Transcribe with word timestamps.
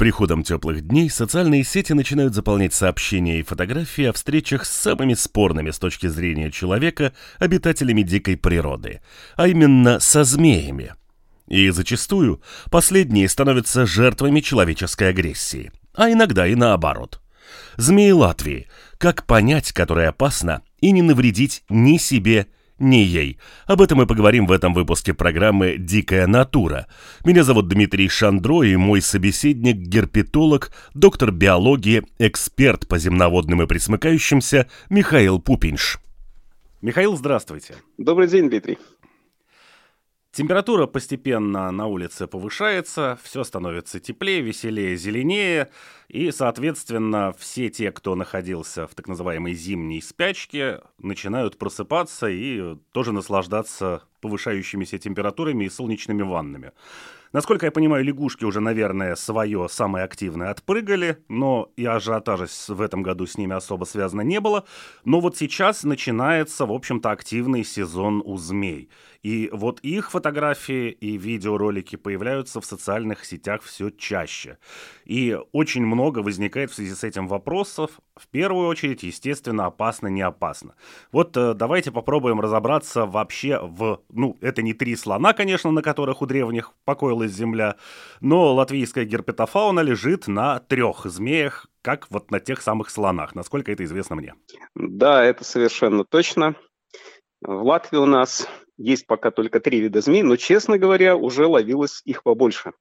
Приходом 0.00 0.44
теплых 0.44 0.80
дней 0.80 1.10
социальные 1.10 1.62
сети 1.62 1.92
начинают 1.92 2.34
заполнять 2.34 2.72
сообщения 2.72 3.38
и 3.38 3.42
фотографии 3.42 4.04
о 4.04 4.14
встречах 4.14 4.64
с 4.64 4.70
самыми 4.70 5.12
спорными 5.12 5.72
с 5.72 5.78
точки 5.78 6.06
зрения 6.06 6.50
человека 6.50 7.12
обитателями 7.38 8.00
дикой 8.00 8.38
природы, 8.38 9.02
а 9.36 9.46
именно 9.46 10.00
со 10.00 10.24
змеями. 10.24 10.94
И 11.48 11.68
зачастую 11.68 12.40
последние 12.70 13.28
становятся 13.28 13.84
жертвами 13.84 14.40
человеческой 14.40 15.10
агрессии, 15.10 15.70
а 15.92 16.10
иногда 16.10 16.46
и 16.46 16.54
наоборот. 16.54 17.20
Змеи 17.76 18.12
Латвии. 18.12 18.68
Как 18.96 19.26
понять, 19.26 19.72
которая 19.72 20.08
опасна, 20.08 20.62
и 20.80 20.92
не 20.92 21.02
навредить 21.02 21.62
ни 21.68 21.98
себе, 21.98 22.46
ни 22.46 22.59
ей. 22.80 23.38
Об 23.66 23.80
этом 23.82 23.98
мы 23.98 24.06
поговорим 24.06 24.46
в 24.46 24.52
этом 24.52 24.74
выпуске 24.74 25.14
программы 25.14 25.76
«Дикая 25.78 26.26
натура». 26.26 26.86
Меня 27.24 27.44
зовут 27.44 27.68
Дмитрий 27.68 28.08
Шандро, 28.08 28.62
и 28.62 28.74
мой 28.76 29.00
собеседник– 29.00 29.76
герпетолог, 29.78 30.72
доктор 30.94 31.30
биологии, 31.30 32.02
эксперт 32.18 32.88
по 32.88 32.98
земноводным 32.98 33.62
и 33.62 33.66
присмыкающимся 33.66 34.68
Михаил 34.88 35.38
Пупинш. 35.40 36.00
Михаил, 36.82 37.16
здравствуйте. 37.16 37.74
Добрый 37.98 38.26
день, 38.26 38.48
Дмитрий. 38.48 38.78
Температура 40.32 40.86
постепенно 40.86 41.72
на 41.72 41.86
улице 41.88 42.28
повышается, 42.28 43.18
все 43.20 43.42
становится 43.42 43.98
теплее, 43.98 44.42
веселее, 44.42 44.96
зеленее, 44.96 45.70
и, 46.06 46.30
соответственно, 46.30 47.34
все 47.36 47.68
те, 47.68 47.90
кто 47.90 48.14
находился 48.14 48.86
в 48.86 48.94
так 48.94 49.08
называемой 49.08 49.54
зимней 49.54 50.00
спячке, 50.00 50.82
начинают 50.98 51.58
просыпаться 51.58 52.28
и 52.28 52.76
тоже 52.92 53.10
наслаждаться 53.10 54.04
повышающимися 54.20 54.98
температурами 54.98 55.64
и 55.64 55.68
солнечными 55.68 56.22
ваннами. 56.22 56.72
Насколько 57.32 57.66
я 57.66 57.72
понимаю, 57.72 58.04
лягушки 58.04 58.44
уже, 58.44 58.60
наверное, 58.60 59.14
свое 59.14 59.68
самое 59.68 60.04
активное 60.04 60.50
отпрыгали, 60.50 61.18
но 61.28 61.70
и 61.76 61.84
ажиотажа 61.84 62.46
в 62.68 62.80
этом 62.80 63.02
году 63.02 63.26
с 63.26 63.38
ними 63.38 63.54
особо 63.54 63.84
связано 63.84 64.22
не 64.22 64.40
было. 64.40 64.64
Но 65.04 65.20
вот 65.20 65.36
сейчас 65.36 65.84
начинается, 65.84 66.66
в 66.66 66.72
общем-то, 66.72 67.10
активный 67.10 67.62
сезон 67.62 68.20
у 68.24 68.36
змей. 68.36 68.90
И 69.22 69.50
вот 69.52 69.80
их 69.80 70.10
фотографии 70.10 70.90
и 70.90 71.16
видеоролики 71.16 71.96
появляются 71.96 72.60
в 72.60 72.64
социальных 72.64 73.24
сетях 73.24 73.62
все 73.62 73.90
чаще. 73.90 74.58
И 75.04 75.38
очень 75.52 75.84
много 75.84 76.20
возникает 76.20 76.70
в 76.70 76.74
связи 76.74 76.94
с 76.94 77.04
этим 77.04 77.28
вопросов. 77.28 77.90
В 78.16 78.28
первую 78.28 78.68
очередь, 78.68 79.02
естественно, 79.02 79.66
опасно, 79.66 80.08
не 80.08 80.22
опасно. 80.22 80.74
Вот 81.12 81.36
э, 81.36 81.54
давайте 81.54 81.92
попробуем 81.92 82.40
разобраться 82.40 83.06
вообще 83.06 83.58
в... 83.62 84.00
Ну, 84.10 84.36
это 84.40 84.62
не 84.62 84.72
три 84.72 84.96
слона, 84.96 85.32
конечно, 85.32 85.70
на 85.70 85.82
которых 85.82 86.22
у 86.22 86.26
древних 86.26 86.72
покоилась 86.84 87.32
земля, 87.32 87.76
но 88.20 88.54
латвийская 88.54 89.04
герпетофауна 89.04 89.80
лежит 89.80 90.28
на 90.28 90.60
трех 90.60 91.04
змеях, 91.04 91.66
как 91.82 92.06
вот 92.10 92.30
на 92.30 92.40
тех 92.40 92.60
самых 92.62 92.90
слонах, 92.90 93.34
насколько 93.34 93.72
это 93.72 93.84
известно 93.84 94.16
мне. 94.16 94.34
Да, 94.74 95.24
это 95.24 95.44
совершенно 95.44 96.04
точно. 96.04 96.54
В 97.40 97.62
Латвии 97.64 97.96
у 97.96 98.06
нас 98.06 98.46
есть 98.80 99.06
пока 99.06 99.30
только 99.30 99.60
три 99.60 99.80
вида 99.80 100.00
змей, 100.00 100.22
но, 100.22 100.36
честно 100.36 100.78
говоря, 100.78 101.14
уже 101.16 101.46
ловилось 101.46 102.00
их 102.04 102.22
побольше. 102.22 102.72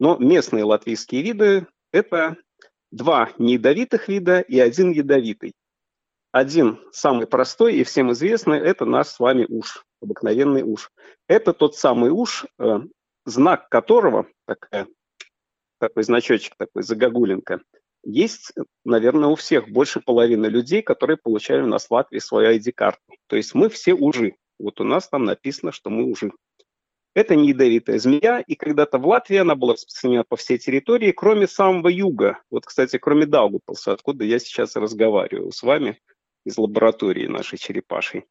Но 0.00 0.16
местные 0.16 0.64
латвийские 0.64 1.22
виды– 1.22 1.66
это 1.92 2.36
два 2.90 3.30
неядовитых 3.38 4.08
вида 4.08 4.40
и 4.40 4.58
один 4.58 4.90
ядовитый. 4.90 5.52
Один 6.32 6.80
самый 6.90 7.28
простой 7.28 7.76
и 7.76 7.84
всем 7.84 8.10
известный– 8.10 8.58
это 8.60 8.86
наш 8.86 9.06
с 9.06 9.20
вами 9.20 9.46
уж, 9.48 9.84
обыкновенный 10.02 10.64
уж. 10.64 10.90
Это 11.28 11.52
тот 11.52 11.76
самый 11.76 12.10
уж, 12.10 12.44
э, 12.58 12.80
знак 13.24 13.68
которого, 13.68 14.26
такая, 14.46 14.88
такой 15.78 16.02
значочек, 16.02 16.54
такой 16.56 16.82
загогулинка, 16.82 17.60
есть, 18.02 18.52
наверное, 18.84 19.28
у 19.28 19.36
всех 19.36 19.68
больше 19.68 20.00
половины 20.00 20.46
людей, 20.46 20.82
которые 20.82 21.16
получали 21.16 21.62
у 21.62 21.66
нас 21.66 21.86
в 21.86 21.90
Латвии 21.92 22.18
свою 22.18 22.58
ID-карту. 22.58 23.00
То 23.28 23.36
есть 23.36 23.54
мы 23.54 23.68
все 23.68 23.94
ужи. 23.94 24.34
Вот 24.58 24.80
у 24.80 24.84
нас 24.84 25.08
там 25.08 25.24
написано, 25.24 25.72
что 25.72 25.90
мы 25.90 26.04
ужи. 26.04 26.32
Это 27.14 27.36
не 27.36 27.48
ядовитая 27.48 27.98
змея, 27.98 28.40
и 28.40 28.56
когда-то 28.56 28.98
в 28.98 29.06
Латвии 29.06 29.36
она 29.36 29.54
была 29.54 29.74
распространена 29.74 30.24
по 30.24 30.36
всей 30.36 30.58
территории, 30.58 31.12
кроме 31.12 31.46
самого 31.46 31.88
юга. 31.88 32.40
Вот, 32.50 32.66
кстати, 32.66 32.98
кроме 32.98 33.26
Даугупилса, 33.26 33.92
откуда 33.92 34.24
я 34.24 34.40
сейчас 34.40 34.74
разговариваю 34.74 35.52
с 35.52 35.62
вами 35.62 36.00
из 36.44 36.58
лаборатории 36.58 37.26
нашей 37.28 37.56
черепашей. 37.56 38.24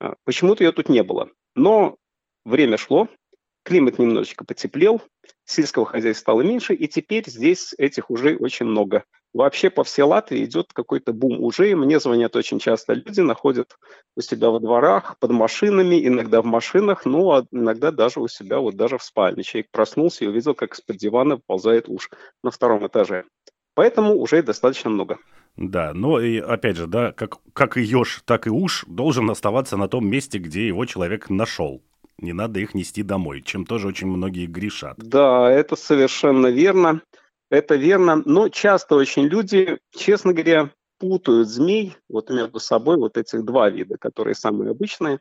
А, 0.00 0.14
почему-то 0.24 0.64
ее 0.64 0.72
тут 0.72 0.88
не 0.88 1.04
было. 1.04 1.30
Но 1.54 1.96
время 2.44 2.78
шло, 2.78 3.08
климат 3.62 3.98
немножечко 3.98 4.44
потеплел, 4.44 5.00
сельского 5.44 5.86
хозяйства 5.86 6.22
стало 6.22 6.42
меньше, 6.42 6.74
и 6.74 6.88
теперь 6.88 7.28
здесь 7.28 7.74
этих 7.78 8.10
ужей 8.10 8.36
очень 8.36 8.66
много. 8.66 9.04
Вообще 9.36 9.68
по 9.68 9.84
всей 9.84 10.02
Латвии 10.02 10.46
идет 10.46 10.72
какой-то 10.72 11.12
бум 11.12 11.44
ужей. 11.44 11.74
Мне 11.74 12.00
звонят 12.00 12.34
очень 12.36 12.58
часто 12.58 12.94
люди, 12.94 13.20
находят 13.20 13.76
у 14.16 14.22
себя 14.22 14.48
во 14.48 14.60
дворах, 14.60 15.18
под 15.18 15.30
машинами, 15.30 16.06
иногда 16.06 16.40
в 16.40 16.46
машинах, 16.46 17.04
ну, 17.04 17.30
а 17.32 17.44
иногда 17.52 17.90
даже 17.90 18.20
у 18.20 18.28
себя, 18.28 18.60
вот 18.60 18.76
даже 18.76 18.96
в 18.96 19.02
спальне. 19.02 19.42
Человек 19.42 19.70
проснулся 19.70 20.24
и 20.24 20.28
увидел, 20.28 20.54
как 20.54 20.72
из-под 20.72 20.96
дивана 20.96 21.38
ползает 21.46 21.86
уж 21.90 22.08
на 22.42 22.50
втором 22.50 22.86
этаже. 22.86 23.24
Поэтому 23.74 24.14
уже 24.14 24.42
достаточно 24.42 24.88
много. 24.88 25.18
Да, 25.58 25.92
но 25.92 26.18
и 26.18 26.38
опять 26.38 26.78
же, 26.78 26.86
да, 26.86 27.12
как, 27.12 27.36
как 27.52 27.76
и 27.76 27.82
еж, 27.82 28.22
так 28.24 28.46
и 28.46 28.50
уж 28.50 28.86
должен 28.88 29.30
оставаться 29.30 29.76
на 29.76 29.86
том 29.86 30.08
месте, 30.08 30.38
где 30.38 30.66
его 30.66 30.86
человек 30.86 31.28
нашел 31.28 31.82
не 32.18 32.32
надо 32.32 32.60
их 32.60 32.72
нести 32.72 33.02
домой, 33.02 33.42
чем 33.42 33.66
тоже 33.66 33.88
очень 33.88 34.06
многие 34.06 34.46
грешат. 34.46 34.94
Да, 34.96 35.50
это 35.50 35.76
совершенно 35.76 36.46
верно. 36.46 37.02
Это 37.50 37.76
верно. 37.76 38.22
Но 38.24 38.48
часто 38.48 38.96
очень 38.96 39.24
люди, 39.24 39.78
честно 39.90 40.32
говоря, 40.32 40.72
путают 40.98 41.48
змей 41.48 41.96
вот 42.08 42.30
между 42.30 42.58
собой, 42.58 42.96
вот 42.96 43.16
этих 43.16 43.44
два 43.44 43.68
вида, 43.70 43.96
которые 43.98 44.34
самые 44.34 44.70
обычные. 44.70 45.20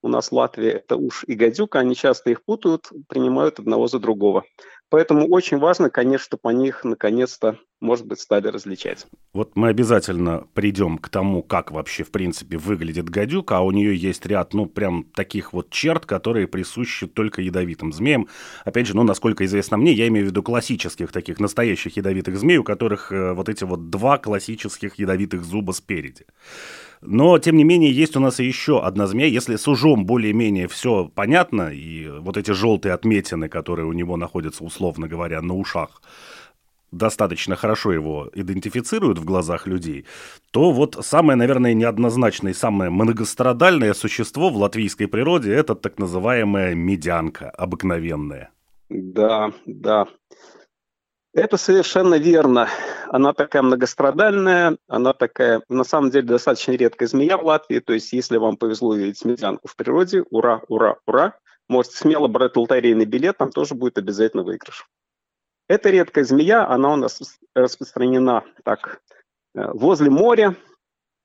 У 0.00 0.08
нас 0.08 0.30
в 0.30 0.32
Латвии 0.32 0.68
это 0.68 0.96
уж 0.96 1.24
и 1.26 1.34
гадюка, 1.34 1.80
они 1.80 1.96
часто 1.96 2.30
их 2.30 2.44
путают, 2.44 2.88
принимают 3.08 3.58
одного 3.58 3.88
за 3.88 3.98
другого. 3.98 4.44
Поэтому 4.90 5.26
очень 5.26 5.58
важно, 5.58 5.90
конечно, 5.90 6.24
чтобы 6.24 6.48
они 6.48 6.68
их 6.68 6.82
наконец-то, 6.82 7.58
может 7.80 8.06
быть, 8.06 8.20
стали 8.20 8.48
различать. 8.48 9.06
Вот 9.34 9.54
мы 9.54 9.68
обязательно 9.68 10.46
придем 10.54 10.96
к 10.96 11.10
тому, 11.10 11.42
как 11.42 11.70
вообще, 11.70 12.04
в 12.04 12.10
принципе, 12.10 12.56
выглядит 12.56 13.10
гадюка, 13.10 13.58
а 13.58 13.60
у 13.60 13.70
нее 13.70 13.94
есть 13.94 14.24
ряд, 14.24 14.54
ну, 14.54 14.64
прям 14.64 15.04
таких 15.14 15.52
вот 15.52 15.68
черт, 15.70 16.06
которые 16.06 16.48
присущи 16.48 17.06
только 17.06 17.42
ядовитым 17.42 17.92
змеям. 17.92 18.28
Опять 18.64 18.86
же, 18.86 18.96
ну, 18.96 19.02
насколько 19.02 19.44
известно 19.44 19.76
мне, 19.76 19.92
я 19.92 20.08
имею 20.08 20.26
в 20.26 20.30
виду 20.30 20.42
классических 20.42 21.12
таких 21.12 21.38
настоящих 21.38 21.96
ядовитых 21.96 22.38
змей, 22.38 22.56
у 22.56 22.64
которых 22.64 23.12
э, 23.12 23.34
вот 23.34 23.48
эти 23.50 23.64
вот 23.64 23.90
два 23.90 24.16
классических 24.16 24.98
ядовитых 24.98 25.44
зуба 25.44 25.72
спереди. 25.72 26.24
Но, 27.00 27.38
тем 27.38 27.56
не 27.56 27.64
менее, 27.64 27.92
есть 27.92 28.16
у 28.16 28.20
нас 28.20 28.40
и 28.40 28.44
еще 28.44 28.82
одна 28.82 29.06
змея. 29.06 29.28
Если 29.28 29.56
с 29.56 29.68
ужом 29.68 30.04
более-менее 30.04 30.66
все 30.66 31.10
понятно, 31.14 31.70
и 31.72 32.08
вот 32.08 32.36
эти 32.36 32.50
желтые 32.50 32.92
отметины, 32.92 33.48
которые 33.48 33.86
у 33.86 33.92
него 33.92 34.16
находятся, 34.16 34.64
условно 34.78 35.08
говоря, 35.08 35.42
на 35.42 35.54
ушах, 35.54 36.00
достаточно 36.92 37.56
хорошо 37.56 37.92
его 37.92 38.30
идентифицируют 38.34 39.18
в 39.18 39.24
глазах 39.24 39.66
людей, 39.66 40.06
то 40.52 40.70
вот 40.70 40.96
самое, 41.04 41.36
наверное, 41.36 41.74
неоднозначное 41.74 42.52
и 42.52 42.54
самое 42.54 42.90
многострадальное 42.90 43.94
существо 43.94 44.50
в 44.50 44.56
латвийской 44.56 45.06
природе– 45.06 45.52
это 45.54 45.74
так 45.74 45.98
называемая 45.98 46.74
медянка 46.74 47.50
обыкновенная. 47.50 48.50
Да, 48.88 49.50
да. 49.66 50.06
Это 51.34 51.56
совершенно 51.56 52.14
верно. 52.14 52.68
Она 53.08 53.32
такая 53.32 53.62
многострадальная, 53.62 54.76
она 54.88 55.12
такая, 55.12 55.60
на 55.68 55.84
самом 55.84 56.10
деле, 56.10 56.26
достаточно 56.26 56.72
редкая 56.72 57.08
змея 57.08 57.36
в 57.36 57.44
Латвии. 57.44 57.80
То 57.80 57.92
есть, 57.92 58.12
если 58.12 58.38
вам 58.38 58.56
повезло 58.56 58.90
увидеть 58.90 59.24
медянку 59.24 59.68
в 59.68 59.76
природе, 59.76 60.24
ура, 60.30 60.62
ура, 60.68 60.96
ура, 61.06 61.34
можете 61.68 61.96
смело 61.96 62.28
брать 62.28 62.56
лотерейный 62.56 63.04
билет, 63.04 63.38
там 63.38 63.50
тоже 63.50 63.74
будет 63.74 63.98
обязательно 63.98 64.42
выигрыш. 64.42 64.86
Это 65.68 65.90
редкая 65.90 66.24
змея, 66.24 66.66
она 66.66 66.92
у 66.94 66.96
нас 66.96 67.20
распространена 67.54 68.44
так 68.64 69.02
э, 69.54 69.70
возле 69.72 70.10
моря, 70.10 70.56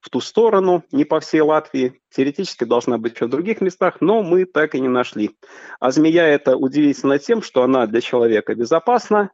в 0.04 0.10
ту 0.10 0.20
сторону, 0.20 0.84
не 0.92 1.06
по 1.06 1.22
всей 1.22 1.40
Латвии. 1.40 2.02
Теоретически 2.10 2.66
должна 2.66 2.98
быть 2.98 3.16
еще 3.16 3.28
в 3.28 3.30
других 3.30 3.62
местах, 3.62 4.02
но 4.02 4.22
мы 4.22 4.44
так 4.44 4.76
и 4.76 4.82
не 4.82 4.90
нашли. 4.90 5.38
А 5.80 5.92
змея 5.92 6.28
это 6.28 6.58
удивительно 6.58 7.20
тем, 7.20 7.42
что 7.42 7.64
она 7.64 7.88
для 7.88 8.02
человека 8.02 8.54
безопасна, 8.54 9.32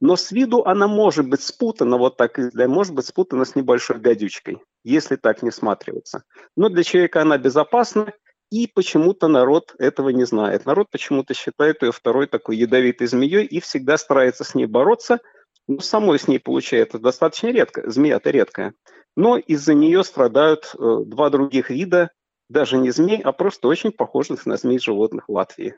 Но 0.00 0.16
с 0.16 0.30
виду 0.30 0.62
она 0.64 0.86
может 0.86 1.28
быть 1.28 1.40
спутана, 1.40 1.96
вот 1.98 2.16
так, 2.16 2.38
может 2.54 2.94
быть 2.94 3.06
спутана 3.06 3.44
с 3.44 3.56
небольшой 3.56 3.98
гадючкой, 3.98 4.58
если 4.84 5.16
так 5.16 5.42
не 5.42 5.50
всматриваться. 5.50 6.24
Но 6.56 6.68
для 6.68 6.84
человека 6.84 7.22
она 7.22 7.38
безопасна, 7.38 8.12
и 8.54 8.68
почему-то 8.68 9.26
народ 9.26 9.74
этого 9.80 10.10
не 10.10 10.24
знает. 10.24 10.64
Народ 10.64 10.86
почему-то 10.88 11.34
считает 11.34 11.82
ее 11.82 11.90
второй 11.90 12.28
такой 12.28 12.56
ядовитой 12.56 13.08
змеей 13.08 13.44
и 13.44 13.58
всегда 13.58 13.98
старается 13.98 14.44
с 14.44 14.54
ней 14.54 14.66
бороться. 14.66 15.18
Но 15.66 15.80
самой 15.80 16.20
с 16.20 16.28
ней 16.28 16.38
получается 16.38 17.00
достаточно 17.00 17.48
редко. 17.48 17.90
Змея-то 17.90 18.30
редкая. 18.30 18.74
Но 19.16 19.38
из-за 19.38 19.74
нее 19.74 20.04
страдают 20.04 20.72
э, 20.72 20.98
два 21.04 21.30
других 21.30 21.70
вида, 21.70 22.10
даже 22.48 22.78
не 22.78 22.92
змей, 22.92 23.20
а 23.22 23.32
просто 23.32 23.66
очень 23.66 23.90
похожих 23.90 24.46
на 24.46 24.56
змей 24.56 24.78
животных 24.78 25.28
Латвии. 25.28 25.74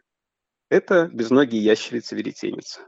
Это 0.68 1.08
безногие 1.10 1.64
ящерицы-веретеницы. 1.64 2.80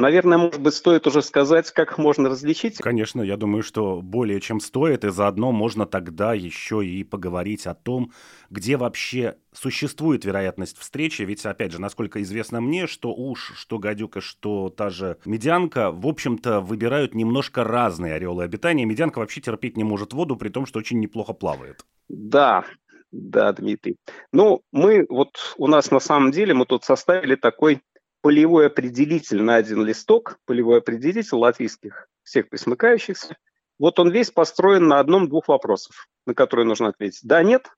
Наверное, 0.00 0.38
может 0.38 0.62
быть, 0.62 0.72
стоит 0.72 1.06
уже 1.06 1.20
сказать, 1.20 1.70
как 1.72 1.98
можно 1.98 2.30
различить. 2.30 2.78
Конечно, 2.78 3.20
я 3.20 3.36
думаю, 3.36 3.62
что 3.62 4.00
более 4.00 4.40
чем 4.40 4.58
стоит, 4.58 5.04
и 5.04 5.10
заодно 5.10 5.52
можно 5.52 5.84
тогда 5.84 6.32
еще 6.32 6.82
и 6.82 7.04
поговорить 7.04 7.66
о 7.66 7.74
том, 7.74 8.12
где 8.48 8.78
вообще 8.78 9.36
существует 9.52 10.24
вероятность 10.24 10.78
встречи. 10.78 11.20
Ведь, 11.20 11.44
опять 11.44 11.72
же, 11.72 11.82
насколько 11.82 12.22
известно 12.22 12.62
мне, 12.62 12.86
что 12.86 13.12
уж, 13.12 13.52
что 13.56 13.78
гадюка, 13.78 14.22
что 14.22 14.70
та 14.70 14.88
же 14.88 15.18
медянка, 15.26 15.90
в 15.90 16.06
общем-то, 16.06 16.62
выбирают 16.62 17.14
немножко 17.14 17.62
разные 17.62 18.14
ореолы 18.14 18.44
обитания. 18.44 18.86
Медянка 18.86 19.18
вообще 19.18 19.42
терпеть 19.42 19.76
не 19.76 19.84
может 19.84 20.14
воду, 20.14 20.34
при 20.36 20.48
том, 20.48 20.64
что 20.64 20.78
очень 20.78 20.98
неплохо 20.98 21.34
плавает. 21.34 21.84
Да, 22.08 22.64
да, 23.12 23.52
Дмитрий. 23.52 23.96
Ну, 24.32 24.62
мы 24.72 25.04
вот 25.10 25.36
у 25.58 25.66
нас 25.66 25.90
на 25.90 26.00
самом 26.00 26.30
деле 26.30 26.54
мы 26.54 26.64
тут 26.64 26.84
составили 26.84 27.34
такой 27.34 27.82
полевой 28.22 28.66
определитель 28.66 29.42
на 29.42 29.56
один 29.56 29.84
листок, 29.84 30.38
полевой 30.44 30.78
определитель 30.78 31.36
латвийских 31.36 32.08
всех 32.22 32.48
присмыкающихся. 32.48 33.36
Вот 33.78 33.98
он 33.98 34.10
весь 34.10 34.30
построен 34.30 34.88
на 34.88 35.00
одном-двух 35.00 35.48
вопросов, 35.48 36.06
на 36.26 36.34
которые 36.34 36.66
нужно 36.66 36.88
ответить 36.88 37.20
«да», 37.22 37.42
«нет». 37.42 37.68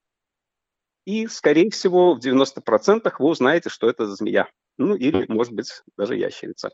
И, 1.05 1.27
скорее 1.27 1.71
всего, 1.71 2.15
в 2.15 2.21
90% 2.21 3.13
вы 3.19 3.29
узнаете, 3.29 3.71
что 3.71 3.89
это 3.89 4.07
змея. 4.07 4.49
Ну, 4.79 4.95
или, 4.95 5.27
может 5.29 5.53
быть, 5.53 5.83
даже 5.97 6.17
ящерица. 6.17 6.71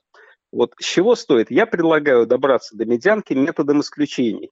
Вот 0.52 0.74
с 0.78 0.84
чего 0.84 1.14
стоит? 1.14 1.50
Я 1.50 1.66
предлагаю 1.66 2.26
добраться 2.26 2.76
до 2.76 2.84
медянки 2.84 3.32
методом 3.32 3.80
исключений. 3.80 4.50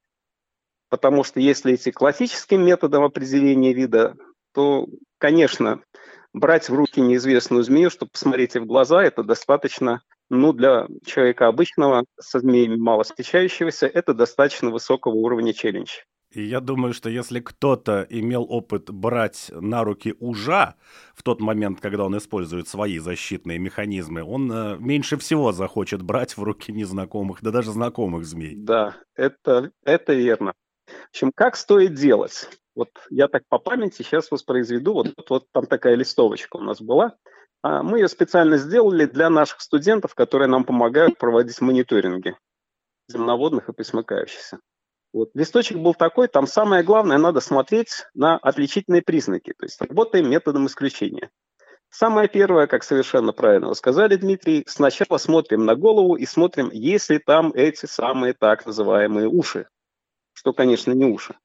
Потому 0.88 1.24
что 1.24 1.40
если 1.40 1.74
идти 1.74 1.90
классическим 1.90 2.64
методом 2.64 3.04
определения 3.04 3.72
вида, 3.72 4.14
то, 4.52 4.86
конечно, 5.18 5.82
брать 6.36 6.68
в 6.68 6.74
руки 6.74 7.00
неизвестную 7.00 7.64
змею, 7.64 7.90
чтобы 7.90 8.10
посмотреть 8.12 8.54
ей 8.54 8.60
в 8.60 8.66
глаза, 8.66 9.02
это 9.02 9.24
достаточно, 9.24 10.02
ну, 10.28 10.52
для 10.52 10.86
человека 11.04 11.48
обычного, 11.48 12.04
со 12.20 12.40
змеями 12.40 12.76
мало 12.76 13.04
встречающегося, 13.04 13.86
это 13.86 14.12
достаточно 14.12 14.70
высокого 14.70 15.14
уровня 15.14 15.54
челлендж. 15.54 15.90
И 16.32 16.42
я 16.42 16.60
думаю, 16.60 16.92
что 16.92 17.08
если 17.08 17.40
кто-то 17.40 18.06
имел 18.10 18.44
опыт 18.48 18.90
брать 18.90 19.50
на 19.50 19.84
руки 19.84 20.14
ужа 20.18 20.74
в 21.14 21.22
тот 21.22 21.40
момент, 21.40 21.80
когда 21.80 22.04
он 22.04 22.18
использует 22.18 22.68
свои 22.68 22.98
защитные 22.98 23.58
механизмы, 23.58 24.22
он 24.22 24.52
э, 24.52 24.76
меньше 24.78 25.16
всего 25.16 25.52
захочет 25.52 26.02
брать 26.02 26.36
в 26.36 26.42
руки 26.42 26.72
незнакомых, 26.72 27.38
да 27.42 27.50
даже 27.50 27.70
знакомых 27.70 28.26
змей. 28.26 28.54
Да, 28.56 28.96
это, 29.14 29.70
это 29.84 30.12
верно. 30.12 30.52
В 30.86 31.08
общем, 31.10 31.32
как 31.34 31.56
стоит 31.56 31.94
делать? 31.94 32.50
Вот 32.76 32.90
я 33.10 33.26
так 33.26 33.42
по 33.48 33.58
памяти 33.58 34.02
сейчас 34.02 34.30
воспроизведу. 34.30 34.92
Вот, 34.92 35.14
вот 35.28 35.46
там 35.52 35.66
такая 35.66 35.94
листовочка 35.94 36.56
у 36.58 36.60
нас 36.60 36.80
была. 36.80 37.16
А 37.62 37.82
мы 37.82 37.98
ее 37.98 38.08
специально 38.08 38.58
сделали 38.58 39.06
для 39.06 39.30
наших 39.30 39.62
студентов, 39.62 40.14
которые 40.14 40.46
нам 40.46 40.62
помогают 40.64 41.18
проводить 41.18 41.60
мониторинги 41.60 42.36
земноводных 43.08 43.68
и 43.68 43.72
присмыкающихся. 43.72 44.60
Вот. 45.12 45.30
Листочек 45.34 45.78
был 45.78 45.94
такой, 45.94 46.28
там 46.28 46.46
самое 46.46 46.82
главное, 46.82 47.16
надо 47.16 47.40
смотреть 47.40 48.04
на 48.14 48.36
отличительные 48.36 49.00
признаки, 49.00 49.54
то 49.56 49.64
есть 49.64 49.80
работаем 49.80 50.28
методом 50.28 50.66
исключения. 50.66 51.30
Самое 51.88 52.28
первое, 52.28 52.66
как 52.66 52.82
совершенно 52.82 53.32
правильно 53.32 53.68
вы 53.68 53.74
сказали, 53.74 54.16
Дмитрий, 54.16 54.64
сначала 54.66 55.16
смотрим 55.16 55.64
на 55.64 55.76
голову 55.76 56.16
и 56.16 56.26
смотрим, 56.26 56.68
есть 56.70 57.08
ли 57.08 57.18
там 57.18 57.52
эти 57.54 57.86
самые 57.86 58.34
так 58.34 58.66
называемые 58.66 59.28
уши, 59.28 59.68
что, 60.34 60.52
конечно, 60.52 60.92
не 60.92 61.06
уши. 61.06 61.36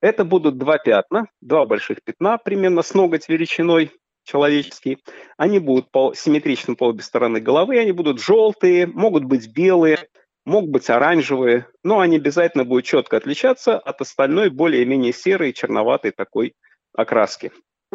Это 0.00 0.24
будут 0.24 0.58
два 0.58 0.78
пятна, 0.78 1.26
два 1.40 1.66
больших 1.66 2.02
пятна, 2.02 2.38
примерно 2.38 2.82
с 2.82 2.94
ноготь 2.94 3.28
величиной 3.28 3.90
человеческий. 4.24 4.98
Они 5.36 5.58
будут 5.58 5.90
по, 5.90 6.14
симметричны 6.14 6.76
по 6.76 6.84
обе 6.84 7.02
стороны 7.02 7.40
головы, 7.40 7.78
они 7.78 7.92
будут 7.92 8.20
желтые, 8.20 8.86
могут 8.86 9.24
быть 9.24 9.52
белые, 9.52 10.08
могут 10.44 10.70
быть 10.70 10.88
оранжевые, 10.88 11.66
но 11.82 12.00
они 12.00 12.16
обязательно 12.16 12.64
будут 12.64 12.84
четко 12.84 13.16
отличаться 13.16 13.78
от 13.78 14.00
остальной 14.00 14.50
более-менее 14.50 15.12
серой, 15.12 15.52
черноватой 15.52 16.12
такой 16.12 16.54
окраски. 16.94 17.52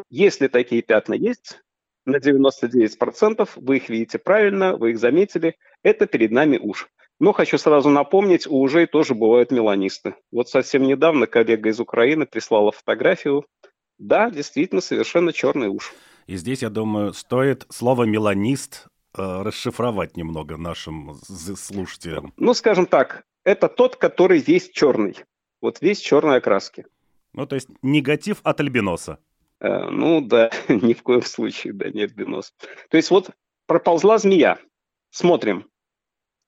Если 0.10 0.48
такие 0.48 0.82
пятна 0.82 1.14
есть, 1.14 1.60
на 2.06 2.18
99% 2.18 3.50
вы 3.56 3.78
их 3.78 3.90
видите 3.90 4.20
правильно, 4.20 4.76
вы 4.76 4.92
их 4.92 5.00
заметили, 5.00 5.56
это 5.84 6.06
перед 6.06 6.32
нами 6.32 6.58
уж. 6.58 6.90
Но 7.20 7.32
хочу 7.32 7.58
сразу 7.58 7.90
напомнить, 7.90 8.48
у 8.48 8.60
ужей 8.60 8.86
тоже 8.86 9.14
бывают 9.14 9.52
меланисты. 9.52 10.16
Вот 10.32 10.50
совсем 10.50 10.84
недавно 10.84 11.28
коллега 11.28 11.70
из 11.70 11.80
Украины 11.80 12.26
прислала 12.26 12.72
фотографию. 12.72 13.46
Да, 13.98 14.30
действительно, 14.30 14.82
совершенно 14.82 15.32
черный 15.32 15.68
уж. 15.68 15.94
И 16.26 16.36
здесь, 16.36 16.62
я 16.62 16.70
думаю, 16.70 17.14
стоит 17.14 17.66
слово 17.70 18.04
«меланист» 18.04 18.88
э, 19.16 19.42
расшифровать 19.42 20.18
немного 20.18 20.58
нашим 20.58 21.16
слушателям. 21.24 22.34
Ну, 22.38 22.54
скажем 22.54 22.86
так, 22.86 23.24
это 23.44 23.68
тот, 23.68 23.98
который 23.98 24.40
весь 24.40 24.70
черный. 24.70 25.16
Вот 25.62 25.82
весь 25.82 26.00
черной 26.00 26.38
окраски. 26.38 26.86
Ну, 27.34 27.46
то 27.46 27.56
есть 27.56 27.70
негатив 27.82 28.40
от 28.44 28.60
альбиноса. 28.60 29.20
Э, 29.60 29.90
ну, 29.90 30.22
да, 30.22 30.52
ни 30.68 30.94
в 30.94 31.04
коем 31.04 31.24
случае, 31.24 31.74
да, 31.74 31.90
не 31.90 32.04
альбинос. 32.04 32.54
То 32.90 32.98
есть 32.98 33.10
вот 33.12 33.32
проползла 33.66 34.18
змея. 34.18 34.60
Смотрим, 35.10 35.68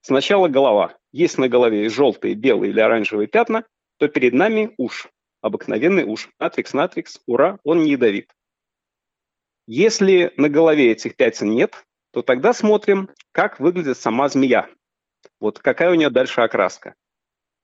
Сначала 0.08 0.48
голова. 0.48 0.96
Есть 1.12 1.40
на 1.40 1.50
голове 1.50 1.90
желтые, 1.90 2.36
белые 2.36 2.70
или 2.70 2.80
оранжевые 2.80 3.26
пятна, 3.26 3.66
то 3.98 4.08
перед 4.08 4.34
нами 4.34 4.72
уж, 4.78 5.10
обыкновенный 5.42 6.04
уж. 6.04 6.30
Натрикс, 6.38 6.74
натрикс, 6.74 7.20
ура, 7.26 7.58
он 7.64 7.82
не 7.82 7.94
ядовит. 7.94 8.30
Если 9.66 10.32
на 10.38 10.48
голове 10.48 10.92
этих 10.92 11.16
пятен 11.16 11.50
нет, 11.50 11.84
то 12.12 12.22
тогда 12.22 12.54
смотрим, 12.54 13.10
как 13.32 13.60
выглядит 13.60 13.98
сама 13.98 14.30
змея. 14.30 14.70
Вот 15.40 15.58
какая 15.58 15.90
у 15.90 15.96
нее 15.96 16.12
дальше 16.12 16.42
окраска. 16.42 16.94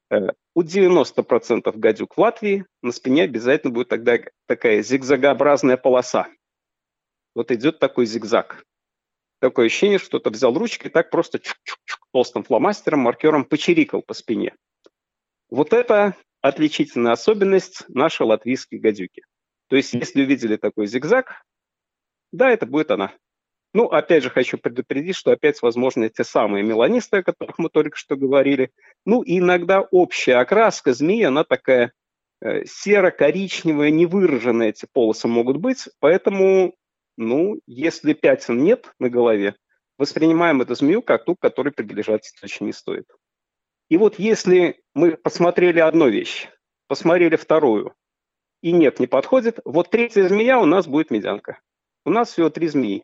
Э, 0.09 0.29
у 0.55 0.63
90% 0.63 1.71
гадюк 1.77 2.17
в 2.17 2.19
Латвии 2.19 2.65
на 2.81 2.91
спине 2.91 3.25
обязательно 3.25 3.71
будет 3.71 3.89
тогда 3.89 4.17
такая 4.47 4.81
зигзагообразная 4.81 5.77
полоса. 5.77 6.27
Вот 7.35 7.51
идет 7.51 7.77
такой 7.77 8.07
зигзаг. 8.07 8.65
Такое 9.41 9.67
ощущение, 9.67 9.99
что 9.99 10.07
кто-то 10.07 10.31
взял 10.31 10.51
ручкой 10.55 10.87
и 10.87 10.89
так 10.89 11.11
просто 11.11 11.37
чук 11.37 11.57
-чук 11.57 11.77
-чук, 11.85 12.00
толстым 12.11 12.43
фломастером, 12.43 12.99
маркером 12.99 13.45
почирикал 13.45 14.01
по 14.01 14.13
спине. 14.13 14.55
Вот 15.49 15.73
это 15.73 16.15
отличительная 16.41 17.13
особенность 17.13 17.85
нашей 17.89 18.25
латвийской 18.25 18.79
гадюки. 18.79 19.23
То 19.67 19.75
есть, 19.75 19.93
если 19.93 20.23
увидели 20.23 20.57
такой 20.57 20.87
зигзаг, 20.87 21.43
да, 22.31 22.49
это 22.49 22.65
будет 22.65 22.91
она. 22.91 23.13
Ну, 23.73 23.85
опять 23.85 24.23
же, 24.23 24.29
хочу 24.29 24.57
предупредить, 24.57 25.15
что 25.15 25.31
опять 25.31 25.61
возможны 25.61 26.09
те 26.09 26.23
самые 26.23 26.63
меланисты, 26.63 27.17
о 27.17 27.23
которых 27.23 27.57
мы 27.57 27.69
только 27.69 27.97
что 27.97 28.17
говорили. 28.17 28.71
Ну, 29.05 29.23
иногда 29.25 29.81
общая 29.81 30.35
окраска 30.35 30.93
змеи, 30.93 31.23
она 31.23 31.45
такая 31.45 31.93
э, 32.41 32.65
серо-коричневая, 32.65 33.89
невыраженные 33.89 34.71
эти 34.71 34.87
полосы 34.91 35.29
могут 35.29 35.57
быть. 35.57 35.87
Поэтому 35.99 36.75
ну, 37.17 37.59
если 37.67 38.13
пятен 38.13 38.63
нет 38.63 38.93
на 38.99 39.09
голове, 39.09 39.55
воспринимаем 40.01 40.61
эту 40.61 40.73
змею 40.73 41.03
как 41.03 41.25
ту, 41.25 41.35
которой 41.35 41.69
приближаться 41.69 42.33
точно 42.41 42.65
не 42.65 42.73
стоит. 42.73 43.05
И 43.87 43.97
вот 43.97 44.17
если 44.17 44.81
мы 44.95 45.15
посмотрели 45.15 45.79
одну 45.79 46.09
вещь, 46.09 46.49
посмотрели 46.87 47.35
вторую, 47.35 47.93
и 48.63 48.71
нет, 48.71 48.99
не 48.99 49.05
подходит, 49.05 49.59
вот 49.63 49.91
третья 49.91 50.27
змея 50.27 50.59
у 50.59 50.65
нас 50.65 50.87
будет 50.87 51.11
медянка. 51.11 51.59
У 52.03 52.09
нас 52.09 52.31
всего 52.31 52.49
три 52.49 52.67
змеи. 52.67 53.03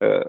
Э, 0.00 0.26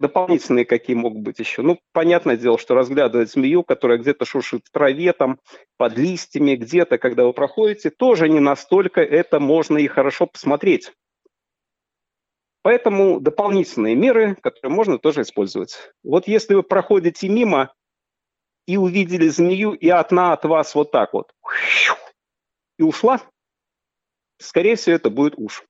дополнительные 0.00 0.66
какие 0.66 0.96
могут 0.96 1.22
быть 1.22 1.38
еще? 1.38 1.62
Ну, 1.62 1.80
понятное 1.92 2.36
дело, 2.36 2.58
что 2.58 2.74
разглядывать 2.74 3.30
змею, 3.30 3.62
которая 3.62 3.96
где-то 3.96 4.26
шуршит 4.26 4.66
в 4.66 4.70
траве, 4.70 5.14
там, 5.14 5.40
под 5.78 5.96
листьями, 5.96 6.56
где-то, 6.56 6.98
когда 6.98 7.24
вы 7.24 7.32
проходите, 7.32 7.88
тоже 7.88 8.28
не 8.28 8.40
настолько 8.40 9.00
это 9.00 9.40
можно 9.40 9.78
и 9.78 9.86
хорошо 9.86 10.26
посмотреть. 10.26 10.92
Поэтому 12.64 13.20
дополнительные 13.20 13.94
меры, 13.94 14.36
которые 14.36 14.72
можно 14.72 14.98
тоже 14.98 15.20
использовать. 15.20 15.92
Вот 16.02 16.26
если 16.26 16.54
вы 16.54 16.62
проходите 16.62 17.28
мимо 17.28 17.74
и 18.66 18.78
увидели 18.78 19.28
змею, 19.28 19.72
и 19.72 19.90
одна 19.90 20.32
от 20.32 20.46
вас 20.46 20.74
вот 20.74 20.90
так 20.90 21.12
вот 21.12 21.34
и 22.78 22.82
ушла, 22.82 23.20
скорее 24.38 24.76
всего, 24.76 24.96
это 24.96 25.10
будет 25.10 25.34
уж. 25.36 25.62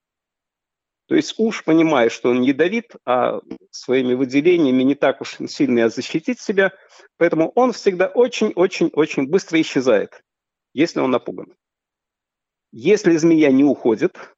То 1.09 1.17
есть 1.17 1.35
уж 1.37 1.65
понимая, 1.65 2.11
что 2.11 2.31
он 2.31 2.43
ядовит, 2.43 2.93
а 3.05 3.41
своими 3.73 4.15
выделениями 4.15 4.85
не 4.85 4.95
так 4.95 5.21
уж 5.21 5.39
сильно 5.49 5.89
защитить 5.89 6.39
себя, 6.39 6.73
поэтому 7.17 7.51
он 7.57 7.73
всегда 7.73 8.07
очень-очень-очень 8.07 9.27
быстро 9.27 9.61
исчезает, 9.61 10.23
если 10.75 11.01
он 11.01 11.11
напуган. 11.11 11.57
Если 12.71 13.17
змея 13.17 13.51
не 13.51 13.65
уходит, 13.65 14.34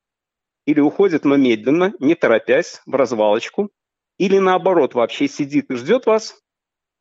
или 0.67 0.81
уходит, 0.81 1.25
но 1.25 1.37
медленно, 1.37 1.95
не 2.01 2.15
торопясь, 2.15 2.83
в 2.85 2.95
развалочку, 2.95 3.71
или 4.19 4.39
наоборот 4.39 4.95
вообще 4.95 5.29
сидит 5.29 5.71
и 5.71 5.77
ждет 5.77 6.07
вас, 6.07 6.43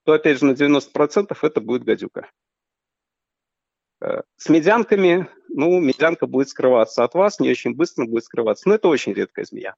то 0.05 0.13
опять 0.13 0.39
же 0.39 0.45
на 0.45 0.51
90% 0.51 1.37
это 1.41 1.61
будет 1.61 1.83
гадюка. 1.83 2.29
Э, 4.01 4.21
с 4.37 4.49
медянками, 4.49 5.27
ну, 5.49 5.79
медянка 5.79 6.27
будет 6.27 6.49
скрываться 6.49 7.03
от 7.03 7.15
вас, 7.15 7.39
не 7.39 7.49
очень 7.49 7.75
быстро 7.75 8.05
будет 8.05 8.23
скрываться, 8.23 8.69
но 8.69 8.75
это 8.75 8.87
очень 8.87 9.13
редкая 9.13 9.45
змея. 9.45 9.75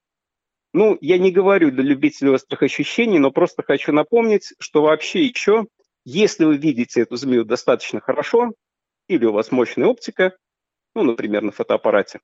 Ну, 0.74 0.98
я 1.00 1.18
не 1.18 1.32
говорю 1.32 1.72
для 1.72 1.84
любителей 1.84 2.32
острых 2.32 2.64
ощущений, 2.64 3.20
но 3.20 3.32
просто 3.32 3.64
хочу 3.64 3.94
напомнить, 3.94 4.54
что 4.60 4.82
вообще 4.82 5.24
еще, 5.24 5.66
если 6.04 6.44
вы 6.44 6.58
видите 6.58 7.02
эту 7.02 7.16
змею 7.16 7.46
достаточно 7.46 8.02
хорошо, 8.02 8.54
или 9.08 9.26
у 9.26 9.32
вас 9.32 9.52
мощная 9.52 9.88
оптика, 9.88 10.36
ну, 10.94 11.04
например, 11.04 11.44
на 11.44 11.52
фотоаппарате, 11.52 12.20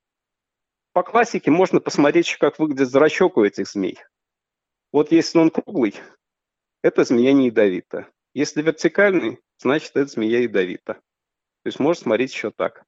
по 0.94 1.02
классике 1.02 1.50
можно 1.50 1.80
посмотреть, 1.80 2.36
как 2.36 2.58
выглядит 2.58 2.88
зрачок 2.88 3.36
у 3.36 3.44
этих 3.44 3.68
змей. 3.68 3.98
Вот 4.92 5.10
если 5.10 5.38
он 5.38 5.50
круглый, 5.50 5.94
эта 6.82 7.02
змея 7.02 7.32
не 7.32 7.46
ядовита. 7.46 8.08
Если 8.32 8.62
вертикальный, 8.62 9.40
значит, 9.58 9.90
эта 9.96 10.06
змея 10.06 10.40
ядовита. 10.40 10.94
То 10.94 11.66
есть 11.66 11.80
можно 11.80 12.04
смотреть 12.04 12.32
еще 12.32 12.52
так. 12.52 12.84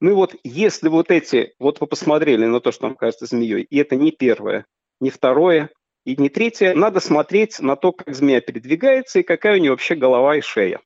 Ну 0.00 0.10
и 0.10 0.14
вот 0.14 0.34
если 0.42 0.88
вот 0.88 1.10
эти, 1.10 1.54
вот 1.58 1.80
вы 1.80 1.86
посмотрели 1.86 2.46
на 2.46 2.60
то, 2.60 2.72
что 2.72 2.86
вам 2.86 2.96
кажется 2.96 3.26
змеей, 3.26 3.62
и 3.62 3.76
это 3.76 3.94
не 3.94 4.10
первое, 4.10 4.64
не 5.00 5.10
второе 5.10 5.70
и 6.06 6.16
не 6.16 6.30
третье, 6.30 6.74
надо 6.74 7.00
смотреть 7.00 7.60
на 7.60 7.76
то, 7.76 7.92
как 7.92 8.14
змея 8.14 8.40
передвигается 8.40 9.18
и 9.18 9.22
какая 9.22 9.58
у 9.58 9.60
нее 9.60 9.72
вообще 9.72 9.96
голова 9.96 10.36
и 10.36 10.40
шея. 10.40 10.80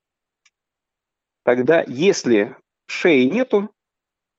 Тогда, 1.43 1.85
если 1.87 2.57
шеи 2.87 3.23
нету, 3.23 3.73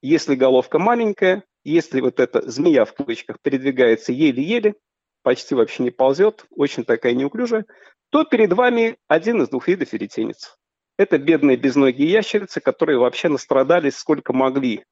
если 0.03 0.35
головка 0.35 0.79
маленькая, 0.79 1.45
если 1.65 2.01
вот 2.01 2.21
эта 2.21 2.49
змея 2.49 2.85
в 2.85 2.95
кавычках 2.95 3.39
передвигается 3.41 4.13
еле-еле, 4.13 4.75
почти 5.23 5.55
вообще 5.55 5.83
не 5.83 5.91
ползет, 5.91 6.47
очень 6.51 6.85
такая 6.85 7.15
неуклюжая, 7.15 7.67
то 8.11 8.25
перед 8.25 8.53
вами 8.53 8.97
один 9.07 9.43
из 9.43 9.49
двух 9.49 9.69
видов 9.69 9.93
веретенец. 9.93 10.57
Это 10.99 11.19
бедные 11.19 11.57
безногие 11.57 12.11
ящерицы, 12.11 12.61
которые 12.61 12.99
вообще 12.99 13.29
настрадались 13.29 13.97
сколько 13.97 14.33
могли 14.33 14.85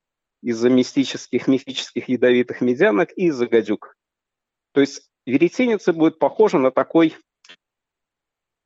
из-за 0.43 0.71
мистических, 0.71 1.49
мифических 1.49 2.09
ядовитых 2.09 2.61
медянок 2.61 3.11
и 3.17 3.27
из-за 3.27 3.47
гадюк. 3.47 3.95
То 4.73 4.81
есть 4.81 5.11
веретеница 5.27 5.93
будет 5.93 6.19
похожа 6.19 6.59
на 6.59 6.71
такой 6.71 7.17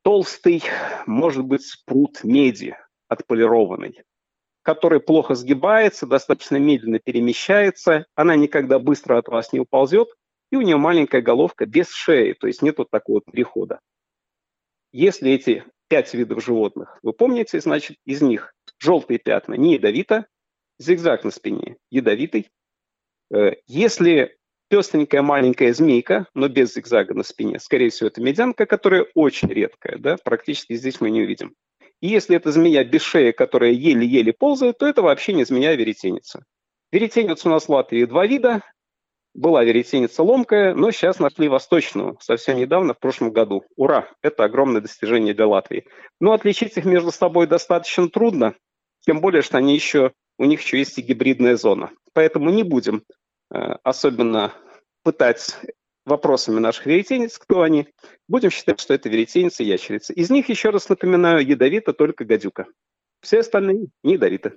толстый, 0.03 0.63
может 1.07 1.45
быть, 1.45 1.67
спрут 1.67 2.23
меди 2.25 2.77
отполированный, 3.09 4.03
который 4.63 5.01
плохо 5.01 5.35
сгибается, 5.35 6.07
достаточно 6.07 6.57
медленно 6.57 6.99
перемещается, 6.99 8.07
она 8.15 8.37
никогда 8.37 8.79
быстро 8.79 9.19
от 9.19 9.29
вас 9.29 9.53
не 9.53 9.61
уползет, 9.61 10.09
и 10.51 10.57
у 10.57 10.61
нее 10.61 10.77
маленькая 10.77 11.23
головка 11.23 11.67
без 11.67 11.91
шеи, 11.91 12.33
то 12.33 12.47
есть 12.47 12.63
нет 12.63 12.79
вот 12.79 12.91
такого 12.91 13.21
перехода. 13.21 13.81
Если 14.93 15.31
эти 15.33 15.65
пять 15.93 16.15
видов 16.15 16.43
животных. 16.43 16.99
Вы 17.03 17.13
помните, 17.13 17.61
значит, 17.61 17.99
из 18.07 18.23
них 18.23 18.55
желтые 18.79 19.19
пятна 19.19 19.53
не 19.53 19.75
ядовито, 19.75 20.27
зигзаг 20.79 21.23
на 21.23 21.31
спине 21.31 21.77
ядовитый. 21.91 22.49
Э, 23.31 23.57
если 23.67 24.39
пестренькая 24.71 25.21
маленькая 25.21 25.75
змейка, 25.75 26.29
но 26.33 26.49
без 26.49 26.73
зигзага 26.73 27.13
на 27.13 27.23
спине, 27.23 27.59
скорее 27.59 27.91
всего, 27.91 28.07
это 28.07 28.23
медянка, 28.23 28.65
которая 28.65 29.07
очень 29.15 29.49
редкая, 29.49 29.99
да, 29.99 30.17
практически 30.25 30.73
здесь 30.77 30.99
мы 31.03 31.11
не 31.11 31.21
увидим. 31.21 31.55
И 32.03 32.09
если 32.09 32.37
это 32.37 32.51
змея 32.51 32.85
без 32.85 33.01
шеи, 33.01 33.31
которая 33.31 33.71
еле-еле 33.71 34.33
ползает, 34.33 34.79
то 34.79 34.87
это 34.87 35.03
вообще 35.03 35.33
не 35.33 35.45
змея, 35.45 35.71
а 35.71 35.77
веретеница. 35.77 36.45
Веретенец 36.91 37.47
у 37.47 37.49
нас 37.49 37.67
в 37.67 37.69
Латвии 37.71 38.05
два 38.05 38.27
вида 38.27 38.61
была 39.35 39.63
веретеница 39.63 40.25
ломкая, 40.25 40.75
но 40.75 40.91
сейчас 40.91 41.21
нашли 41.21 41.49
восточную, 41.49 42.19
совсем 42.21 42.59
недавно, 42.59 42.93
в 42.93 42.99
прошлом 42.99 43.31
году. 43.31 43.65
Ура! 43.77 44.11
Это 44.21 44.45
огромное 44.45 44.83
достижение 44.83 45.33
для 45.33 45.47
Латвии. 45.47 45.87
Но 46.21 46.33
отличить 46.33 46.77
их 46.77 46.85
между 46.85 47.13
собой 47.13 47.47
достаточно 47.47 48.11
трудно, 48.11 48.57
тем 49.07 49.21
более, 49.21 49.43
что 49.43 49.59
они 49.59 49.75
еще, 49.75 50.13
у 50.39 50.45
них 50.45 50.61
еще 50.61 50.79
есть 50.79 50.99
и 50.99 51.03
гибридная 51.03 51.57
зона. 51.57 51.93
Поэтому 52.15 52.51
не 52.51 52.65
будем 52.65 53.05
э, 53.55 53.57
особенно 53.85 54.53
пытать 55.05 55.57
вопросами 56.05 56.59
наших 56.59 56.87
веретенец, 56.87 57.39
кто 57.39 57.63
они. 57.63 57.89
Будем 58.29 58.51
считать, 58.51 58.81
что 58.81 58.95
это 58.95 59.09
веретеница 59.09 59.63
и 59.63 59.67
ящерица. 59.67 60.13
Из 60.13 60.31
них, 60.31 60.49
еще 60.49 60.71
раз 60.71 60.89
напоминаю, 60.89 61.47
ядовита 61.47 61.93
только 61.93 62.25
гадюка. 62.25 62.67
Все 63.21 63.41
остальные 63.41 63.89
не 64.03 64.15
ядовиты. 64.15 64.55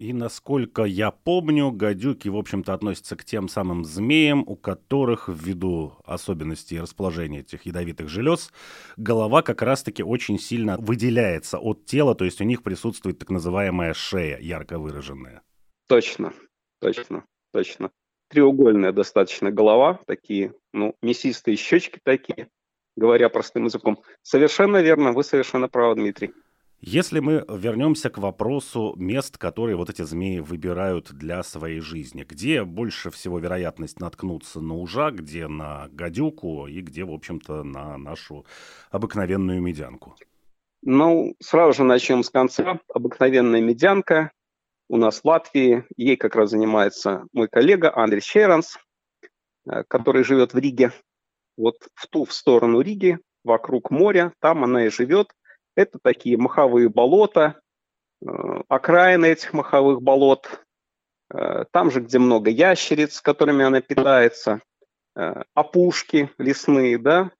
И 0.00 0.14
насколько 0.14 0.84
я 0.84 1.10
помню, 1.10 1.70
гадюки, 1.70 2.28
в 2.28 2.36
общем-то, 2.36 2.72
относятся 2.72 3.16
к 3.16 3.24
тем 3.24 3.48
самым 3.48 3.84
змеям, 3.84 4.42
у 4.46 4.56
которых 4.56 5.28
ввиду 5.28 5.92
особенностей 6.06 6.80
расположения 6.80 7.40
этих 7.40 7.66
ядовитых 7.66 8.08
желез, 8.08 8.50
голова 8.96 9.42
как 9.42 9.60
раз-таки 9.60 10.02
очень 10.02 10.38
сильно 10.38 10.78
выделяется 10.78 11.58
от 11.58 11.84
тела, 11.84 12.14
то 12.14 12.24
есть 12.24 12.40
у 12.40 12.44
них 12.44 12.62
присутствует 12.62 13.18
так 13.18 13.28
называемая 13.28 13.92
шея, 13.92 14.38
ярко 14.38 14.78
выраженная. 14.78 15.42
Точно, 15.86 16.32
точно, 16.80 17.26
точно. 17.52 17.90
Треугольная 18.30 18.92
достаточно 18.92 19.50
голова, 19.50 19.98
такие, 20.06 20.54
ну, 20.72 20.94
мясистые 21.02 21.56
щечки 21.56 21.98
такие, 22.02 22.48
говоря 22.96 23.28
простым 23.28 23.64
языком. 23.64 24.02
Совершенно 24.22 24.80
верно, 24.80 25.12
вы 25.12 25.24
совершенно 25.24 25.68
правы, 25.68 25.96
Дмитрий. 25.96 26.32
Если 26.78 27.18
мы 27.18 27.44
вернемся 27.48 28.08
к 28.08 28.18
вопросу 28.18 28.94
мест, 28.96 29.36
которые 29.36 29.76
вот 29.76 29.90
эти 29.90 30.02
змеи 30.02 30.38
выбирают 30.38 31.12
для 31.12 31.42
своей 31.42 31.80
жизни, 31.80 32.24
где 32.26 32.62
больше 32.64 33.10
всего 33.10 33.40
вероятность 33.40 34.00
наткнуться 34.00 34.60
на 34.60 34.74
ужа, 34.74 35.10
где 35.10 35.48
на 35.48 35.88
гадюку 35.90 36.68
и 36.68 36.80
где, 36.80 37.04
в 37.04 37.12
общем-то, 37.12 37.64
на 37.64 37.98
нашу 37.98 38.46
обыкновенную 38.90 39.60
медянку? 39.60 40.14
Ну, 40.82 41.34
сразу 41.40 41.78
же 41.78 41.84
начнем 41.84 42.22
с 42.22 42.30
конца. 42.30 42.78
Обыкновенная 42.94 43.60
медянка 43.60 44.30
у 44.90 44.96
нас 44.96 45.20
в 45.20 45.24
Латвии. 45.24 45.84
Ей 45.96 46.16
как 46.16 46.34
раз 46.34 46.50
занимается 46.50 47.24
мой 47.32 47.48
коллега 47.48 47.96
Андрей 47.96 48.20
Щеранс, 48.20 48.76
э, 49.66 49.84
который 49.84 50.24
живет 50.24 50.52
в 50.52 50.58
Риге. 50.58 50.92
Вот 51.56 51.76
в 51.94 52.08
ту 52.08 52.24
в 52.24 52.32
сторону 52.32 52.80
Риги, 52.80 53.20
вокруг 53.44 53.90
моря, 53.90 54.32
там 54.40 54.64
она 54.64 54.86
и 54.86 54.90
живет. 54.90 55.28
Это 55.76 55.98
такие 56.02 56.36
маховые 56.36 56.88
болота, 56.88 57.60
э, 58.20 58.26
окраины 58.68 59.26
этих 59.26 59.52
маховых 59.52 60.02
болот, 60.02 60.64
э, 61.32 61.64
там 61.70 61.92
же, 61.92 62.00
где 62.00 62.18
много 62.18 62.50
ящериц, 62.50 63.20
которыми 63.20 63.64
она 63.64 63.80
питается, 63.80 64.60
опушки 65.54 66.30
лесные, 66.38 66.96
да, 66.96 67.32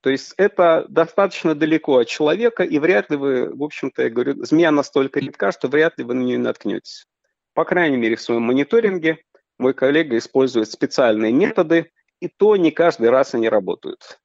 то 0.00 0.10
есть 0.10 0.32
это 0.36 0.86
достаточно 0.88 1.54
далеко 1.54 1.98
от 1.98 2.08
человека, 2.08 2.62
и 2.62 2.78
вряд 2.78 3.10
ли 3.10 3.16
вы, 3.16 3.54
в 3.54 3.62
общем-то, 3.62 4.02
я 4.02 4.10
говорю, 4.10 4.44
змея 4.44 4.70
настолько 4.70 5.20
редка, 5.20 5.52
что 5.52 5.68
вряд 5.68 5.98
ли 5.98 6.04
вы 6.04 6.14
на 6.14 6.22
нее 6.22 6.38
наткнетесь. 6.38 7.06
По 7.54 7.64
крайней 7.64 7.96
мере, 7.96 8.16
в 8.16 8.22
своем 8.22 8.42
мониторинге 8.42 9.18
мой 9.58 9.74
коллега 9.74 10.16
использует 10.16 10.70
специальные 10.70 11.32
методы, 11.32 11.90
и 12.20 12.28
то 12.28 12.56
не 12.56 12.70
каждый 12.70 13.10
раз 13.10 13.34
они 13.34 13.48
работают. 13.48 14.18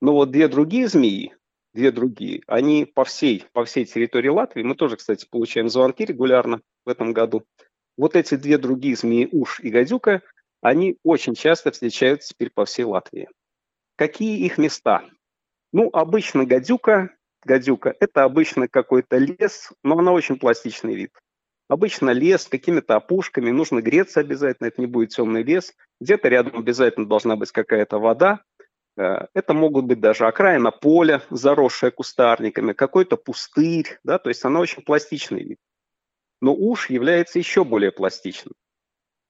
Но 0.00 0.12
вот 0.12 0.30
две 0.30 0.48
другие 0.48 0.88
змеи, 0.88 1.34
две 1.72 1.90
другие, 1.90 2.42
они 2.46 2.84
по 2.84 3.04
всей, 3.04 3.46
по 3.52 3.64
всей 3.64 3.86
территории 3.86 4.28
Латвии, 4.28 4.62
мы 4.62 4.74
тоже, 4.74 4.96
кстати, 4.96 5.26
получаем 5.30 5.68
звонки 5.68 6.04
регулярно 6.04 6.60
в 6.84 6.90
этом 6.90 7.12
году, 7.12 7.44
вот 7.96 8.14
эти 8.14 8.34
две 8.34 8.58
другие 8.58 8.96
змеи, 8.96 9.28
уж 9.32 9.60
и 9.60 9.70
гадюка, 9.70 10.22
они 10.60 10.98
очень 11.02 11.34
часто 11.34 11.70
встречаются 11.70 12.30
теперь 12.30 12.50
по 12.50 12.64
всей 12.64 12.84
Латвии. 12.84 13.28
Какие 13.96 14.44
их 14.44 14.58
места? 14.58 15.04
Ну, 15.72 15.90
обычно 15.92 16.44
гадюка, 16.44 17.10
гадюка– 17.44 17.94
это 18.00 18.24
обычно 18.24 18.68
какой-то 18.68 19.18
лес, 19.18 19.72
но 19.82 19.98
она 19.98 20.12
очень 20.12 20.38
пластичный 20.38 20.94
вид. 20.94 21.12
Обычно 21.68 22.10
лес 22.10 22.42
с 22.42 22.48
какими-то 22.48 22.96
опушками, 22.96 23.50
нужно 23.50 23.82
греться 23.82 24.20
обязательно, 24.20 24.68
это 24.68 24.80
не 24.80 24.86
будет 24.86 25.10
темный 25.10 25.42
лес. 25.42 25.74
Где-то 26.00 26.28
рядом 26.28 26.58
обязательно 26.58 27.06
должна 27.06 27.34
быть 27.34 27.50
какая-то 27.50 27.98
вода, 27.98 28.42
Э, 28.96 29.26
это 29.34 29.52
могут 29.54 29.84
быть 29.84 30.00
даже 30.00 30.26
окраина 30.26 30.70
поля, 30.70 31.22
заросшая 31.30 31.90
кустарниками, 31.90 32.72
какой-то 32.72 33.16
пустырь, 33.16 33.98
да, 34.04 34.18
то 34.18 34.30
есть 34.30 34.44
она 34.44 34.60
очень 34.60 34.82
пластичный 34.82 35.44
вид. 35.44 35.58
Но 36.40 36.54
уж 36.54 36.90
является 36.90 37.38
еще 37.38 37.64
более 37.64 37.92
пластичным. 37.92 38.54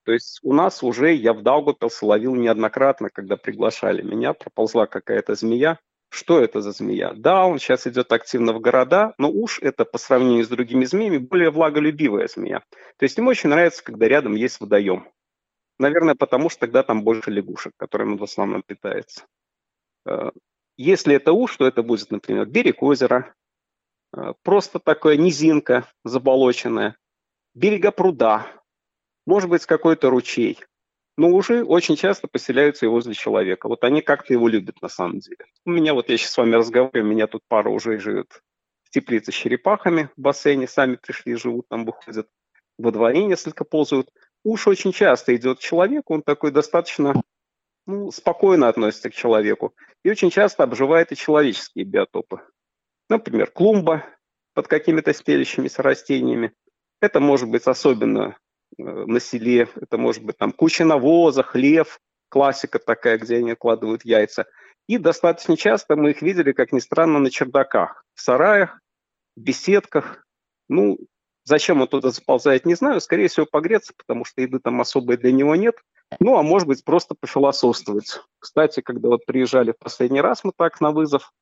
То 0.07 0.13
есть 0.13 0.39
у 0.45 0.53
нас 0.53 0.85
уже, 0.85 1.13
я 1.15 1.33
в 1.33 1.43
Даугавпилс 1.43 2.01
ловил 2.03 2.37
неоднократно, 2.37 3.11
когда 3.11 3.37
приглашали 3.37 4.03
меня, 4.03 4.35
проползла 4.35 4.87
какая-то 4.87 5.35
змея. 5.35 5.81
Что 6.11 6.39
это 6.39 6.61
за 6.61 6.71
змея? 6.71 7.13
Да, 7.13 7.45
он 7.45 7.59
сейчас 7.59 7.89
идет 7.89 8.13
активно 8.13 8.53
в 8.53 8.61
города, 8.61 9.15
но 9.19 9.29
уж 9.29 9.59
это 9.59 9.85
по 9.85 9.99
сравнению 9.99 10.45
с 10.45 10.49
другими 10.49 10.85
змеями 10.85 11.19
более 11.19 11.51
влаголюбивая 11.51 12.29
змея. 12.29 12.63
То 12.99 13.03
есть 13.03 13.19
ему 13.19 13.31
очень 13.31 13.51
нравится, 13.51 13.83
когда 13.83 14.07
рядом 14.07 14.37
есть 14.37 14.61
водоем. 14.61 15.09
Наверное, 15.81 16.15
потому 16.15 16.51
что 16.51 16.61
тогда 16.61 16.85
там 16.85 17.03
больше 17.03 17.33
лягушек, 17.33 17.73
которыми 17.77 18.13
он 18.13 18.19
в 18.19 18.23
основном 18.23 18.63
питается. 18.63 19.27
Э, 20.07 20.31
если 20.77 21.17
это 21.17 21.33
уж, 21.33 21.57
то 21.57 21.67
это 21.67 21.83
будет, 21.83 22.13
например, 22.13 22.47
берег 22.47 22.81
озера, 22.81 23.35
э, 24.17 24.35
просто 24.45 24.79
такая 24.79 25.17
низинка 25.17 25.89
заболоченная, 26.05 26.97
берега 27.55 27.91
пруда, 27.91 28.47
может 29.27 29.51
быть, 29.51 29.67
какой-то 29.67 30.11
ручей. 30.11 30.59
Но 31.19 31.29
уже 31.29 31.65
очень 31.65 31.97
часто 31.97 32.29
поселяются 32.29 32.87
и 32.87 32.89
возле 32.89 33.15
человека. 33.15 33.69
Вот 33.69 33.85
они 33.85 34.03
как-то 34.03 34.33
его 34.33 34.49
любят 34.49 34.83
на 34.83 34.89
самом 34.89 35.19
деле. 35.19 35.47
У 35.65 35.71
меня 35.71 35.95
вот 35.95 36.11
я 36.11 36.19
сейчас 36.19 36.33
с 36.33 36.37
вами 36.37 36.55
разговариваю, 36.55 37.05
у 37.05 37.13
меня 37.13 37.27
тут 37.27 37.43
пара 37.49 37.71
уже 37.71 37.99
живет 37.99 38.43
в 38.85 38.91
теплице 38.91 39.33
с 39.33 39.35
черепахами 39.35 40.11
в 40.17 40.21
бассейне, 40.21 40.69
сами 40.69 40.97
пришли, 40.97 41.35
живут 41.35 41.69
там, 41.69 41.85
выходят. 41.85 42.29
Во 42.79 42.93
дворе 42.93 43.25
несколько 43.25 43.65
ползают. 43.65 44.11
Уж 44.45 44.69
очень 44.69 44.93
часто 44.93 45.35
идет 45.35 45.59
человек, 45.59 46.11
он 46.11 46.23
такой 46.23 46.53
достаточно 46.53 47.21
ну, 47.87 48.13
спокойно 48.13 48.69
относится 48.69 49.11
к 49.11 49.15
человеку 49.15 49.75
и 50.05 50.11
очень 50.11 50.31
часто 50.31 50.63
обживает 50.63 51.11
и 51.11 51.17
человеческие 51.17 51.85
биотопы. 51.85 52.43
Например, 53.09 53.51
клумба 53.51 54.05
под 54.55 54.69
какими-то 54.69 55.13
стелящимися 55.13 55.83
растениями. 55.83 56.53
Это 57.01 57.21
может 57.21 57.49
быть 57.49 57.67
особенно 57.67 58.37
на 58.79 59.21
селе, 59.21 59.69
это 59.77 59.99
может 59.99 60.23
быть 60.23 60.37
там 60.39 60.53
куча 60.53 60.85
навоза, 60.85 61.43
хлев, 61.43 62.01
классика 62.29 62.79
такая, 62.79 63.19
где 63.19 63.37
они 63.37 63.55
кладывают 63.55 64.05
яйца. 64.05 64.47
И 64.89 64.99
достаточно 64.99 65.57
часто 65.57 65.97
мы 65.97 66.11
их 66.11 66.23
видели, 66.23 66.53
как 66.53 66.73
ни 66.73 66.79
странно, 66.79 67.19
на 67.19 67.31
чердаках, 67.31 68.05
в 68.15 68.21
сараях, 68.21 68.81
беседках. 69.37 70.25
Ну, 70.69 70.99
зачем 71.45 71.81
он 71.81 71.89
туда 71.89 72.11
заползает, 72.11 72.67
не 72.67 72.75
знаю. 72.75 73.01
Скорее 73.01 73.29
всего, 73.29 73.47
погреться, 73.51 73.93
потому 73.97 74.25
что 74.25 74.43
еды 74.43 74.59
там 74.61 74.81
особой 74.81 75.17
для 75.17 75.33
него 75.33 75.57
нет. 75.57 75.77
Ну, 76.21 76.37
а 76.37 76.43
может 76.43 76.69
быть, 76.69 76.85
просто 76.85 77.17
пофилософствовать. 77.19 78.21
Кстати, 78.39 78.81
когда 78.81 79.09
вот 79.09 79.27
приезжали 79.27 79.73
в 79.73 79.79
последний 79.79 80.21
раз 80.21 80.45
мы 80.45 80.53
так 80.57 80.81
на 80.81 80.93
вызов, 80.93 81.33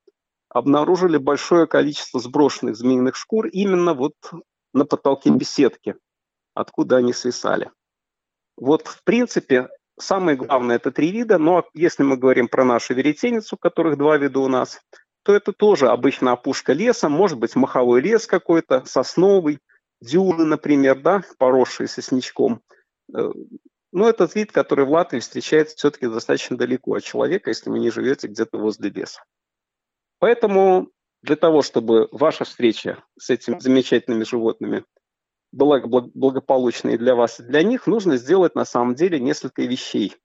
обнаружили 0.48 1.18
большое 1.18 1.66
количество 1.66 2.20
сброшенных 2.20 2.76
змеиных 2.76 3.16
шкур 3.16 3.46
именно 3.46 3.92
вот 3.92 4.14
на 4.72 4.86
потолке 4.86 5.30
беседки, 5.30 5.96
откуда 6.54 6.96
они 6.96 7.12
свисали. 7.12 7.70
Вот, 8.56 8.86
в 8.86 9.02
принципе, 9.04 9.68
самое 9.98 10.36
главное– 10.36 10.76
это 10.76 10.92
три 10.92 11.10
вида, 11.10 11.38
но 11.38 11.64
если 11.74 12.02
мы 12.02 12.16
говорим 12.16 12.48
про 12.48 12.64
нашу 12.64 12.94
веретеницу, 12.94 13.56
которых 13.56 13.98
два 13.98 14.16
вида 14.16 14.38
у 14.40 14.48
нас, 14.48 14.80
то 15.24 15.34
это 15.34 15.52
тоже 15.52 15.88
обычно 15.88 16.32
опушка 16.32 16.72
леса, 16.72 17.08
может 17.08 17.38
быть, 17.38 17.56
маховой 17.56 18.00
лес 18.00 18.26
какой-то, 18.26 18.84
сосновый, 18.84 19.58
дюны, 20.00 20.44
например, 20.44 21.00
да, 21.00 21.22
поросшие 21.38 21.88
сосничком. 21.88 22.60
Э, 23.14 23.30
но 23.92 24.08
этот 24.08 24.34
вид, 24.34 24.52
который 24.52 24.84
в 24.84 24.90
Латвии 24.90 25.20
встречается 25.20 25.76
все-таки 25.76 26.08
достаточно 26.08 26.56
далеко 26.56 26.94
от 26.94 27.04
человека, 27.04 27.50
если 27.50 27.70
вы 27.70 27.78
не 27.78 27.90
живете 27.90 28.28
где-то 28.28 28.58
возле 28.58 28.90
леса. 28.90 29.22
Поэтому 30.18 30.90
для 31.22 31.36
того, 31.36 31.62
чтобы 31.62 32.08
ваша 32.12 32.44
встреча 32.44 33.02
с 33.18 33.30
этими 33.30 33.58
замечательными 33.58 34.24
животными 34.24 34.84
была 35.54 35.80
благополучной 35.80 36.98
для 36.98 37.14
вас 37.14 37.40
и 37.40 37.42
для 37.42 37.62
них, 37.62 37.86
нужно 37.86 38.16
сделать 38.16 38.54
на 38.54 38.64
самом 38.64 38.94
деле 38.94 39.20
несколько 39.20 39.62
вещей. 39.62 40.16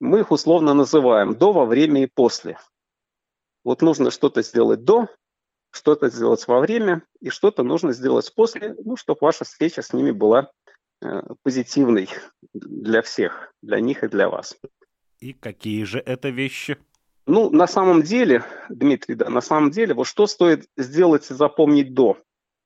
Мы 0.00 0.20
их 0.20 0.30
условно 0.30 0.74
называем 0.74 1.34
до, 1.34 1.52
во 1.52 1.64
время 1.64 2.04
и 2.04 2.06
после. 2.06 2.58
Вот 3.64 3.82
нужно 3.82 4.10
что-то 4.10 4.42
сделать 4.42 4.84
до, 4.84 5.08
что-то 5.70 6.10
сделать 6.10 6.46
во 6.46 6.60
время, 6.60 7.02
и 7.20 7.30
что-то 7.30 7.62
нужно 7.62 7.92
сделать 7.92 8.32
после, 8.34 8.74
ну, 8.84 8.96
чтобы 8.96 9.18
ваша 9.20 9.44
встреча 9.44 9.82
с 9.82 9.92
ними 9.92 10.10
была 10.10 10.50
Э, 11.04 11.20
позитивный 11.42 12.08
для 12.54 13.02
всех, 13.02 13.52
для 13.60 13.78
них 13.80 14.02
и 14.04 14.08
для 14.08 14.30
вас. 14.30 14.56
И 15.20 15.34
какие 15.34 15.84
же 15.84 15.98
это 15.98 16.30
вещи? 16.30 16.78
Ну, 17.26 17.50
на 17.50 17.66
самом 17.66 18.02
деле, 18.02 18.42
Дмитрий, 18.70 19.14
да, 19.14 19.28
на 19.28 19.42
самом 19.42 19.70
деле, 19.70 19.92
вот 19.92 20.06
что 20.06 20.26
стоит 20.26 20.66
сделать 20.78 21.30
и 21.30 21.34
запомнить 21.34 21.92
до? 21.92 22.18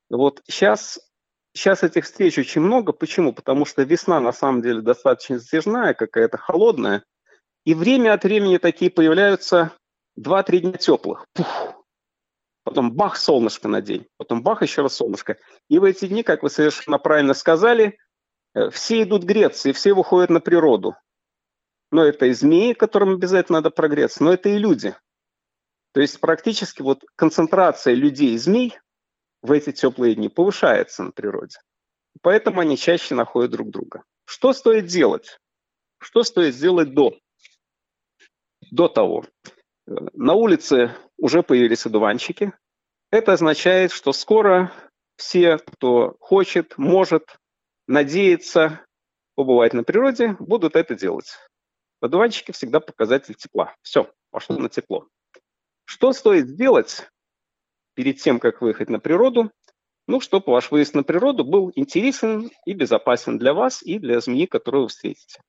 Вот 0.09 0.43
сейчас, 0.47 1.01
сейчас 1.59 1.83
этих 1.83 2.05
встреч 2.05 2.39
очень 2.39 2.61
много. 2.61 2.93
Почему? 2.93 3.33
Потому 3.33 3.65
что 3.65 3.83
весна 3.83 4.21
на 4.21 4.33
самом 4.33 4.63
деле 4.63 4.81
достаточно 4.81 5.39
затяжная, 5.39 5.95
какая-то 5.95 6.39
холодная. 6.39 7.05
И 7.65 7.75
время 7.75 8.15
от 8.15 8.25
времени 8.25 8.57
такие 8.57 8.91
появляются 8.91 9.73
2-3 10.19 10.59
дня 10.59 10.73
теплых. 10.73 11.27
Пух. 11.35 11.85
Потом 12.65 12.93
бах, 12.93 13.17
солнышко 13.17 13.69
на 13.69 13.81
день. 13.81 14.07
Потом 14.17 14.43
бах, 14.43 14.63
еще 14.63 14.83
раз 14.83 14.95
солнышко. 14.95 15.37
И 15.69 15.79
в 15.79 15.85
эти 15.85 16.07
дни, 16.07 16.23
как 16.23 16.43
вы 16.43 16.51
совершенно 16.51 16.99
правильно 16.99 17.35
сказали, 17.35 17.99
Э, 18.55 18.71
все 18.71 19.03
идут 19.03 19.25
греться, 19.25 19.69
и 19.69 19.73
все 19.73 19.95
выходят 19.95 20.31
на 20.31 20.41
природу. 20.41 20.97
Но 21.91 22.05
это 22.05 22.27
и 22.27 22.33
змеи, 22.33 22.73
которым 22.73 23.15
обязательно 23.15 23.59
надо 23.59 23.71
прогреться, 23.71 24.23
но 24.23 24.33
это 24.33 24.49
и 24.49 24.59
люди. 24.59 24.95
То 25.93 26.01
есть 26.01 26.21
практически 26.21 26.83
вот 26.83 27.03
концентрация 27.17 27.95
людей 27.95 28.35
и 28.35 28.39
змей 28.39 28.79
в 29.43 29.53
эти 29.53 29.73
теплые 29.73 30.15
дни 30.15 30.29
повышается 30.29 31.03
на 31.05 31.13
природе. 31.13 31.59
Поэтому 32.23 32.61
они 32.61 32.77
чаще 32.77 33.15
находят 33.15 33.51
друг 33.51 33.71
друга. 33.71 34.05
Что 34.25 34.53
стоит 34.53 34.87
делать? 34.87 35.39
Что 36.01 36.23
стоит 36.23 36.55
сделать 36.55 36.95
до? 36.95 37.17
До 38.71 38.89
того. 38.89 39.25
Э, 39.87 39.93
на 40.15 40.35
улице 40.35 40.95
уже 41.17 41.43
появились 41.43 41.87
одуванчики. 41.87 42.53
Это 43.11 43.33
означает, 43.33 43.93
что 43.93 44.13
скоро 44.13 44.73
все, 45.17 45.59
кто 45.59 46.17
хочет, 46.21 46.77
может, 46.77 47.39
надеяться 47.87 48.85
побывать 49.35 49.73
на 49.73 49.83
природе, 49.83 50.37
будут 50.39 50.77
это 50.77 50.95
делать. 50.95 51.37
Одуванчики 52.01 52.53
всегда 52.53 52.81
показатель 52.81 53.35
тепла. 53.35 53.75
Все, 53.83 54.13
пошло 54.31 54.59
на 54.59 54.69
тепло. 54.69 55.09
Что 55.85 56.13
стоит 56.13 56.49
сделать 56.49 57.09
перед 57.99 58.19
тем, 58.19 58.39
как 58.39 58.61
выехать 58.61 58.91
на 58.91 59.01
природу, 59.01 59.51
ну, 60.07 60.21
чтобы 60.21 60.53
ваш 60.53 60.71
выезд 60.71 60.95
на 60.95 61.03
природу 61.03 61.45
был 61.45 61.73
интересен 61.75 62.49
и 62.65 62.73
безопасен 62.73 63.39
для 63.39 63.53
вас 63.53 63.83
и 63.83 63.99
для 63.99 64.21
змеи, 64.21 64.47
которую 64.47 64.85
вы 64.85 64.89
встретите. 64.89 65.43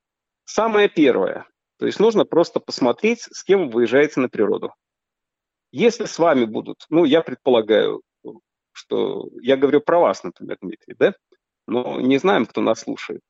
Самое 0.45 0.89
первое, 0.89 1.45
то 1.77 1.85
есть 1.85 1.99
нужно 1.99 2.25
просто 2.25 2.59
посмотреть, 2.59 3.27
с 3.31 3.43
кем 3.43 3.67
вы 3.67 3.73
выезжаете 3.73 4.19
на 4.19 4.29
природу. 4.29 4.73
Если 5.71 6.05
с 6.05 6.17
вами 6.17 6.45
будут, 6.45 6.87
ну, 6.89 7.05
я 7.05 7.21
предполагаю, 7.21 8.01
что 8.71 9.29
я 9.43 9.55
говорю 9.55 9.81
про 9.81 9.99
вас, 9.99 10.23
например, 10.23 10.57
Дмитрий, 10.59 10.95
да? 10.97 11.13
но 11.67 12.01
не 12.01 12.17
знаем, 12.17 12.47
кто 12.47 12.61
нас 12.61 12.79
слушает. 12.79 13.21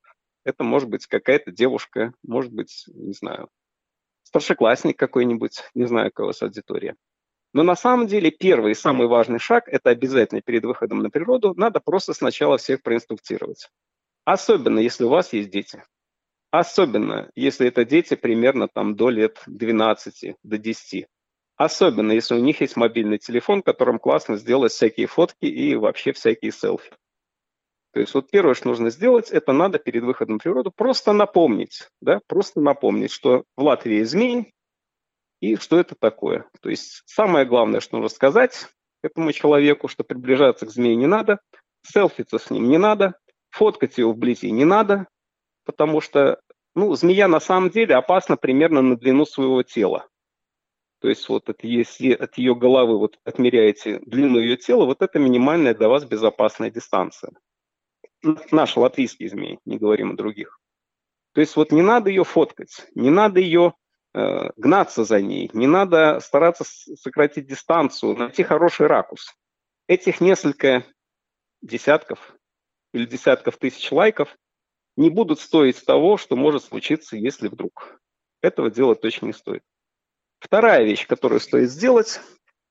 Это 0.45 0.63
может 0.63 0.88
быть 0.88 1.08
какая-то 1.08 1.51
девушка, 1.51 2.13
может 2.23 2.53
быть, 2.53 2.86
не 2.88 3.12
знаю, 3.12 3.49
старшеклассник 4.23 4.97
какой-нибудь, 4.97 5.62
не 5.73 5.88
знаю, 5.88 6.10
какая 6.10 6.23
у 6.23 6.27
вас 6.27 6.41
аудитория. 6.41 6.95
Но 7.53 7.63
на 7.63 7.75
самом 7.75 8.07
деле 8.07 8.29
первый 8.29 8.71
и 8.71 8.75
самый 8.75 9.07
важный 9.07 9.39
шаг– 9.39 9.67
это 9.67 9.89
обязательно 9.89 10.41
перед 10.41 10.63
выходом 10.65 10.99
на 10.99 11.09
природу 11.09 11.53
надо 11.55 11.79
просто 11.79 12.13
сначала 12.13 12.57
всех 12.57 12.83
проинструктировать. 12.83 13.69
Особенно, 14.23 14.79
если 14.79 15.05
у 15.05 15.09
вас 15.09 15.33
есть 15.33 15.49
дети. 15.49 15.83
Особенно, 16.51 17.29
если 17.35 17.67
это 17.67 17.85
дети 17.85 18.15
примерно 18.15 18.67
там 18.67 18.95
до 18.95 19.09
лет 19.09 19.41
12, 19.47 20.35
до 20.43 20.57
10. 20.57 21.07
Особенно, 21.55 22.12
если 22.12 22.35
у 22.35 22.39
них 22.39 22.62
есть 22.62 22.75
мобильный 22.75 23.17
телефон, 23.17 23.62
которым 23.62 23.99
классно 23.99 24.38
сделать 24.38 24.71
всякие 24.71 25.07
фотки 25.07 25.45
и 25.45 25.75
вообще 25.75 26.13
всякие 26.13 26.51
селфи. 26.51 26.91
То 27.91 27.99
есть 27.99 28.13
вот 28.13 28.29
первое, 28.29 28.53
что 28.53 28.67
нужно 28.67 28.91
сделать, 28.91 29.31
это 29.31 29.51
надо 29.51 29.79
перед 29.79 30.03
выходом 30.03 30.38
в 30.38 30.43
природу 30.43 30.71
просто 30.71 31.12
напомнить, 31.12 31.89
да, 32.01 32.21
просто 32.27 32.62
напомнить, 32.62 33.12
что 33.12 33.43
в 33.57 33.63
Латвии 33.63 34.03
змей 34.03 34.53
и 35.39 35.56
что 35.56 35.80
это 35.80 35.95
такое. 35.95 36.45
То 36.62 36.69
есть 36.69 37.04
самое 37.06 37.45
главное, 37.45 37.80
что 37.80 37.97
нужно 37.97 38.10
сказать 38.10 38.67
этому 39.02 39.32
человеку, 39.32 39.88
что 39.88 40.04
приближаться 40.04 40.65
к 40.65 40.71
змее 40.71 40.95
не 40.95 41.08
надо, 41.08 41.39
селфиться 41.84 42.38
с 42.38 42.49
ним 42.49 42.69
не 42.69 42.78
надо, 42.78 43.15
фоткать 43.49 43.97
его 43.97 44.12
вблизи 44.12 44.52
не 44.52 44.65
надо, 44.65 45.08
потому 45.65 46.02
что 46.02 46.41
ну, 46.75 46.93
змея 46.95 47.28
на 47.28 47.39
самом 47.39 47.69
деле 47.69 47.95
опасна 47.95 48.38
примерно 48.38 48.82
на 48.82 48.97
длину 48.97 49.25
своего 49.25 49.63
тела. 49.63 50.08
То 51.02 51.08
есть 51.08 51.28
вот 51.30 51.47
это, 51.47 51.65
если 51.65 52.12
от 52.12 52.38
ее 52.38 52.56
головы 52.56 52.97
вот 52.97 53.19
отмеряете 53.23 53.99
длину 53.99 54.39
ее 54.39 54.58
тела, 54.58 54.86
вот 54.86 55.02
это 55.02 55.17
минимальная 55.17 55.73
для 55.73 55.88
вас 55.88 56.04
безопасная 56.04 56.69
дистанция 56.69 57.32
наш 58.52 58.75
латвийский 58.75 59.28
змей, 59.28 59.60
не 59.65 59.78
говорим 59.78 60.12
о 60.12 60.15
других. 60.15 60.60
То 61.34 61.41
есть 61.41 61.56
вот 61.56 61.71
не 61.71 61.82
надо 61.82 62.10
ее 62.10 62.23
фоткать, 62.23 62.88
не 62.95 63.10
надо 63.10 63.39
ее 63.39 63.73
гнаться 64.13 65.04
за 65.04 65.22
ней, 65.22 65.50
не 65.54 65.67
надо 65.67 66.19
стараться 66.19 66.63
сократить 66.63 67.48
дистанцию, 67.48 68.17
найти 68.17 68.43
хороший 68.43 68.88
ракурс. 68.88 69.36
Этих 69.88 70.22
несколько 70.22 70.84
десятков 71.62 72.36
или 72.93 73.06
десятков 73.06 73.58
тысяч 73.58 73.91
лайков 73.91 74.36
не 74.95 75.10
будут 75.10 75.39
стоить 75.39 75.84
того, 75.86 76.17
что 76.17 76.36
может 76.36 76.63
случиться, 76.63 77.15
если 77.15 77.48
вдруг. 77.48 78.00
Этого 78.41 78.72
делать 78.72 79.02
точно 79.02 79.28
не 79.28 79.34
стоит. 79.34 79.63
Вторая 80.39 80.84
вещь, 80.84 81.06
которую 81.08 81.39
стоит 81.39 81.69
сделать, 81.69 82.22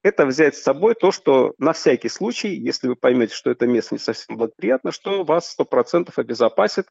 это 0.03 0.27
взять 0.27 0.57
с 0.57 0.62
собой 0.62 0.94
то, 0.94 1.11
что 1.12 1.55
на 1.59 1.72
всякий 1.72 2.09
случай, 2.09 2.55
если 2.55 2.88
вы 2.88 2.96
поймете, 2.96 3.35
что 3.35 3.51
это 3.51 3.66
место 3.66 3.94
не 3.94 3.98
совсем 3.98 4.37
благоприятно, 4.37 4.92
что 4.92 5.24
вас 5.24 5.57
100% 5.59 6.12
обезопасит 6.16 6.88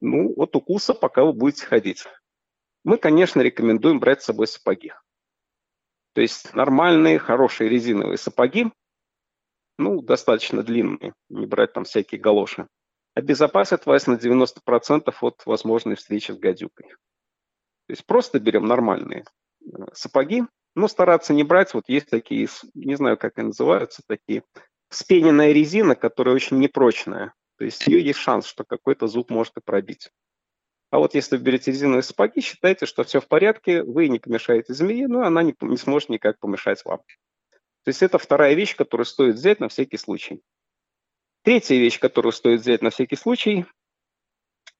ну, 0.00 0.32
от 0.36 0.54
укуса, 0.54 0.94
пока 0.94 1.24
вы 1.24 1.32
будете 1.32 1.66
ходить. 1.66 2.06
Мы, 2.88 2.96
конечно, 2.96 3.42
рекомендуем 3.42 4.00
брать 4.00 4.22
с 4.22 4.24
собой 4.24 4.46
сапоги. 4.46 4.94
То 6.14 6.22
есть 6.22 6.54
нормальные, 6.54 7.18
хорошие 7.18 7.68
резиновые 7.68 8.16
сапоги, 8.16 8.72
ну, 9.76 10.00
достаточно 10.00 10.62
длинные, 10.62 11.12
не 11.28 11.44
брать 11.44 11.74
там 11.74 11.84
всякие 11.84 12.18
галоши, 12.18 12.66
обезопасят 13.12 13.84
вас 13.84 14.06
на 14.06 14.14
90% 14.14 15.14
от 15.20 15.42
возможной 15.44 15.96
встречи 15.96 16.32
с 16.32 16.38
гадюкой. 16.38 16.88
То 16.88 17.90
есть 17.90 18.06
просто 18.06 18.40
берем 18.40 18.64
нормальные 18.64 19.24
э, 19.60 19.66
сапоги, 19.92 20.44
но 20.74 20.88
стараться 20.88 21.34
не 21.34 21.44
брать, 21.44 21.74
вот 21.74 21.90
есть 21.90 22.08
такие, 22.08 22.48
не 22.72 22.94
знаю, 22.94 23.18
как 23.18 23.36
они 23.36 23.48
называются, 23.48 24.00
такие, 24.06 24.44
вспененная 24.88 25.52
резина, 25.52 25.94
которая 25.94 26.34
очень 26.34 26.58
непрочная. 26.58 27.34
То 27.58 27.66
есть 27.66 27.86
ее 27.86 28.02
есть 28.02 28.18
шанс, 28.18 28.46
что 28.46 28.64
какой-то 28.64 29.08
зуб 29.08 29.28
может 29.28 29.58
и 29.58 29.60
пробить. 29.60 30.10
А 30.90 30.98
вот 30.98 31.14
если 31.14 31.36
вы 31.36 31.42
берете 31.42 31.70
резиновые 31.70 32.02
сапоги, 32.02 32.40
считайте, 32.40 32.86
что 32.86 33.04
все 33.04 33.20
в 33.20 33.28
порядке, 33.28 33.82
вы 33.82 34.08
не 34.08 34.18
помешаете 34.18 34.72
змее, 34.72 35.06
но 35.06 35.22
она 35.22 35.42
не, 35.42 35.54
не 35.60 35.76
сможет 35.76 36.08
никак 36.08 36.38
помешать 36.38 36.84
вам. 36.84 37.00
То 37.84 37.90
есть 37.90 38.02
это 38.02 38.18
вторая 38.18 38.54
вещь, 38.54 38.74
которую 38.74 39.04
стоит 39.04 39.34
взять 39.34 39.60
на 39.60 39.68
всякий 39.68 39.98
случай. 39.98 40.40
Третья 41.42 41.76
вещь, 41.76 41.98
которую 41.98 42.32
стоит 42.32 42.60
взять 42.60 42.82
на 42.82 42.90
всякий 42.90 43.16
случай, 43.16 43.66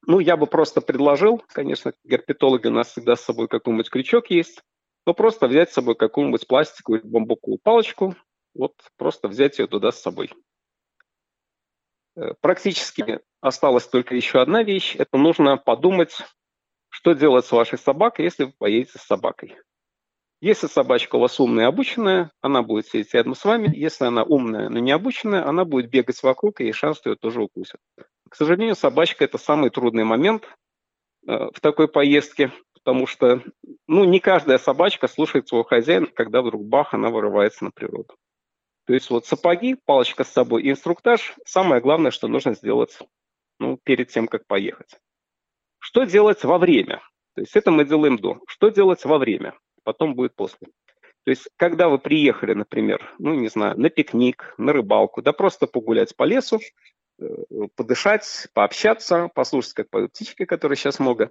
ну, 0.07 0.21
я 0.21 0.37
бы 0.37 0.47
просто 0.47 0.81
предложил, 0.81 1.43
конечно, 1.49 1.93
герпетологи 2.05 2.67
у 2.69 2.71
нас 2.73 2.89
всегда 2.89 3.17
с 3.17 3.25
собой 3.25 3.49
какой-нибудь 3.49 3.91
крючок 3.91 4.31
есть, 4.31 4.63
но 5.07 5.13
просто 5.13 5.49
взять 5.49 5.71
с 5.71 5.75
собой 5.75 5.97
какую-нибудь 5.97 6.47
пластиковую 6.47 7.07
бамбуковую 7.07 7.59
палочку, 7.63 8.15
вот 8.55 8.73
просто 8.97 9.29
взять 9.29 9.59
ее 9.59 9.67
туда 9.67 9.93
с 9.93 10.01
собой. 10.01 10.31
Э, 12.19 12.35
практически 12.41 13.21
осталась 13.41 13.87
только 13.87 14.15
еще 14.15 14.41
одна 14.41 14.63
вещь. 14.63 14.97
Это 14.97 15.17
нужно 15.17 15.57
подумать, 15.57 16.17
что 16.89 17.13
делать 17.13 17.47
с 17.47 17.53
вашей 17.53 17.79
собакой, 17.79 18.25
если 18.25 18.45
вы 18.45 18.53
поедете 18.59 18.99
с 18.99 19.03
собакой. 19.03 19.57
Если 20.41 20.69
собачка 20.69 21.17
у 21.17 21.21
вас 21.21 21.39
умная 21.41 21.65
и 21.65 21.69
обученная, 21.69 22.31
она 22.41 22.63
будет 22.63 22.87
сидеть 22.87 23.13
рядом 23.15 23.35
с 23.35 23.45
вами. 23.45 23.75
Если 23.75 24.05
она 24.05 24.23
умная, 24.23 24.69
но 24.69 24.79
не 24.79 24.93
обученная, 24.93 25.47
она 25.47 25.65
будет 25.65 25.91
бегать 25.91 26.23
вокруг, 26.23 26.61
и 26.61 26.67
есть 26.67 26.79
шанс, 26.79 26.99
что 26.99 27.11
ее 27.11 27.17
тоже 27.17 27.43
укусит. 27.43 27.81
К 28.29 28.37
сожалению, 28.37 28.77
собачка– 28.77 29.25
это 29.27 29.39
самый 29.39 29.71
трудный 29.71 30.05
момент 30.05 30.49
э, 31.27 31.51
в 31.53 31.61
такой 31.61 31.89
поездке, 31.89 32.53
потому 32.75 33.07
что 33.07 33.43
ну, 33.89 34.05
не 34.05 34.21
каждая 34.21 34.59
собачка 34.59 35.09
слушает 35.09 35.49
своего 35.49 35.65
хозяина, 35.65 36.07
когда 36.07 36.41
вдруг 36.41 36.65
бах, 36.65 36.95
она 36.95 37.11
вырывается 37.11 37.65
на 37.65 37.71
природу. 37.73 38.15
То 38.89 38.95
есть 38.95 39.11
вот 39.11 39.27
сапоги, 39.27 39.75
палочка 39.75 40.25
с 40.25 40.33
собой 40.33 40.67
инструктаж– 40.71 41.35
самое 41.45 41.83
главное, 41.83 42.11
что 42.11 42.27
нужно 42.27 42.55
сделать 42.55 42.99
ну, 43.59 43.77
перед 43.77 44.09
тем, 44.09 44.27
как 44.27 44.47
поехать. 44.47 44.99
Что 45.79 46.05
делать 46.05 46.43
во 46.43 46.57
время? 46.57 47.03
То 47.35 47.43
есть 47.43 47.55
это 47.55 47.71
мы 47.71 47.85
делаем 47.85 48.17
до. 48.17 48.41
Что 48.47 48.71
делать 48.71 49.05
во 49.05 49.19
время? 49.19 49.53
Потом 49.85 50.15
будет 50.15 50.35
после. 50.35 50.69
То 51.25 51.31
есть, 51.31 51.51
когда 51.57 51.91
вы 51.91 51.99
приехали, 51.99 52.55
например, 52.55 53.15
ну, 53.19 53.35
не 53.35 53.49
знаю, 53.49 53.79
на 53.79 53.91
пикник, 53.91 54.55
на 54.57 54.73
рыбалку, 54.73 55.21
да 55.21 55.35
просто 55.35 55.67
погулять 55.67 56.17
по 56.17 56.23
лесу, 56.23 56.59
э, 57.21 57.27
подышать, 57.77 58.49
пообщаться, 58.55 59.29
послушать, 59.35 59.75
как 59.75 59.91
поют 59.91 60.13
птички, 60.13 60.47
которые 60.47 60.79
сейчас 60.79 60.99
много. 60.99 61.31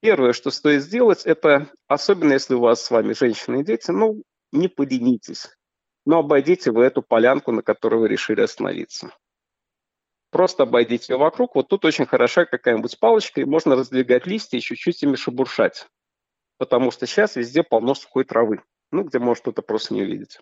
Первое, 0.00 0.34
что 0.34 0.52
стоит 0.52 0.82
сделать, 0.82 1.26
это, 1.26 1.66
особенно 1.88 2.34
если 2.34 2.54
у 2.54 2.60
вас 2.60 2.84
с 2.84 2.92
вами 2.92 3.12
женщины 3.12 3.62
и 3.62 3.64
дети, 3.64 3.90
ну, 3.90 4.22
не 4.52 4.68
поленитесь 4.68 5.48
но 6.04 6.18
обойдите 6.18 6.70
вы 6.70 6.84
эту 6.84 7.02
полянку, 7.02 7.52
на 7.52 7.62
которой 7.62 8.00
вы 8.00 8.08
решили 8.08 8.40
остановиться. 8.40 9.12
Просто 10.30 10.62
обойдите 10.62 11.12
ее 11.12 11.18
вокруг. 11.18 11.54
Вот 11.54 11.68
тут 11.68 11.84
очень 11.84 12.06
хороша 12.06 12.46
какая-нибудь 12.46 12.98
палочка, 12.98 13.40
и 13.40 13.44
можно 13.44 13.76
раздвигать 13.76 14.26
листья 14.26 14.56
и 14.56 14.62
чуть-чуть 14.62 15.02
ими 15.02 15.14
шебуршать. 15.14 15.86
Потому 16.58 16.90
что 16.90 17.06
сейчас 17.06 17.36
везде 17.36 17.62
полно 17.62 17.94
сухой 17.94 18.24
травы, 18.24 18.62
ну, 18.90 19.04
где 19.04 19.18
может 19.18 19.42
кто-то 19.42 19.62
просто 19.62 19.94
не 19.94 20.02
увидеть. 20.02 20.38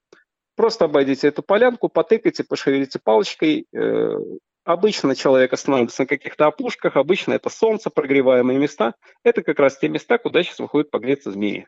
Просто 0.54 0.84
обойдите 0.84 1.28
эту 1.28 1.42
полянку, 1.42 1.88
потыкайте, 1.88 2.44
пошевелите 2.44 3.00
палочкой. 3.02 3.66
Э, 3.72 4.16
обычно 4.64 5.16
человек 5.16 5.52
останавливается 5.52 6.02
на 6.02 6.06
каких-то 6.06 6.46
опушках, 6.46 6.96
обычно 6.96 7.32
это 7.32 7.48
солнце, 7.50 7.90
прогреваемые 7.90 8.58
места. 8.58 8.94
Это 9.24 9.42
как 9.42 9.58
раз 9.58 9.78
те 9.78 9.88
места, 9.88 10.18
куда 10.18 10.42
сейчас 10.42 10.60
выходят 10.60 10.90
погреться 10.90 11.32
змеи 11.32 11.66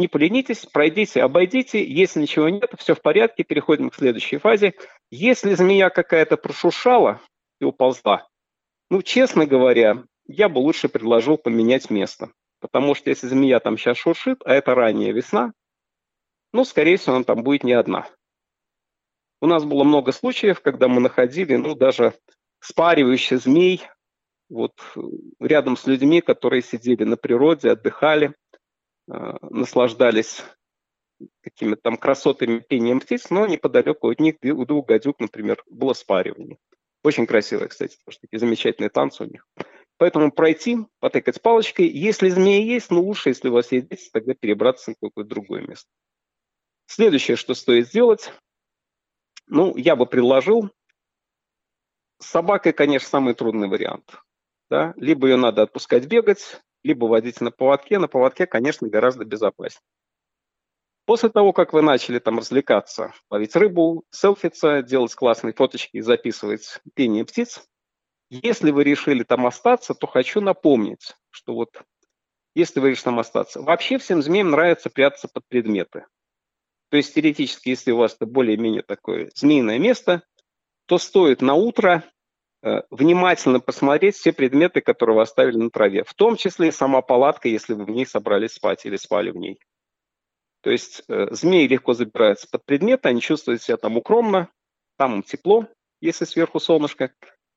не 0.00 0.08
поленитесь, 0.08 0.66
пройдите, 0.66 1.22
обойдите. 1.22 1.84
Если 1.84 2.22
ничего 2.22 2.48
нет, 2.48 2.72
все 2.78 2.94
в 2.94 3.02
порядке, 3.02 3.44
переходим 3.44 3.90
к 3.90 3.94
следующей 3.94 4.38
фазе. 4.38 4.74
Если 5.10 5.54
змея 5.54 5.90
какая-то 5.90 6.36
прошуршала 6.36 7.20
и 7.60 7.64
уползла, 7.64 8.26
ну, 8.90 9.02
честно 9.02 9.46
говоря, 9.46 10.02
я 10.26 10.48
бы 10.48 10.58
лучше 10.58 10.88
предложил 10.88 11.36
поменять 11.36 11.90
место. 11.90 12.32
Потому 12.60 12.94
что 12.94 13.10
если 13.10 13.28
змея 13.28 13.60
там 13.60 13.78
сейчас 13.78 13.98
шуршит, 13.98 14.40
а 14.44 14.54
это 14.54 14.74
ранняя 14.74 15.12
весна, 15.12 15.52
ну, 16.52 16.64
скорее 16.64 16.96
всего, 16.96 17.16
она 17.16 17.24
там 17.24 17.42
будет 17.42 17.62
не 17.62 17.72
одна. 17.72 18.08
У 19.40 19.46
нас 19.46 19.64
было 19.64 19.84
много 19.84 20.12
случаев, 20.12 20.60
когда 20.60 20.88
мы 20.88 21.00
находили, 21.00 21.56
ну, 21.56 21.74
даже 21.74 22.14
спаривающих 22.60 23.40
змей 23.40 23.82
вот 24.48 24.74
рядом 25.38 25.76
с 25.76 25.86
людьми, 25.86 26.20
которые 26.20 26.62
сидели 26.62 27.04
на 27.04 27.16
природе, 27.16 27.70
отдыхали, 27.70 28.34
Э, 28.34 28.39
наслаждались 29.42 30.42
какими-то 31.42 31.82
там 31.82 31.96
красотами 31.96 32.60
пением 32.60 33.00
птиц, 33.00 33.30
но 33.30 33.46
неподалеку 33.46 34.10
от 34.10 34.20
них 34.20 34.36
у 34.42 34.64
двух 34.64 34.86
гадюк, 34.86 35.20
например, 35.20 35.62
было 35.68 35.92
спаривание. 35.92 36.58
Очень 37.02 37.26
красивое, 37.26 37.68
кстати, 37.68 37.96
потому 37.96 38.12
что 38.12 38.20
такие 38.22 38.38
замечательные 38.38 38.90
танцы 38.90 39.24
у 39.24 39.26
них. 39.26 39.46
Поэтому 39.96 40.32
пройти, 40.32 40.78
потыкать 40.98 41.42
палочкой. 41.42 41.88
Если 41.88 42.30
змеи 42.30 42.64
есть, 42.64 42.90
ну 42.90 43.02
лучше, 43.02 43.30
если 43.30 43.48
у 43.48 43.52
вас 43.52 43.70
есть 43.72 43.88
дети, 43.88 44.08
тогда 44.12 44.34
перебраться 44.34 44.90
на 44.90 44.94
какое-то 44.94 45.28
другое 45.28 45.62
место. 45.62 45.88
Следующее, 46.86 47.36
что 47.36 47.54
стоит 47.54 47.88
сделать, 47.88 48.32
ну, 49.46 49.76
я 49.76 49.96
бы 49.96 50.06
предложил, 50.06 50.70
с 52.18 52.26
собакой, 52.26 52.72
конечно, 52.72 53.08
самый 53.08 53.34
трудный 53.34 53.68
вариант. 53.68 54.16
Да? 54.70 54.94
Либо 54.96 55.26
ее 55.26 55.36
надо 55.36 55.62
отпускать 55.62 56.06
бегать, 56.06 56.62
либо 56.82 57.06
водить 57.06 57.40
на 57.40 57.50
поводке. 57.50 57.98
На 57.98 58.08
поводке, 58.08 58.46
конечно, 58.46 58.88
гораздо 58.88 59.24
безопаснее. 59.24 59.82
После 61.06 61.28
того, 61.28 61.52
как 61.52 61.72
вы 61.72 61.82
начали 61.82 62.18
там 62.18 62.38
развлекаться, 62.38 63.12
ловить 63.30 63.56
рыбу, 63.56 64.04
селфиться, 64.10 64.82
делать 64.82 65.14
классные 65.14 65.52
фоточки 65.52 65.96
и 65.96 66.02
записывать 66.02 66.80
пение 66.94 67.24
птиц, 67.24 67.64
если 68.30 68.70
вы 68.70 68.84
решили 68.84 69.24
там 69.24 69.44
остаться, 69.46 69.94
то 69.94 70.06
хочу 70.06 70.40
напомнить, 70.40 71.16
что 71.30 71.54
вот 71.54 71.82
если 72.54 72.78
вы 72.78 72.90
решили 72.90 73.04
там 73.04 73.18
остаться, 73.18 73.60
вообще 73.60 73.98
всем 73.98 74.22
змеям 74.22 74.50
нравится 74.50 74.88
прятаться 74.88 75.26
под 75.26 75.44
предметы. 75.48 76.06
То 76.90 76.96
есть 76.96 77.14
теоретически, 77.14 77.70
если 77.70 77.92
у 77.92 77.96
вас 77.96 78.14
это 78.14 78.26
более-менее 78.26 78.82
такое 78.82 79.30
змеиное 79.34 79.78
место, 79.78 80.22
то 80.86 80.98
стоит 80.98 81.40
на 81.40 81.54
утро 81.54 82.04
внимательно 82.90 83.60
посмотреть 83.60 84.16
все 84.16 84.32
предметы, 84.32 84.80
которые 84.80 85.16
вы 85.16 85.22
оставили 85.22 85.56
на 85.56 85.70
траве, 85.70 86.04
в 86.04 86.14
том 86.14 86.36
числе 86.36 86.68
и 86.68 86.72
сама 86.72 87.00
палатка, 87.00 87.48
если 87.48 87.72
вы 87.74 87.84
в 87.84 87.90
ней 87.90 88.06
собрались 88.06 88.52
спать 88.52 88.84
или 88.84 88.96
спали 88.96 89.30
в 89.30 89.36
ней. 89.36 89.58
То 90.62 90.70
есть 90.70 91.02
э, 91.08 91.28
змеи 91.30 91.66
легко 91.66 91.94
забираются 91.94 92.46
под 92.50 92.64
предметы, 92.64 93.08
они 93.08 93.20
чувствуют 93.20 93.62
себя 93.62 93.76
там 93.76 93.96
укромно, 93.96 94.48
там 94.98 95.14
им 95.14 95.22
тепло, 95.22 95.66
если 96.00 96.24
сверху 96.24 96.60
солнышко. 96.60 97.12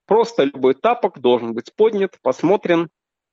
Просто 0.05 0.43
любой 0.43 0.73
тапок 0.73 1.19
должен 1.19 1.53
быть 1.53 1.73
поднят, 1.75 2.17
посмотрен, 2.21 2.89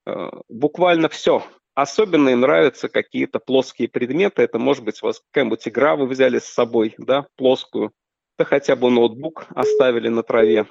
э, 0.07 0.31
буквально 0.49 1.09
все. 1.09 1.45
Особенно 1.75 2.31
им 2.31 2.41
нравятся 2.41 2.89
какие-то 2.89 3.39
плоские 3.39 3.89
предметы. 3.89 4.43
Это 4.43 4.59
может 4.59 4.85
быть 4.85 5.03
у 5.03 5.07
вас 5.07 5.23
какая-нибудь 5.31 5.67
игра 5.69 5.95
вы 5.95 6.07
взяли 6.07 6.41
с 6.41 6.47
собой, 6.47 6.95
да, 6.99 7.27
плоскую. 7.37 7.93
Да 8.39 8.45
хотя 8.45 8.75
бы 8.75 8.91
ноутбук 8.91 9.47
оставили 9.55 10.09
на 10.09 10.23
траве. 10.23 10.67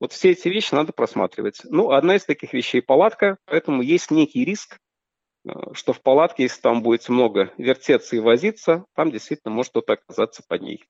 Вот 0.00 0.12
все 0.12 0.30
эти 0.30 0.48
вещи 0.48 0.74
надо 0.74 0.92
просматривать. 0.92 1.60
Ну, 1.64 1.90
одна 1.90 2.16
из 2.16 2.24
таких 2.24 2.54
вещей– 2.54 2.80
палатка, 2.82 3.36
поэтому 3.44 3.82
есть 3.82 4.10
некий 4.10 4.46
риск, 4.46 4.78
э, 5.46 5.50
что 5.74 5.92
в 5.92 6.00
палатке, 6.00 6.44
если 6.44 6.62
там 6.62 6.82
будет 6.82 7.08
много 7.10 7.52
вертеться 7.58 8.16
и 8.16 8.20
возиться, 8.20 8.86
там 8.94 9.12
действительно 9.12 9.52
может 9.52 9.70
кто-то 9.70 9.92
оказаться 9.92 10.42
под 10.48 10.62
ней. 10.62 10.84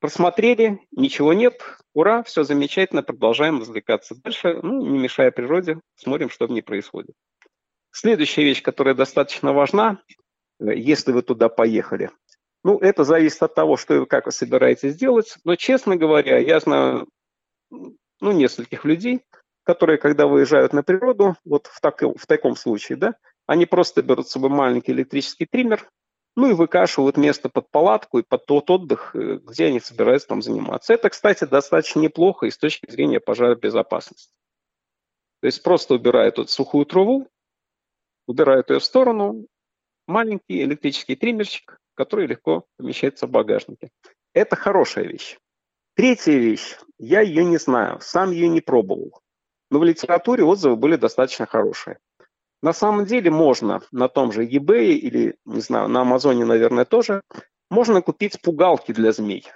Просмотрели, 0.00 0.80
ничего 0.90 1.32
нет, 1.32 1.62
ура, 1.94 2.22
все 2.24 2.44
замечательно, 2.44 3.02
продолжаем 3.02 3.58
развлекаться 3.58 4.14
дальше, 4.22 4.60
ну, 4.62 4.84
не 4.84 4.98
мешая 4.98 5.30
природе, 5.30 5.80
смотрим, 5.96 6.28
что 6.28 6.46
в 6.46 6.50
ней 6.50 6.60
происходит. 6.60 7.14
Следующая 7.90 8.44
вещь, 8.44 8.60
которая 8.60 8.94
достаточно 8.94 9.54
важна, 9.54 10.02
э, 10.60 10.76
если 10.76 11.10
вы 11.10 11.22
туда 11.22 11.48
поехали, 11.48 12.10
ну, 12.64 12.78
это 12.78 13.04
зависит 13.04 13.42
от 13.42 13.54
того, 13.54 13.78
что 13.78 14.02
и 14.02 14.06
как 14.06 14.26
вы 14.26 14.32
собираетесь 14.32 14.94
делать, 14.94 15.36
но, 15.44 15.56
честно 15.56 15.96
говоря, 15.96 16.36
я 16.36 16.60
знаю 16.60 17.08
ну, 18.20 18.32
нескольких 18.32 18.84
людей, 18.84 19.22
которые, 19.64 19.98
когда 19.98 20.26
выезжают 20.26 20.72
на 20.72 20.82
природу, 20.82 21.36
вот 21.44 21.66
в, 21.66 21.80
так, 21.80 22.02
в 22.02 22.26
таком 22.26 22.56
случае, 22.56 22.96
да, 22.96 23.14
они 23.46 23.66
просто 23.66 24.02
берут 24.02 24.28
с 24.28 24.32
собой 24.32 24.50
маленький 24.50 24.92
электрический 24.92 25.46
триммер, 25.46 25.88
ну 26.36 26.50
и 26.50 26.54
выкашивают 26.54 27.16
место 27.16 27.48
под 27.48 27.70
палатку 27.70 28.18
и 28.18 28.22
под 28.22 28.46
тот 28.46 28.70
отдых, 28.70 29.14
э, 29.14 29.38
где 29.42 29.66
они 29.66 29.80
собираются 29.80 30.28
там 30.28 30.42
заниматься. 30.42 30.92
Это, 30.92 31.10
кстати, 31.10 31.44
достаточно 31.44 32.00
неплохо 32.00 32.46
и 32.46 32.50
с 32.50 32.58
точки 32.58 32.90
зрения 32.90 33.20
пожаробезопасности. 33.20 34.32
То 35.40 35.46
есть 35.46 35.62
просто 35.62 35.94
убирают 35.94 36.36
тут 36.36 36.50
сухую 36.50 36.86
траву, 36.86 37.28
убирают 38.26 38.70
ее 38.70 38.80
в 38.80 38.84
сторону, 38.84 39.46
маленький 40.06 40.62
электрический 40.62 41.16
триммерчик, 41.16 41.78
который 41.94 42.26
легко 42.26 42.64
помещается 42.76 43.26
в 43.26 43.30
багажнике. 43.30 43.90
Это 44.32 44.56
хорошая 44.56 45.04
вещь. 45.04 45.38
Третья 45.94 46.32
вещь, 46.32 46.76
я 47.04 47.20
ее 47.20 47.44
не 47.44 47.58
знаю, 47.58 48.00
сам 48.00 48.30
ее 48.30 48.48
не 48.48 48.60
пробовал. 48.60 49.20
Но 49.70 49.78
в 49.78 49.84
литературе 49.84 50.44
отзывы 50.44 50.76
были 50.76 50.96
достаточно 50.96 51.46
хорошие. 51.46 51.98
На 52.62 52.72
самом 52.72 53.04
деле 53.04 53.30
можно 53.30 53.82
на 53.92 54.08
том 54.08 54.32
же 54.32 54.46
eBay 54.46 54.92
или, 54.92 55.36
не 55.44 55.60
знаю, 55.60 55.88
на 55.88 56.00
Амазоне, 56.00 56.44
наверное, 56.44 56.84
тоже, 56.84 57.20
можно 57.70 58.00
купить 58.00 58.40
пугалки 58.40 58.92
для 58.92 59.12
змей. 59.12 59.46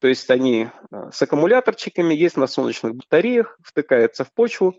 То 0.00 0.08
есть 0.08 0.28
они 0.30 0.68
э, 0.90 1.10
с 1.12 1.22
аккумуляторчиками, 1.22 2.14
есть 2.14 2.36
на 2.36 2.46
солнечных 2.46 2.94
батареях, 2.94 3.58
втыкаются 3.62 4.24
в 4.24 4.32
почву. 4.32 4.74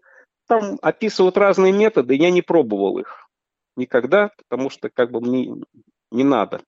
Там 0.47 0.77
описывают 0.81 1.37
разные 1.37 1.71
методы, 1.73 2.15
я 2.15 2.29
не 2.29 2.41
пробовал 2.41 2.99
их 2.99 3.27
никогда, 3.75 4.31
потому 4.37 4.69
что 4.69 4.89
как 4.89 5.11
бы 5.11 5.21
мне 5.21 5.63
не 6.11 6.23
надо. 6.23 6.61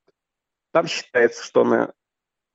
Там 0.71 0.87
считается, 0.87 1.43
что 1.43 1.61
она 1.61 1.91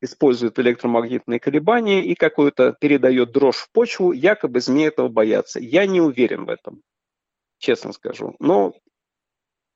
использует 0.05 0.59
электромагнитные 0.59 1.41
колебания 1.41 2.05
и 2.05 2.15
какую-то 2.15 2.73
передает 2.73 3.33
дрожь 3.33 3.57
в 3.57 3.71
почву, 3.73 4.13
якобы 4.13 4.61
змеи 4.61 4.87
этого 4.87 5.09
боятся. 5.09 5.61
Я 5.61 5.87
не 5.87 6.01
уверен 6.01 6.45
в 6.45 6.51
этом, 6.51 6.83
честно 7.59 7.93
скажу. 7.93 8.37
Но 8.39 8.75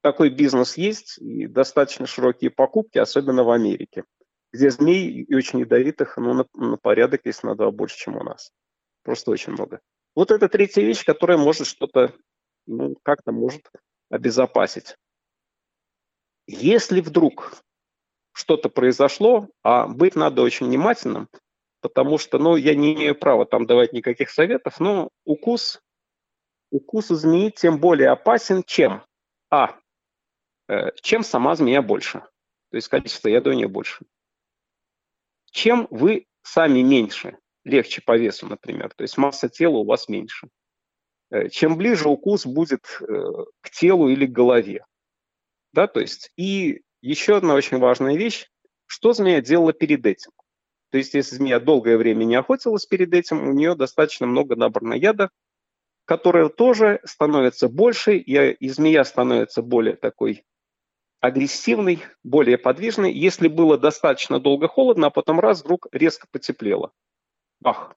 такой 0.02 0.30
бизнес 0.30 0.76
есть 0.76 1.18
и 1.18 1.46
достаточно 1.46 2.06
широкие 2.06 2.50
покупки, 2.50 2.98
особенно 2.98 3.42
в 3.42 3.50
Америке, 3.50 4.04
где 4.52 4.70
змей 4.70 5.22
и 5.22 5.34
очень 5.34 5.60
ядовитых 5.60 6.16
ну, 6.16 6.34
на, 6.34 6.46
на 6.54 6.76
порядок, 6.76 7.22
если 7.24 7.46
на 7.46 7.54
два 7.54 7.70
больше, 7.70 7.96
чем 7.96 8.16
у 8.16 8.22
нас. 8.22 8.50
Просто 9.02 9.30
очень 9.30 9.52
много. 9.52 9.80
Вот 10.14 10.30
это 10.30 10.48
третья 10.48 10.82
вещь, 10.82 11.04
которая 11.04 11.38
может 11.38 11.66
что-то, 11.66 12.14
ну, 12.66 12.96
как-то 13.02 13.32
может 13.32 13.62
обезопасить. 14.10 14.96
Если 16.46 17.00
вдруг 17.00 17.62
что-то 18.38 18.68
произошло, 18.68 19.48
а 19.64 19.88
быть 19.88 20.14
надо 20.14 20.42
очень 20.42 20.66
внимательным, 20.66 21.29
потому 21.81 22.18
что, 22.18 22.38
ну, 22.38 22.55
я 22.55 22.77
не 22.77 22.94
имею 22.94 23.16
права 23.16 23.46
там 23.46 23.66
давать 23.66 23.92
никаких 23.92 24.31
советов, 24.31 24.79
но 24.79 25.11
укус, 25.24 25.83
укус 26.70 27.11
у 27.11 27.16
змеи 27.16 27.51
тем 27.51 27.81
более 27.81 28.11
опасен, 28.11 28.62
чем, 28.64 29.03
а, 29.51 29.77
э, 30.68 30.92
чем 31.03 31.24
сама 31.24 31.57
змея 31.57 31.83
больше, 31.83 32.20
то 32.70 32.77
есть 32.77 32.87
количество 32.87 33.29
яда 33.29 33.51
у 33.51 33.55
нее 33.55 33.66
больше. 33.66 34.05
Чем 35.51 35.88
вы 35.90 36.27
сами 36.42 36.83
меньше, 36.83 37.38
легче 37.64 38.03
по 38.03 38.16
весу, 38.16 38.46
например, 38.46 38.92
то 38.94 39.03
есть 39.03 39.18
масса 39.18 39.48
тела 39.48 39.79
у 39.79 39.85
вас 39.85 40.09
меньше. 40.09 40.48
Э, 41.31 41.48
чем 41.48 41.77
ближе 41.77 42.09
укус 42.09 42.46
будет 42.46 42.87
э, 43.01 43.05
к 43.62 43.70
телу 43.70 44.09
или 44.09 44.27
к 44.27 44.31
голове. 44.31 44.87
Да, 45.72 45.88
то 45.88 45.98
есть 45.98 46.31
и 46.37 46.83
еще 47.00 47.37
одна 47.37 47.54
очень 47.54 47.78
важная 47.78 48.16
вещь. 48.16 48.50
Что 48.87 49.12
змея 49.12 49.40
делала 49.40 49.72
перед 49.72 50.04
этим? 50.06 50.32
То 50.90 50.98
есть, 50.98 51.14
если 51.14 51.37
змея 51.37 51.61
долгое 51.61 51.96
время 51.98 52.24
не 52.24 52.37
охотилась 52.37 52.87
перед 52.87 53.12
этим, 53.12 53.46
у 53.46 53.52
нее 53.52 53.74
достаточно 53.74 54.26
много 54.26 54.56
набрано 54.56 54.94
яда, 54.94 55.30
которое 56.06 56.48
тоже 56.48 57.00
становится 57.04 57.68
больше, 57.68 58.16
и, 58.16 58.68
змея 58.68 59.04
становится 59.04 59.61
более 59.61 59.96
такой 59.96 60.46
агрессивной, 61.20 62.02
более 62.22 62.56
подвижной. 62.56 63.12
Если 63.12 63.48
было 63.48 63.76
достаточно 63.76 64.40
долго 64.40 64.68
холодно, 64.68 65.08
а 65.08 65.11
потом 65.11 65.40
раз 65.40 65.62
вдруг 65.62 65.87
резко 65.92 66.26
потеплело. 66.30 66.92
Бах! 67.61 67.94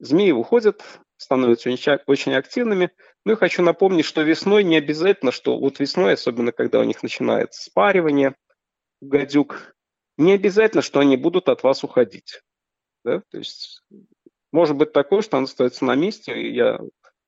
Змеи 0.00 0.32
выходят, 0.32 0.82
становятся 1.18 1.68
очень, 1.70 2.32
активными. 2.32 2.90
Ну 3.24 3.32
и 3.32 3.36
хочу 3.36 3.62
напомнить, 3.62 4.06
что 4.06 4.22
весной 4.22 4.64
не 4.64 4.76
обязательно, 4.76 5.32
что 5.32 5.58
вот 5.58 5.78
весной, 5.80 6.14
особенно 6.14 6.52
когда 6.52 6.80
у 6.80 6.84
них 6.84 7.02
начинается 7.02 7.62
спаривание, 7.62 8.34
гадюк, 9.02 9.76
не 10.16 10.32
обязательно, 10.32 10.82
что 10.82 11.00
они 11.00 11.16
будут 11.16 11.48
от 11.48 11.62
вас 11.62 11.84
уходить. 11.84 12.40
Да? 13.04 13.22
То 13.30 13.38
есть 13.38 13.82
может 14.52 14.76
быть 14.76 14.92
такое, 14.92 15.20
что 15.20 15.36
она 15.36 15.44
остается 15.44 15.84
на 15.84 15.94
месте. 15.94 16.50
Я... 16.50 16.80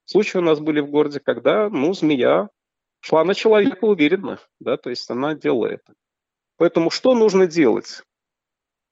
Случаи 0.07 0.39
у 0.39 0.43
нас 0.43 0.59
были 0.59 0.81
в 0.81 0.89
городе, 0.89 1.21
когда 1.21 1.69
ну, 1.69 1.93
змея 1.93 2.49
шла 3.01 3.25
на 3.25 3.35
человека 3.35 3.85
уверенно, 3.85 4.39
да, 4.59 4.77
то 4.77 4.91
есть 4.91 5.09
она 5.11 5.35
делала 5.35 5.67
это. 5.67 5.95
Поэтому 6.57 6.91
что 6.91 7.15
нужно 7.15 7.47
делать? 7.47 8.03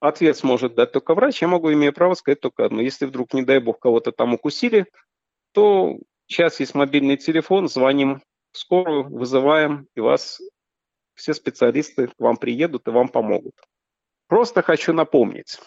Ответ 0.00 0.36
сможет 0.36 0.74
дать 0.74 0.92
только 0.92 1.14
врач, 1.14 1.42
я 1.42 1.48
могу, 1.48 1.72
имея 1.72 1.90
право, 1.90 2.14
сказать 2.14 2.40
только 2.40 2.64
одно. 2.64 2.80
Если 2.80 3.04
вдруг, 3.04 3.34
не 3.34 3.42
дай 3.42 3.58
бог, 3.58 3.80
кого-то 3.80 4.12
там 4.12 4.34
укусили, 4.34 4.86
то 5.52 5.98
сейчас 6.28 6.60
есть 6.60 6.74
мобильный 6.74 7.16
телефон, 7.16 7.68
звоним 7.68 8.22
в 8.52 8.58
скорую, 8.58 9.08
вызываем, 9.08 9.88
и 9.96 10.00
вас 10.00 10.40
все 11.14 11.34
специалисты 11.34 12.06
к 12.06 12.14
вам 12.18 12.36
приедут 12.36 12.86
и 12.86 12.92
вам 12.92 13.08
помогут. 13.08 13.54
Просто 14.28 14.62
хочу 14.62 14.92
напомнить. 14.92 15.58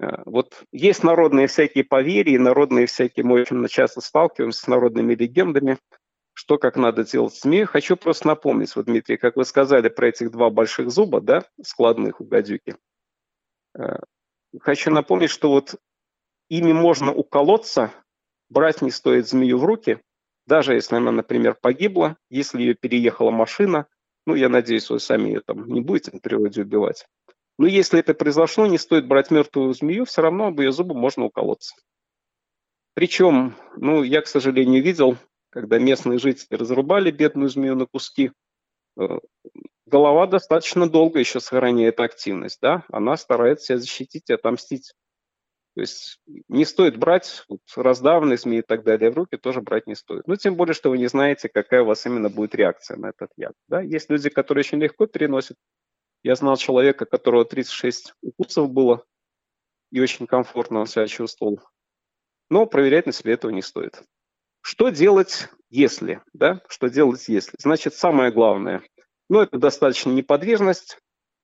Э, 0.00 0.22
вот 0.24 0.64
есть 0.72 1.04
народные 1.04 1.46
всякие 1.46 1.84
поверья, 1.84 2.38
народные 2.38 2.86
всякие, 2.86 3.26
мы 3.26 3.42
очень 3.42 3.66
часто 3.68 4.00
сталкиваемся 4.00 4.62
с 4.62 4.66
народными 4.66 5.14
легендами, 5.14 5.76
что 6.32 6.56
как 6.56 6.76
надо 6.76 7.04
делать 7.04 7.34
змею. 7.34 7.66
Хочу 7.66 7.98
просто 7.98 8.28
напомнить, 8.28 8.74
вот, 8.74 8.86
Дмитрий, 8.86 9.18
как 9.18 9.36
вы 9.36 9.44
сказали 9.44 9.90
про 9.90 10.08
этих 10.08 10.30
два 10.30 10.48
больших 10.48 10.90
зуба, 10.90 11.20
да, 11.20 11.44
складных 11.62 12.22
у 12.22 12.24
гадюки– 12.24 12.76
хочу 14.60 14.90
напомнить, 14.90 15.30
что 15.30 15.50
вот 15.50 15.76
ими 16.48 16.72
можно 16.72 17.12
уколоться, 17.12 17.92
брать 18.48 18.82
не 18.82 18.90
стоит 18.90 19.28
змею 19.28 19.58
в 19.58 19.64
руки, 19.64 20.00
даже 20.46 20.74
если 20.74 20.96
она, 20.96 21.12
например, 21.12 21.54
погибла, 21.54 22.16
если 22.28 22.60
ее 22.60 22.74
переехала 22.74 23.30
машина, 23.30 23.86
ну, 24.26 24.34
я 24.34 24.48
надеюсь, 24.48 24.90
вы 24.90 25.00
сами 25.00 25.28
ее 25.28 25.40
там 25.40 25.66
не 25.66 25.80
будете 25.80 26.12
на 26.12 26.20
природе 26.20 26.62
убивать. 26.62 27.06
Но 27.58 27.66
если 27.66 28.00
это 28.00 28.14
произошло, 28.14 28.66
не 28.66 28.78
стоит 28.78 29.06
брать 29.06 29.30
мертвую 29.30 29.74
змею, 29.74 30.04
все 30.04 30.22
равно 30.22 30.48
об 30.48 30.60
ее 30.60 30.72
зубы 30.72 30.94
можно 30.94 31.24
уколоться. 31.24 31.74
Причем, 32.94 33.54
ну, 33.76 34.02
я, 34.02 34.20
к 34.20 34.26
сожалению, 34.26 34.82
видел, 34.82 35.16
когда 35.50 35.78
местные 35.78 36.18
жители 36.18 36.56
разрубали 36.56 37.10
бедную 37.10 37.48
змею 37.48 37.76
на 37.76 37.86
куски, 37.86 38.32
э, 38.98 39.18
голова 39.92 40.26
достаточно 40.26 40.88
долго 40.88 41.18
еще 41.18 41.38
сохраняет 41.38 42.00
активность, 42.00 42.60
да, 42.62 42.82
она 42.88 43.16
старается 43.18 43.66
себя 43.66 43.78
защитить 43.78 44.30
и 44.30 44.32
отомстить. 44.32 44.94
То 45.74 45.80
есть 45.82 46.18
не 46.48 46.64
стоит 46.64 46.98
брать 46.98 47.44
вот, 47.48 47.60
раздавленные 47.76 48.38
СМИ 48.38 48.58
и 48.58 48.62
так 48.62 48.84
далее 48.84 49.10
в 49.10 49.16
руки, 49.16 49.36
тоже 49.36 49.60
брать 49.60 49.86
не 49.86 49.94
стоит. 49.94 50.26
Ну, 50.26 50.36
тем 50.36 50.54
более, 50.54 50.74
что 50.74 50.90
вы 50.90 50.98
не 50.98 51.08
знаете, 51.08 51.48
какая 51.48 51.82
у 51.82 51.86
вас 51.86 52.04
именно 52.06 52.28
будет 52.30 52.54
реакция 52.54 52.96
на 52.96 53.10
этот 53.10 53.30
яд. 53.36 53.52
Да? 53.68 53.80
Есть 53.80 54.10
люди, 54.10 54.28
которые 54.28 54.62
очень 54.62 54.80
легко 54.80 55.06
переносят. 55.06 55.56
Я 56.22 56.34
знал 56.36 56.56
человека, 56.56 57.04
которого 57.06 57.44
36 57.44 58.14
укусов 58.22 58.70
было, 58.70 59.04
и 59.90 60.00
очень 60.00 60.26
комфортно 60.26 60.80
он 60.80 60.86
себя 60.86 61.06
чувствовал. 61.06 61.60
Но 62.50 62.66
проверять 62.66 63.06
на 63.06 63.12
себе 63.12 63.32
этого 63.32 63.50
не 63.50 63.62
стоит. 63.62 64.02
Что 64.62 64.90
делать, 64.90 65.48
если? 65.70 66.22
Да? 66.32 66.60
Что 66.68 66.88
делать, 66.88 67.28
если? 67.28 67.56
Значит, 67.58 67.94
самое 67.94 68.30
главное– 68.30 68.82
ну, 69.32 69.40
это 69.40 69.56
достаточно 69.56 70.10
неподвижность, 70.10 70.98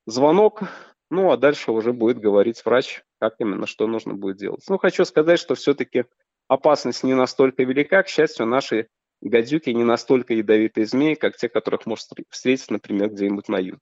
звонок, 0.04 0.64
ну, 1.08 1.32
а 1.32 1.38
дальше 1.38 1.72
уже 1.72 1.94
будет 1.94 2.18
говорить 2.18 2.62
врач, 2.62 3.02
как 3.18 3.36
именно, 3.38 3.66
что 3.66 3.86
нужно 3.86 4.12
будет 4.12 4.36
делать. 4.36 4.62
Ну, 4.68 4.76
хочу 4.76 5.06
сказать, 5.06 5.40
что 5.40 5.54
все-таки 5.54 6.04
опасность 6.48 7.02
не 7.02 7.14
настолько 7.14 7.62
велика. 7.62 8.02
К 8.02 8.08
счастью, 8.08 8.44
наши 8.44 8.88
гадюки 9.22 9.70
не 9.70 9.84
настолько 9.84 10.34
ядовитые 10.34 10.84
змеи, 10.84 11.14
как 11.14 11.38
те, 11.38 11.48
которых 11.48 11.86
можно 11.86 12.14
встретить, 12.28 12.70
например, 12.70 13.08
где-нибудь 13.08 13.48
на 13.48 13.56
юге. 13.56 13.80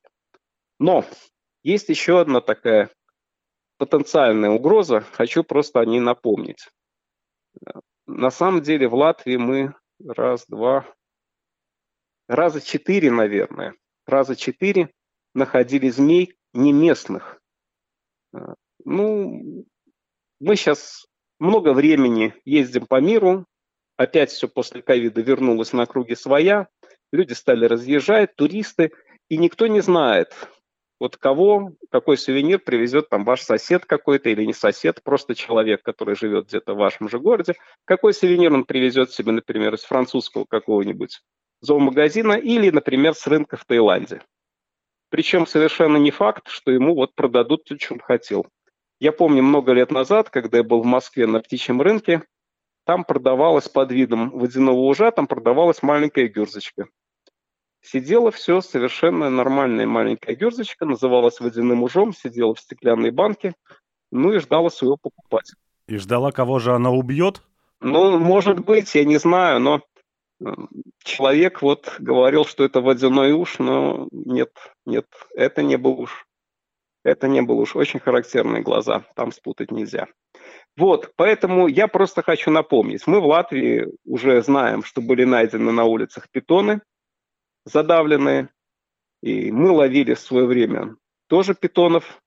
Но 0.78 1.04
есть 1.64 1.88
еще 1.88 2.20
одна 2.20 2.40
такая 2.40 2.90
потенциальная 3.76 4.50
угроза. 4.50 5.00
Хочу 5.00 5.42
просто 5.42 5.80
о 5.80 5.84
ней 5.84 5.98
напомнить. 5.98 6.68
На 8.06 8.30
самом 8.30 8.62
деле 8.62 8.86
в 8.86 8.94
Латвии 8.94 9.36
мы 9.36 9.74
раз, 9.98 10.46
два, 10.46 10.86
раза 12.28 12.60
четыре, 12.60 13.10
наверное, 13.10 13.74
раза 14.06 14.36
четыре 14.36 14.90
находили 15.34 15.88
змей 15.88 16.36
не 16.52 16.72
местных. 16.72 17.40
А, 18.32 18.54
ну, 18.84 19.64
мы 20.40 20.56
сейчас 20.56 21.06
много 21.38 21.72
времени 21.72 22.34
ездим 22.44 22.86
по 22.86 23.00
миру, 23.00 23.46
опять 23.96 24.30
все 24.30 24.48
после 24.48 24.82
ковида 24.82 25.20
вернулось 25.20 25.72
на 25.72 25.86
круги 25.86 26.14
своя, 26.14 26.68
люди 27.12 27.32
стали 27.32 27.66
разъезжать, 27.66 28.36
туристы, 28.36 28.92
и 29.28 29.36
никто 29.36 29.66
не 29.66 29.80
знает, 29.80 30.34
вот 30.98 31.16
кого, 31.16 31.72
какой 31.90 32.16
сувенир 32.16 32.58
привезет 32.58 33.10
там 33.10 33.24
ваш 33.24 33.42
сосед 33.42 33.84
какой-то 33.84 34.30
или 34.30 34.44
не 34.44 34.54
сосед, 34.54 35.02
просто 35.02 35.34
человек, 35.34 35.82
который 35.82 36.16
живет 36.16 36.46
где-то 36.46 36.74
в 36.74 36.78
вашем 36.78 37.08
же 37.08 37.18
городе, 37.18 37.54
какой 37.84 38.14
сувенир 38.14 38.52
он 38.52 38.64
привезет 38.64 39.10
себе, 39.10 39.32
например, 39.32 39.74
из 39.74 39.82
французского 39.82 40.46
какого-нибудь 40.46 41.20
зоомагазина 41.60 42.34
или, 42.34 42.70
например, 42.70 43.14
с 43.14 43.26
рынка 43.26 43.56
в 43.56 43.64
Таиланде. 43.64 44.22
Причем 45.08 45.46
совершенно 45.46 45.96
не 45.96 46.10
факт, 46.10 46.48
что 46.48 46.70
ему 46.70 46.94
вот 46.94 47.14
продадут 47.14 47.64
то, 47.64 47.78
что 47.78 47.94
он 47.94 48.00
хотел. 48.00 48.46
Я 48.98 49.12
помню 49.12 49.42
много 49.42 49.72
лет 49.72 49.90
назад, 49.90 50.30
когда 50.30 50.58
я 50.58 50.64
был 50.64 50.82
в 50.82 50.86
Москве 50.86 51.26
на 51.26 51.40
птичьем 51.40 51.82
рынке, 51.82 52.22
там 52.84 53.04
продавалась 53.04 53.68
под 53.68 53.92
видом 53.92 54.30
водяного 54.30 54.76
ужа, 54.76 55.10
там 55.10 55.26
продавалась 55.26 55.82
маленькая 55.82 56.28
гюрзочка. 56.28 56.86
Сидела 57.82 58.30
все 58.30 58.60
совершенно 58.60 59.30
нормальная 59.30 59.86
маленькая 59.86 60.34
гюрзочка, 60.34 60.86
называлась 60.86 61.40
водяным 61.40 61.82
ужом, 61.82 62.12
сидела 62.12 62.54
в 62.54 62.60
стеклянной 62.60 63.10
банке, 63.10 63.54
ну 64.10 64.32
и 64.32 64.38
ждала 64.38 64.70
своего 64.70 64.96
покупателя. 64.96 65.58
И 65.86 65.96
ждала, 65.98 66.32
кого 66.32 66.58
же 66.58 66.72
она 66.72 66.90
убьет? 66.90 67.42
Ну, 67.80 68.18
может 68.18 68.64
быть, 68.64 68.94
я 68.94 69.04
не 69.04 69.18
знаю, 69.18 69.60
но 69.60 69.82
человек 71.02 71.62
вот 71.62 71.94
говорил, 71.98 72.44
что 72.44 72.64
это 72.64 72.80
водяной 72.80 73.32
уж, 73.32 73.58
но 73.58 74.08
нет, 74.12 74.50
нет, 74.84 75.06
это 75.34 75.62
не 75.62 75.76
был 75.76 76.00
уж. 76.00 76.26
Это 77.04 77.28
не 77.28 77.40
был 77.40 77.60
уж. 77.60 77.76
Очень 77.76 78.00
характерные 78.00 78.62
глаза, 78.62 79.04
там 79.14 79.32
спутать 79.32 79.70
нельзя. 79.70 80.08
Вот, 80.76 81.12
поэтому 81.16 81.68
я 81.68 81.88
просто 81.88 82.22
хочу 82.22 82.50
напомнить. 82.50 83.06
Мы 83.06 83.20
в 83.20 83.26
Латвии 83.26 83.86
уже 84.04 84.42
знаем, 84.42 84.82
что 84.82 85.00
были 85.00 85.24
найдены 85.24 85.72
на 85.72 85.84
улицах 85.84 86.28
питоны 86.30 86.80
задавленные, 87.66 88.48
и 89.22 89.50
мы 89.50 89.70
ловили 89.70 90.14
в 90.14 90.20
свое 90.20 90.46
время 90.46 90.96
тоже 91.28 91.54
питонов. 91.54 92.22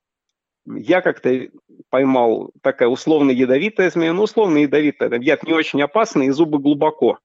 Я 0.65 1.02
как-то 1.02 1.50
поймал 1.89 2.52
такая 2.62 2.89
условно 2.89 3.32
ядовитая 3.32 3.89
змея, 3.89 4.13
ну, 4.13 4.24
условно 4.24 4.58
ядовитая, 4.58 5.10
яд 5.19 5.43
не 5.43 5.54
очень 5.54 5.82
опасный, 5.82 6.28
и 6.28 6.32
зубы 6.32 6.60
глубоко. 6.60 7.17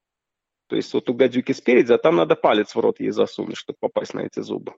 То 0.75 0.79
есть 0.79 0.93
вот 0.93 1.09
у 1.09 1.15
гадюки 1.15 1.53
спереди, 1.53 1.93
а 1.93 1.99
там 1.99 2.17
надо 2.17 2.35
палец 2.35 2.75
в 2.75 2.81
рот 2.81 2.99
ей 2.99 3.11
засунуть, 3.11 3.57
чтобы 3.57 3.77
попасть 3.79 4.13
на 4.13 4.23
эти 4.23 4.41
зубы. 4.41 4.75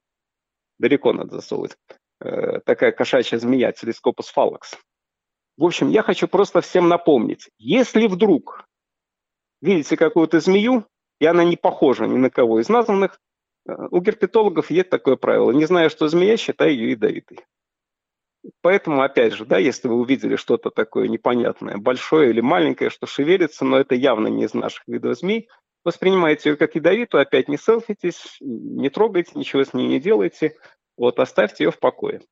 Далеко 0.78 1.14
надо 1.14 1.36
засовывать. 1.36 1.78
Э, 2.20 2.60
такая 2.60 2.92
кошачья 2.92 3.38
змея, 3.38 3.72
телескопус 3.72 4.28
фалакс. 4.28 4.76
В 5.56 5.64
общем, 5.64 5.88
я 5.88 6.02
хочу 6.02 6.28
просто 6.28 6.60
всем 6.60 6.88
напомнить, 6.88 7.48
если 7.56 8.08
вдруг 8.08 8.66
видите 9.62 9.96
какую-то 9.96 10.38
змею, 10.38 10.84
и 11.18 11.24
она 11.24 11.44
не 11.44 11.56
похожа 11.56 12.04
ни 12.04 12.18
на 12.18 12.28
кого 12.28 12.60
из 12.60 12.68
названных, 12.68 13.18
э, 13.66 13.72
у 13.90 14.02
герпетологов 14.02 14.70
есть 14.70 14.90
такое 14.90 15.16
правило. 15.16 15.50
Не 15.50 15.64
зная, 15.64 15.88
что 15.88 16.08
змея, 16.08 16.36
считай 16.36 16.72
ее 16.72 16.90
ядовитой. 16.90 17.38
Поэтому, 18.60 19.00
опять 19.00 19.32
же, 19.32 19.46
да, 19.46 19.56
если 19.56 19.88
вы 19.88 19.94
увидели 19.94 20.36
что-то 20.36 20.68
такое 20.68 21.08
непонятное, 21.08 21.78
большое 21.78 22.28
или 22.28 22.42
маленькое, 22.42 22.90
что 22.90 23.06
шевелится, 23.06 23.64
но 23.64 23.78
это 23.78 23.94
явно 23.94 24.26
не 24.26 24.44
из 24.44 24.52
наших 24.52 24.82
видов 24.86 25.16
змей, 25.16 25.48
воспринимайте 25.86 26.50
ее 26.50 26.56
как 26.56 26.74
ядовитую, 26.74 27.22
опять 27.22 27.48
не 27.48 27.56
селфитесь, 27.56 28.36
не 28.40 28.90
трогайте, 28.90 29.32
ничего 29.34 29.62
с 29.62 29.72
ней 29.72 29.86
не 29.86 30.00
делайте, 30.00 30.56
вот 30.96 31.20
оставьте 31.20 31.64
ее 31.64 31.70
в 31.70 31.78
покое. 31.78 32.22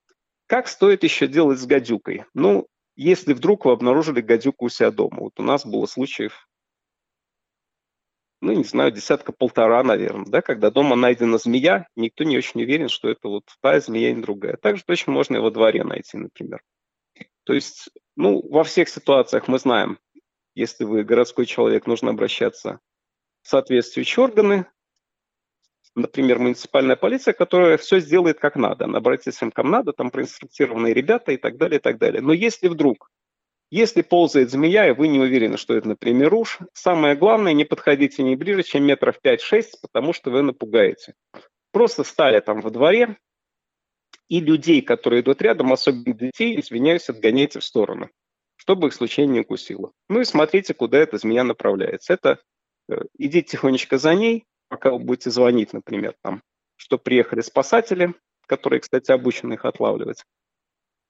Как 0.46 0.66
стоит 0.66 1.04
еще 1.04 1.28
делать 1.28 1.60
с 1.60 1.64
гадюкой? 1.64 2.24
Ну, 2.34 2.66
если 2.96 3.32
вдруг 3.32 3.64
вы 3.64 3.72
обнаружили 3.72 4.20
гадюку 4.20 4.66
у 4.66 4.68
себя 4.68 4.90
дома. 4.90 5.20
Вот 5.20 5.38
у 5.38 5.42
нас 5.44 5.64
было 5.64 5.86
случаев, 5.86 6.48
ну, 8.40 8.52
не 8.52 8.64
знаю, 8.64 8.90
десятка-полтора, 8.90 9.84
наверное, 9.84 10.26
да, 10.26 10.42
когда 10.42 10.70
дома 10.72 10.96
найдена 10.96 11.38
змея, 11.38 11.86
никто 11.94 12.24
не 12.24 12.36
очень 12.36 12.60
уверен, 12.60 12.88
что 12.88 13.08
это 13.08 13.28
вот 13.28 13.44
та 13.62 13.78
змея, 13.78 14.12
не 14.12 14.20
другая. 14.20 14.56
Также 14.56 14.82
точно 14.84 15.12
можно 15.12 15.36
и 15.36 15.40
во 15.40 15.52
дворе 15.52 15.84
найти, 15.84 16.18
например. 16.18 16.60
То 17.44 17.52
есть, 17.52 17.88
ну, 18.16 18.42
во 18.48 18.64
всех 18.64 18.88
ситуациях 18.88 19.46
мы 19.46 19.60
знаем, 19.60 19.98
если 20.56 20.84
вы 20.84 21.04
городской 21.04 21.46
человек, 21.46 21.86
нужно 21.86 22.10
обращаться 22.10 22.80
соответствующие 23.44 24.24
органы, 24.24 24.66
например, 25.94 26.38
муниципальная 26.38 26.96
полиция, 26.96 27.34
которая 27.34 27.76
все 27.76 28.00
сделает 28.00 28.40
как 28.40 28.56
надо. 28.56 28.84
Она 28.84 28.98
обратится 28.98 29.30
всем 29.30 29.52
как 29.52 29.64
надо, 29.64 29.92
там 29.92 30.10
проинструктированные 30.10 30.94
ребята 30.94 31.32
и 31.32 31.36
так 31.36 31.56
далее, 31.56 31.78
и 31.78 31.82
так 31.82 31.98
далее. 31.98 32.20
Но 32.20 32.32
если 32.32 32.68
вдруг, 32.68 33.10
если 33.70 34.02
ползает 34.02 34.50
змея, 34.50 34.88
и 34.88 34.92
вы 34.92 35.08
не 35.08 35.20
уверены, 35.20 35.56
что 35.56 35.74
это, 35.74 35.88
например, 35.88 36.34
уж, 36.34 36.58
самое 36.72 37.14
главное, 37.14 37.52
не 37.52 37.64
подходите 37.64 38.22
не 38.22 38.36
ближе, 38.36 38.62
чем 38.62 38.84
метров 38.84 39.18
5-6, 39.22 39.64
потому 39.82 40.12
что 40.12 40.30
вы 40.30 40.42
напугаете. 40.42 41.14
Просто 41.70 42.04
стали 42.04 42.40
там 42.40 42.60
во 42.60 42.70
дворе, 42.70 43.18
и 44.28 44.40
людей, 44.40 44.80
которые 44.80 45.22
идут 45.22 45.42
рядом, 45.42 45.72
особенно 45.72 46.14
детей, 46.14 46.58
извиняюсь, 46.58 47.08
отгоняйте 47.08 47.60
в 47.60 47.64
сторону, 47.64 48.10
чтобы 48.56 48.88
их 48.88 48.94
случайно 48.94 49.32
не 49.32 49.40
укусило. 49.40 49.92
Ну 50.08 50.20
и 50.20 50.24
смотрите, 50.24 50.72
куда 50.72 50.98
эта 50.98 51.18
змея 51.18 51.44
направляется. 51.44 52.14
Это 52.14 52.38
идите 53.18 53.50
тихонечко 53.52 53.98
за 53.98 54.14
ней, 54.14 54.44
пока 54.68 54.90
вы 54.90 54.98
будете 54.98 55.30
звонить, 55.30 55.72
например, 55.72 56.14
там, 56.22 56.42
что 56.76 56.98
приехали 56.98 57.40
спасатели, 57.40 58.14
которые, 58.46 58.80
кстати, 58.80 59.10
обучены 59.10 59.54
их 59.54 59.64
отлавливать. 59.64 60.24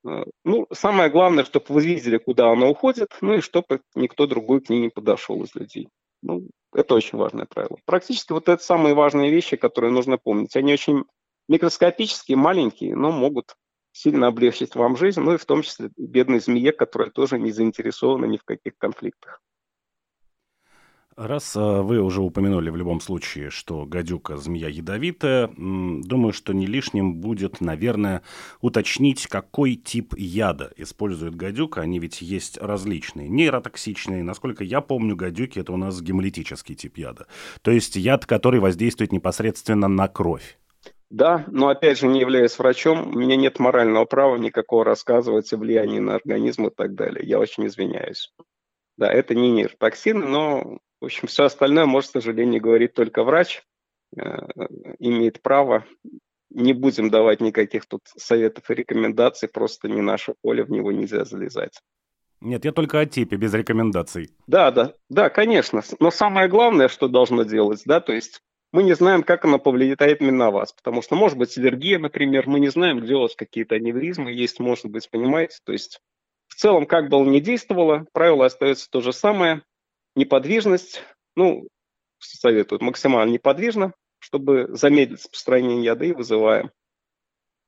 Э, 0.06 0.24
ну, 0.44 0.66
самое 0.72 1.10
главное, 1.10 1.44
чтобы 1.44 1.66
вы 1.68 1.84
видели, 1.84 2.18
куда 2.18 2.50
она 2.50 2.68
уходит, 2.68 3.16
ну 3.20 3.34
и 3.34 3.40
чтобы 3.40 3.80
никто 3.94 4.26
другой 4.26 4.60
к 4.60 4.68
ней 4.68 4.80
не 4.80 4.88
подошел 4.90 5.42
из 5.42 5.54
людей. 5.54 5.88
Ну, 6.22 6.48
это 6.72 6.94
очень 6.94 7.18
важное 7.18 7.46
правило. 7.46 7.78
Практически 7.84 8.32
вот 8.32 8.48
это 8.48 8.62
самые 8.62 8.94
важные 8.94 9.30
вещи, 9.30 9.56
которые 9.56 9.92
нужно 9.92 10.18
помнить. 10.18 10.56
Они 10.56 10.72
очень 10.72 11.04
микроскопические, 11.48 12.37
маленькие, 12.37 12.96
но 12.96 13.12
могут 13.12 13.54
сильно 13.92 14.26
облегчить 14.26 14.74
вам 14.74 14.96
жизнь, 14.96 15.20
ну 15.20 15.34
и 15.34 15.38
в 15.38 15.44
том 15.44 15.62
числе 15.62 15.90
бедной 15.96 16.40
змее, 16.40 16.72
которая 16.72 17.10
тоже 17.10 17.38
не 17.38 17.52
заинтересована 17.52 18.24
ни 18.24 18.38
в 18.38 18.44
каких 18.44 18.76
конфликтах. 18.76 19.40
Раз 21.16 21.57
а, 21.57 21.83
вы 21.83 22.00
уже 22.00 22.20
упомянули 22.22 22.70
в 22.70 22.77
любом 22.77 23.00
случае, 23.00 23.50
что 23.50 23.87
гадюка 23.87 24.37
змея 24.37 24.68
ядовитая, 24.68 25.48
думаю, 25.57 26.33
что 26.33 26.53
не 26.53 26.66
лишним 26.66 27.16
будет, 27.16 27.61
наверное, 27.61 28.22
уточнить, 28.61 29.29
какой 29.29 29.77
тип 29.77 30.14
яда 30.16 30.72
использует 30.77 31.37
гадюка. 31.37 31.83
Они 31.83 32.00
ведь 32.00 32.20
есть 32.20 32.59
различные, 32.59 33.29
нейротоксичные. 33.29 34.24
Насколько 34.24 34.64
я 34.64 34.81
помню, 34.81 35.14
гадюки 35.14 35.61
это 35.61 35.72
у 35.72 35.77
нас 35.77 36.03
гемолитический 36.03 36.74
тип 36.74 36.98
яда. 36.98 37.27
То 37.62 37.70
есть 37.70 37.94
яд, 37.94 38.27
который 38.27 38.59
воздействует 38.59 39.12
непосредственно 39.12 39.87
на 39.87 40.09
кровь. 40.09 40.59
Да, 41.11 41.44
но 41.46 41.68
опять 41.68 41.98
же, 41.98 42.09
не 42.09 42.18
являясь 42.18 42.59
врачом, 42.59 43.14
у 43.14 43.18
меня 43.18 43.37
нет 43.37 43.61
морального 43.61 44.05
права 44.05 44.37
никакого 44.37 44.85
рассказывать 44.85 45.53
о 45.53 45.59
влиянии 45.59 46.00
на 46.00 46.16
организм 46.16 46.66
и 46.66 46.74
так 46.74 46.94
далее. 46.94 47.24
Я 47.24 47.38
очень 47.38 47.66
извиняюсь. 47.66 48.33
Да, 48.96 49.12
это 49.12 49.37
не 49.37 49.53
нейротоксин, 49.53 50.18
но 50.18 50.79
в 51.05 51.07
общем, 51.07 51.29
все 51.29 51.45
остальное 51.45 51.85
может, 51.85 52.11
к 52.11 52.12
сожалению, 52.14 52.62
говорить 52.62 52.95
только 52.95 53.25
врач, 53.25 53.62
э, 54.17 54.23
имеет 54.99 55.43
право. 55.43 55.85
Не 56.51 56.73
будем 56.73 57.11
давать 57.11 57.40
никаких 57.40 57.87
тут 57.87 58.01
советов 58.17 58.71
и 58.71 58.75
рекомендаций, 58.75 59.49
просто 59.49 59.88
не 59.88 60.01
наше 60.01 60.35
поле, 60.40 60.64
в 60.64 60.71
него 60.71 60.93
нельзя 60.93 61.25
залезать. 61.25 61.81
Нет, 62.40 62.64
я 62.64 62.73
только 62.73 63.01
о 63.01 63.07
типе, 63.07 63.37
без 63.37 63.53
рекомендаций. 63.53 64.31
Да, 64.47 64.71
да, 64.71 64.95
да, 65.11 65.29
конечно. 65.29 65.83
Но 66.01 66.11
самое 66.11 66.49
главное, 66.49 66.88
что 66.88 67.09
должно 67.09 67.43
делать, 67.43 67.83
да, 67.85 68.01
то 68.01 68.12
есть 68.12 68.40
мы 68.73 68.83
не 68.83 68.95
знаем, 68.95 69.23
как 69.23 69.45
оно 69.45 69.59
повлияет 69.59 70.21
именно 70.21 70.47
на 70.47 70.51
вас, 70.51 70.73
потому 70.73 71.03
что 71.03 71.17
может 71.17 71.37
быть 71.37 71.57
аллергия, 71.59 71.99
например, 71.99 72.49
мы 72.49 72.61
не 72.61 72.69
знаем, 72.69 73.01
где 73.01 73.14
у 73.14 73.21
вас 73.21 73.35
какие-то 73.37 73.75
аневризмы 73.75 74.33
есть, 74.33 74.59
может 74.59 74.87
быть, 74.87 75.09
понимаете, 75.11 75.59
то 75.64 75.73
есть 75.73 76.01
в 76.49 76.55
целом, 76.55 76.87
как 76.87 77.09
бы 77.09 77.17
он 77.17 77.31
ни 77.31 77.40
действовало, 77.40 78.07
правило 78.12 78.47
остается 78.47 78.88
то 78.90 79.01
же 79.01 79.12
самое, 79.12 79.62
неподвижность, 80.14 81.03
ну, 81.37 81.68
советуют 82.18 82.83
максимально 82.83 83.33
неподвижно, 83.33 83.94
чтобы 84.18 84.68
замедлить 84.70 85.20
распространение 85.20 85.85
яда 85.85 86.05
и 86.05 86.12
вызываем. 86.12 86.70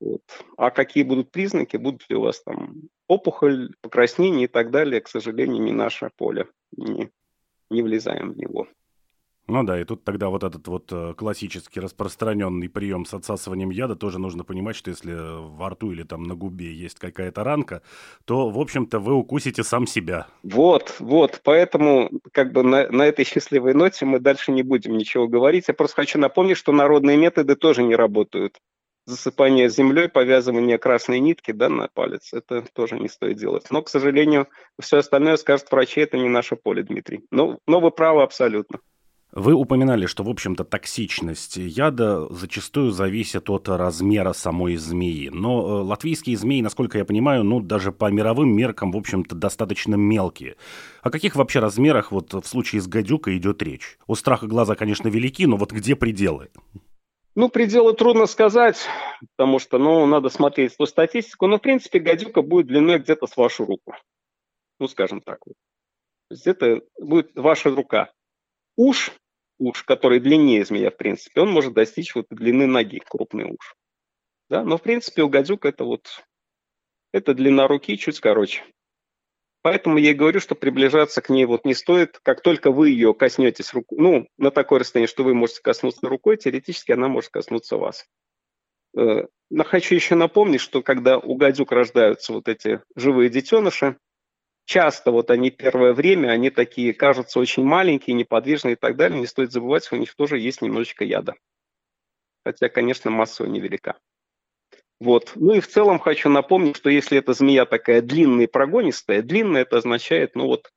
Вот. 0.01 0.23
А 0.57 0.71
какие 0.71 1.05
будут 1.05 1.31
признаки, 1.31 1.77
будут 1.77 2.09
ли 2.11 2.17
у 2.17 2.23
вас 2.23 2.43
там 2.43 2.83
опухоль, 3.07 3.75
покраснение 3.81 4.45
и 4.45 4.49
так 4.49 4.71
далее, 4.71 5.01
к 5.01 5.09
сожалению, 5.09 5.63
не 5.63 5.73
наше 5.73 6.11
поле, 6.17 6.49
не, 6.77 7.11
не 7.71 7.83
влезаем 7.83 8.33
в 8.33 8.37
него. 8.37 8.69
Ну 9.49 9.63
да, 9.63 9.81
и 9.81 9.85
тут 9.85 10.03
тогда 10.03 10.29
вот 10.29 10.43
этот 10.43 10.67
вот 10.67 10.91
э, 10.91 11.15
классический 11.17 11.79
распространенный 11.79 12.69
прием 12.69 13.05
с 13.05 13.15
отсасыванием 13.15 13.71
яда 13.71 13.95
тоже 13.95 14.19
нужно 14.19 14.43
понимать, 14.43 14.75
что 14.75 14.91
если 14.91 15.13
во 15.15 15.71
рту 15.71 15.93
или 15.93 16.03
там 16.03 16.25
на 16.25 16.35
губе 16.35 16.73
есть 16.73 16.99
какая-то 16.99 17.45
ранка, 17.45 17.83
то, 18.25 18.51
в 18.51 18.59
общем-то, 18.59 18.99
вы 18.99 19.15
укусите 19.15 19.63
сам 19.63 19.87
себя. 19.87 20.27
Вот, 20.43 20.97
вот, 20.99 21.43
поэтому 21.45 22.11
как 22.33 22.53
бы 22.53 22.65
на, 22.65 22.91
на 22.91 23.03
этой 23.07 23.25
счастливой 23.25 23.75
ноте 23.75 24.05
мы 24.05 24.19
дальше 24.19 24.51
не 24.51 24.65
будем 24.65 24.97
ничего 24.97 25.29
говорить. 25.29 25.69
Я 25.69 25.75
просто 25.75 25.95
хочу 25.95 26.19
напомнить, 26.19 26.57
что 26.57 26.73
народные 26.73 27.17
методы 27.17 27.55
тоже 27.55 27.85
не 27.85 27.95
работают. 27.95 28.59
Засыпание 29.05 29.69
землей, 29.69 30.09
повязывание 30.09 30.79
красной 30.79 31.21
нитки 31.21 31.53
да, 31.53 31.69
на 31.69 31.87
палец, 31.95 32.33
это 32.33 32.65
тоже 32.75 32.99
не 32.99 33.09
стоит 33.09 33.37
делать. 33.37 33.67
Но, 33.71 33.81
к 33.83 33.89
сожалению, 33.89 34.49
все 34.81 34.97
остальное 34.97 35.37
скажут 35.37 35.71
врачи, 35.71 36.01
это 36.01 36.19
не 36.19 36.29
наше 36.29 36.57
поле, 36.57 36.83
Дмитрий. 36.83 37.25
Но, 37.31 37.61
но 37.69 37.79
вы 37.79 37.93
правы 37.93 38.23
абсолютно. 38.25 38.81
Вы 39.37 39.53
упоминали, 39.53 40.07
что, 40.07 40.23
в 40.23 40.31
общем-то, 40.31 40.65
токсичность 40.65 41.59
яда 41.59 42.27
зачастую 42.33 42.91
зависит 42.91 43.51
от 43.51 43.69
размера 43.69 44.33
самой 44.33 44.77
змеи. 44.77 45.29
Но 45.29 45.61
э, 45.61 45.83
латвийские 45.83 46.39
змеи, 46.39 46.63
насколько 46.63 46.97
я 46.97 47.05
понимаю, 47.05 47.45
ну, 47.45 47.61
даже 47.61 47.93
по 47.93 48.11
мировым 48.11 48.57
меркам, 48.57 48.93
в 48.93 48.97
общем-то, 48.97 49.35
достаточно 49.35 49.95
мелкие. 49.95 50.57
О 51.03 51.11
каких 51.11 51.37
вообще 51.37 51.59
размерах 51.59 52.13
вот 52.13 52.33
в 52.33 52.47
случае 52.47 52.81
с 52.81 52.87
гадюкой 52.87 53.37
идет 53.37 53.63
речь? 53.63 53.99
У 54.07 54.15
страха 54.15 54.47
глаза, 54.47 54.75
конечно, 54.75 55.09
велики, 55.09 55.45
но 55.45 55.59
вот 55.59 55.71
где 55.71 55.97
пределы? 55.97 56.49
Ну, 57.35 57.51
пределы 57.51 57.93
трудно 57.93 58.25
сказать, 58.25 58.89
потому 59.37 59.59
что, 59.59 59.77
ну, 59.77 60.07
надо 60.07 60.31
смотреть 60.31 60.75
по 60.79 60.87
статистику. 60.87 61.47
Но, 61.47 61.59
в 61.59 61.61
принципе, 61.61 61.99
гадюка 61.99 62.41
будет 62.41 62.69
длиной 62.69 63.01
где-то 63.01 63.27
с 63.27 63.37
вашу 63.37 63.67
руку. 63.67 63.93
Ну, 64.81 64.89
скажем 64.89 65.21
так. 65.21 65.41
То 65.45 65.53
есть 66.31 66.47
это 66.47 66.81
будет 66.99 67.33
ваша 67.35 67.69
рука. 67.69 68.11
Уж, 68.77 69.13
уж, 69.59 69.83
который 69.83 70.21
длиннее 70.21 70.65
змея, 70.65 70.91
в 70.91 70.97
принципе, 70.97 71.41
он 71.41 71.51
может 71.51 71.75
достичь 71.75 72.15
вот 72.15 72.27
длины 72.31 72.67
ноги, 72.67 73.01
крупный 73.07 73.45
уж. 73.45 73.75
Да? 74.49 74.65
Но, 74.65 74.79
в 74.79 74.83
принципе, 74.83 75.23
у 75.23 75.29
гадюк 75.29 75.65
это 75.65 75.85
вот, 75.85 76.25
это 77.13 77.35
длина 77.35 77.67
руки 77.67 77.97
чуть 77.99 78.21
короче. 78.21 78.65
Поэтому 79.63 79.99
я 79.99 80.13
и 80.13 80.15
говорю, 80.15 80.39
что 80.39 80.55
приближаться 80.55 81.21
к 81.21 81.29
ней 81.29 81.45
вот 81.45 81.65
не 81.65 81.75
стоит. 81.75 82.21
Как 82.23 82.41
только 82.41 82.71
вы 82.71 82.91
ее 82.91 83.15
коснетесь 83.15 83.75
рукой, 83.75 83.99
ну, 83.99 84.29
на 84.39 84.53
такое 84.53 84.79
расстояние, 84.79 85.09
что 85.09 85.25
вы 85.25 85.35
можете 85.35 85.61
коснуться 85.61 86.09
рукой, 86.09 86.37
теоретически 86.37 86.93
она 86.93 87.09
может 87.09 87.31
коснуться 87.31 87.77
вас. 87.77 88.07
Э, 88.97 89.25
но 89.51 89.65
хочу 89.65 89.97
еще 89.97 90.15
напомнить, 90.15 90.61
что 90.61 90.83
когда 90.83 91.19
у 91.19 91.35
гадюк 91.35 91.73
рождаются 91.73 92.33
вот 92.33 92.47
эти 92.49 92.81
живые 92.95 93.29
детеныши, 93.29 93.97
часто 94.67 95.11
вот 95.11 95.31
они 95.31 95.51
первое 95.51 95.95
время, 95.95 96.29
они 96.29 96.51
такие 96.51 96.93
кажутся 96.93 97.41
очень 97.41 97.65
маленькие, 97.65 98.15
неподвижные 98.15 98.73
и 98.73 98.77
так 98.77 98.97
далее. 98.97 99.19
Не 99.19 99.27
стоит 99.27 99.53
забывать, 99.53 99.87
что 99.87 99.97
у 99.97 99.99
них 99.99 100.15
тоже 100.15 100.39
есть 100.39 100.61
немножечко 100.61 101.05
яда. 101.05 101.35
Хотя, 102.45 102.69
конечно, 102.69 103.11
масса 103.11 103.45
невелика. 103.47 103.97
Вот. 105.01 105.33
Ну 105.35 105.55
и 105.55 105.61
в 105.61 105.69
целом 105.69 105.99
хочу 105.99 106.29
напомнить, 106.29 106.77
что 106.77 106.91
если 106.91 107.19
эта 107.19 107.33
змея 107.33 107.65
такая 107.65 108.03
длинная 108.03 108.45
и 108.45 108.51
прогонистая, 108.51 109.23
длинная 109.23 109.63
это 109.63 109.79
означает, 109.79 110.35
ну 110.35 110.47
вот, 110.47 110.71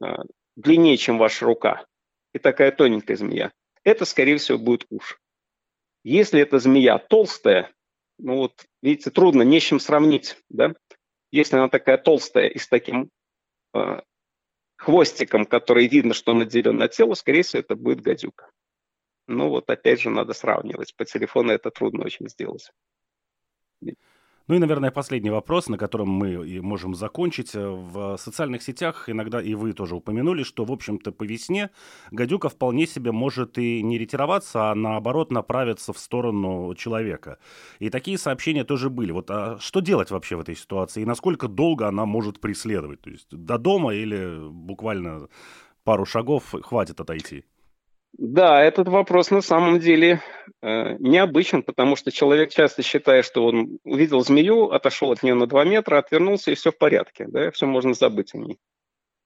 а, 0.00 0.24
длиннее, 0.56 0.96
чем 0.96 1.18
ваша 1.18 1.44
рука, 1.44 1.84
и 2.32 2.38
такая 2.38 2.72
тоненькая 2.72 3.16
змея, 3.16 3.52
это, 3.84 4.04
скорее 4.04 4.38
всего, 4.38 4.58
будет 4.58 4.86
уж. 4.90 5.18
Если 6.02 6.40
эта 6.40 6.58
змея 6.58 6.98
толстая, 6.98 7.70
ну 8.18 8.36
вот, 8.36 8.64
видите, 8.82 9.10
трудно, 9.10 9.42
не 9.42 9.60
с 9.60 9.62
чем 9.62 9.80
сравнить, 9.80 10.36
да? 10.48 10.74
Если 11.34 11.56
она 11.56 11.68
такая 11.68 11.98
толстая 11.98 12.46
и 12.46 12.58
с 12.60 12.68
таким 12.68 13.10
э, 13.74 14.02
хвостиком, 14.76 15.46
который 15.46 15.88
видно, 15.88 16.14
что 16.14 16.30
он 16.30 16.42
отделен 16.42 16.80
от 16.80 16.92
тела, 16.92 17.14
скорее 17.14 17.42
всего, 17.42 17.58
это 17.58 17.74
будет 17.74 18.02
гадюка. 18.02 18.52
Ну 19.26 19.48
вот, 19.48 19.68
опять 19.68 20.00
же, 20.00 20.10
надо 20.10 20.32
сравнивать. 20.32 20.94
По 20.94 21.04
телефону 21.04 21.50
это 21.50 21.72
трудно 21.72 22.04
очень 22.04 22.28
сделать. 22.28 22.70
Ну 24.46 24.56
и, 24.56 24.58
наверное, 24.58 24.90
последний 24.90 25.30
вопрос, 25.30 25.68
на 25.68 25.78
котором 25.78 26.10
мы 26.10 26.60
можем 26.60 26.94
закончить. 26.94 27.54
Э, 27.54 27.66
в 27.66 28.18
социальных 28.18 28.62
сетях 28.62 29.08
иногда 29.08 29.40
и 29.40 29.54
вы 29.54 29.72
тоже 29.72 29.96
упомянули, 29.96 30.42
что, 30.42 30.66
в 30.66 30.72
общем-то, 30.72 31.12
по 31.12 31.24
весне 31.24 31.70
гадюка 32.10 32.50
вполне 32.50 32.86
себе 32.86 33.10
может 33.10 33.56
и 33.58 33.82
не 33.82 33.98
ретироваться, 33.98 34.70
а 34.70 34.74
наоборот 34.74 35.32
направиться 35.32 35.94
в 35.94 35.98
сторону 35.98 36.74
человека. 36.74 37.38
И 37.78 37.88
такие 37.88 38.18
сообщения 38.18 38.64
тоже 38.64 38.90
были. 38.90 39.12
Вот 39.12 39.30
а 39.30 39.58
что 39.60 39.80
делать 39.80 40.10
вообще 40.10 40.36
в 40.36 40.40
этой 40.40 40.56
ситуации? 40.56 41.00
И 41.02 41.06
насколько 41.06 41.48
долго 41.48 41.88
она 41.88 42.04
может 42.04 42.40
преследовать? 42.40 43.00
То 43.00 43.10
есть 43.10 43.28
до 43.30 43.56
дома 43.56 43.94
или 43.94 44.46
буквально 44.50 45.28
пару 45.84 46.04
шагов 46.04 46.54
хватит 46.62 47.00
отойти? 47.00 47.44
Да, 48.16 48.62
этот 48.62 48.86
вопрос 48.88 49.30
на 49.32 49.40
самом 49.40 49.80
деле 49.80 50.22
э, 50.62 50.96
необычен, 51.00 51.64
потому 51.64 51.96
что 51.96 52.12
человек 52.12 52.50
часто 52.50 52.82
считает, 52.82 53.24
что 53.24 53.44
он 53.44 53.78
увидел 53.82 54.20
змею, 54.20 54.70
отошел 54.70 55.10
от 55.10 55.24
нее 55.24 55.34
на 55.34 55.46
2 55.48 55.64
метра, 55.64 55.98
отвернулся, 55.98 56.52
и 56.52 56.54
все 56.54 56.70
в 56.70 56.78
порядке, 56.78 57.26
да, 57.26 57.50
все 57.50 57.66
можно 57.66 57.92
забыть 57.92 58.32
о 58.34 58.38
ней. 58.38 58.58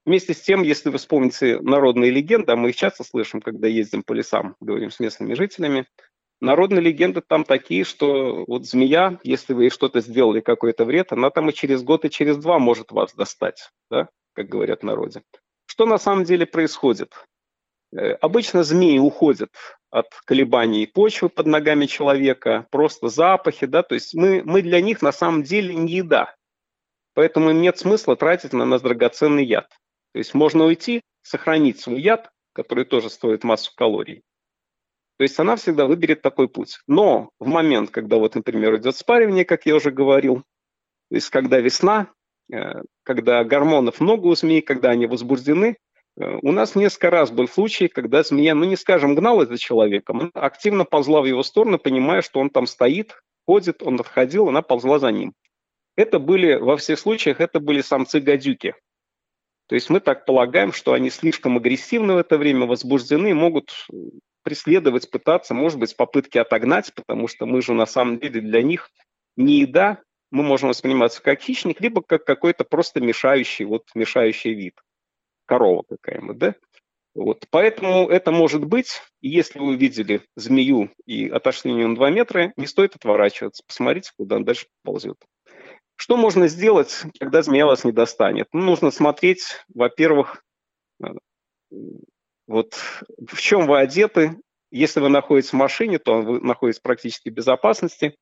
Вместе 0.06 0.32
с 0.32 0.40
тем, 0.40 0.62
если 0.62 0.88
вы 0.88 0.96
вспомните 0.96 1.60
народные 1.60 2.10
легенды, 2.10 2.52
а 2.52 2.56
мы 2.56 2.70
их 2.70 2.76
часто 2.76 3.04
слышим, 3.04 3.42
когда 3.42 3.68
ездим 3.68 4.02
по 4.02 4.14
лесам, 4.14 4.56
говорим 4.58 4.90
с 4.90 5.00
местными 5.00 5.34
жителями, 5.34 5.86
народные 6.40 6.80
легенды 6.80 7.20
там 7.20 7.44
такие, 7.44 7.84
что 7.84 8.46
вот 8.46 8.64
змея, 8.64 9.20
если 9.22 9.52
вы 9.52 9.64
ей 9.64 9.70
что-то 9.70 10.00
сделали, 10.00 10.40
какой-то 10.40 10.86
вред, 10.86 11.12
она 11.12 11.28
там 11.28 11.50
и 11.50 11.52
через 11.52 11.82
год, 11.82 12.06
и 12.06 12.10
через 12.10 12.38
два 12.38 12.58
может 12.58 12.90
вас 12.90 13.12
достать, 13.12 13.68
да, 13.90 14.08
как 14.32 14.48
говорят 14.48 14.80
в 14.80 14.86
народе. 14.86 15.20
Что 15.66 15.84
на 15.84 15.98
самом 15.98 16.24
деле 16.24 16.46
происходит? 16.46 17.12
Э, 17.92 18.12
обычно 18.20 18.64
змеи 18.64 18.98
уходят 18.98 19.50
от 19.90 20.08
колебаний 20.26 20.86
почвы 20.86 21.28
под 21.28 21.46
ногами 21.46 21.86
человека, 21.86 22.66
просто 22.70 23.08
запахи, 23.08 23.66
да, 23.66 23.82
то 23.82 23.94
есть 23.94 24.14
мы, 24.14 24.42
мы 24.44 24.60
для 24.60 24.80
них 24.80 25.00
на 25.00 25.12
самом 25.12 25.42
деле 25.42 25.74
не 25.74 25.94
еда, 25.94 26.34
поэтому 27.14 27.52
нет 27.52 27.78
смысла 27.78 28.16
тратить 28.16 28.52
на 28.52 28.66
нас 28.66 28.82
драгоценный 28.82 29.44
яд. 29.44 29.68
То 30.12 30.18
есть 30.18 30.34
можно 30.34 30.64
уйти, 30.64 31.02
сохранить 31.22 31.80
свой 31.80 32.00
яд, 32.00 32.30
который 32.52 32.84
тоже 32.84 33.08
стоит 33.08 33.44
массу 33.44 33.72
калорий. 33.74 34.22
То 35.16 35.22
есть 35.22 35.38
она 35.38 35.56
всегда 35.56 35.86
выберет 35.86 36.22
такой 36.22 36.48
путь. 36.48 36.78
Но 36.86 37.30
в 37.38 37.48
момент, 37.48 37.90
когда 37.90 38.16
вот, 38.16 38.34
например, 38.34 38.76
идет 38.76 38.96
спаривание, 38.96 39.44
как 39.44 39.66
я 39.66 39.74
уже 39.74 39.90
говорил, 39.90 40.44
то 41.08 41.14
есть 41.14 41.30
когда 41.30 41.58
весна, 41.58 42.12
э, 42.52 42.82
когда 43.02 43.42
гормонов 43.44 44.00
много 44.00 44.26
у 44.26 44.34
змей, 44.34 44.60
когда 44.60 44.90
они 44.90 45.06
возбуждены, 45.06 45.76
у 46.18 46.52
нас 46.52 46.74
несколько 46.74 47.10
раз 47.10 47.30
был 47.30 47.48
случай, 47.48 47.88
когда 47.88 48.22
змея, 48.22 48.54
ну 48.54 48.64
не 48.64 48.76
скажем, 48.76 49.14
гналась 49.14 49.48
за 49.48 49.58
человеком, 49.58 50.20
она 50.20 50.30
активно 50.34 50.84
ползла 50.84 51.20
в 51.20 51.26
его 51.26 51.42
сторону, 51.42 51.78
понимая, 51.78 52.22
что 52.22 52.40
он 52.40 52.50
там 52.50 52.66
стоит, 52.66 53.20
ходит, 53.46 53.82
он 53.82 54.00
отходил, 54.00 54.48
она 54.48 54.62
ползла 54.62 54.98
за 54.98 55.12
ним. 55.12 55.34
Это 55.96 56.18
были, 56.18 56.54
во 56.54 56.76
всех 56.76 56.98
случаях, 56.98 57.40
это 57.40 57.60
были 57.60 57.82
самцы-гадюки. 57.82 58.74
То 59.68 59.74
есть 59.74 59.90
мы 59.90 60.00
так 60.00 60.24
полагаем, 60.24 60.72
что 60.72 60.92
они 60.92 61.10
слишком 61.10 61.56
агрессивны 61.56 62.14
в 62.14 62.18
это 62.18 62.38
время, 62.38 62.66
возбуждены, 62.66 63.34
могут 63.34 63.86
преследовать, 64.42 65.10
пытаться, 65.10 65.54
может 65.54 65.78
быть, 65.78 65.96
попытки 65.96 66.38
отогнать, 66.38 66.92
потому 66.94 67.28
что 67.28 67.46
мы 67.46 67.62
же 67.62 67.74
на 67.74 67.86
самом 67.86 68.18
деле 68.18 68.40
для 68.40 68.62
них 68.62 68.90
не 69.36 69.60
еда, 69.60 70.00
мы 70.30 70.42
можем 70.42 70.70
восприниматься 70.70 71.22
как 71.22 71.40
хищник, 71.40 71.80
либо 71.80 72.02
как 72.02 72.24
какой-то 72.24 72.64
просто 72.64 73.00
мешающий, 73.00 73.66
вот 73.66 73.84
мешающий 73.94 74.54
вид 74.54 74.74
корова 75.48 75.82
какая-нибудь, 75.88 76.38
да? 76.38 76.54
Вот. 77.14 77.44
Поэтому 77.50 78.08
это 78.08 78.30
может 78.30 78.64
быть, 78.64 79.00
если 79.20 79.58
вы 79.58 79.70
увидели 79.70 80.22
змею 80.36 80.90
и 81.04 81.28
отошли 81.28 81.72
на 81.72 81.94
2 81.94 82.10
метра, 82.10 82.52
не 82.56 82.66
стоит 82.66 82.94
отворачиваться, 82.94 83.64
посмотрите, 83.66 84.12
куда 84.16 84.36
она 84.36 84.44
дальше 84.44 84.66
ползет. 84.84 85.16
Что 85.96 86.16
можно 86.16 86.46
сделать, 86.46 87.02
когда 87.18 87.42
змея 87.42 87.66
вас 87.66 87.82
не 87.82 87.90
достанет? 87.90 88.46
Ну, 88.52 88.60
нужно 88.60 88.92
смотреть, 88.92 89.42
во-первых, 89.74 90.44
э, 91.02 91.08
вот 92.46 92.74
в 93.18 93.40
чем 93.40 93.66
вы 93.66 93.80
одеты. 93.80 94.36
Если 94.70 95.00
вы 95.00 95.08
находитесь 95.08 95.50
в 95.50 95.56
машине, 95.56 95.98
то 95.98 96.20
вы 96.20 96.40
находитесь 96.40 96.80
практически 96.80 97.30
в 97.30 97.34
безопасности. 97.34 98.14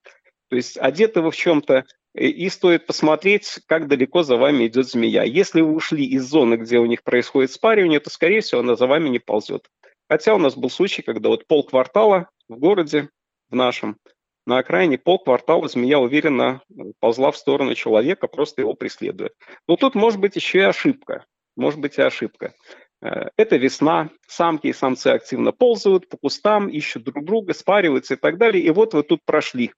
То 0.49 0.57
есть 0.57 0.79
одеты 0.79 1.21
вы 1.21 1.31
в 1.31 1.37
чем-то, 1.37 1.85
и 2.15 2.49
стоит 2.49 2.87
посмотреть, 2.87 3.61
как 3.67 3.89
далеко 3.89 4.23
за 4.23 4.37
вами 4.37 4.67
идет 4.67 4.89
змея. 4.89 5.23
Если 5.23 5.61
вы 5.61 5.75
ушли 5.75 6.07
из 6.07 6.25
зоны, 6.25 6.55
где 6.55 6.79
у 6.79 6.87
них 6.87 7.03
происходит 7.03 7.53
спаривание, 7.53 8.01
то, 8.01 8.09
скорее 8.09 8.41
всего, 8.41 8.61
она 8.61 8.75
за 8.75 8.87
вами 8.87 9.11
не 9.11 9.19
ползет. 9.19 9.69
Хотя 10.09 10.35
у 10.35 10.39
нас 10.39 10.57
был 10.57 10.71
случай, 10.71 11.03
когда 11.03 11.29
вот 11.29 11.47
полквартала 11.47 12.31
в 12.49 12.59
городе, 12.59 13.11
в 13.51 13.55
нашем, 13.55 13.99
на 14.47 14.59
окраине 14.59 14.97
полквартала 14.97 15.69
змея 15.69 15.99
уверенно 15.99 16.63
ползла 17.01 17.33
в 17.33 17.37
сторону 17.37 17.75
человека, 17.75 18.29
просто 18.29 18.63
его 18.63 18.75
преследуя. 18.75 19.31
Но 19.67 19.77
тут 19.77 19.95
может 19.95 20.21
быть 20.21 20.37
еще 20.37 20.59
и 20.59 20.63
ошибка. 20.63 21.27
Может 21.57 21.81
быть 21.81 21.99
и 21.99 22.03
ошибка. 22.03 22.55
Э, 23.03 23.29
это 23.37 23.57
весна, 23.57 24.11
самки 24.29 24.69
и 24.69 24.73
самцы 24.73 25.09
активно 25.09 25.53
ползают 25.53 26.09
по 26.09 26.17
кустам, 26.17 26.69
ищут 26.69 27.05
друг 27.05 27.25
друга, 27.25 27.55
спариваются 27.55 28.15
и 28.15 28.17
так 28.17 28.39
далее. 28.39 28.63
И 28.63 28.71
вот 28.71 28.95
вы 28.95 29.03
тут 29.03 29.21
прошли 29.25 29.73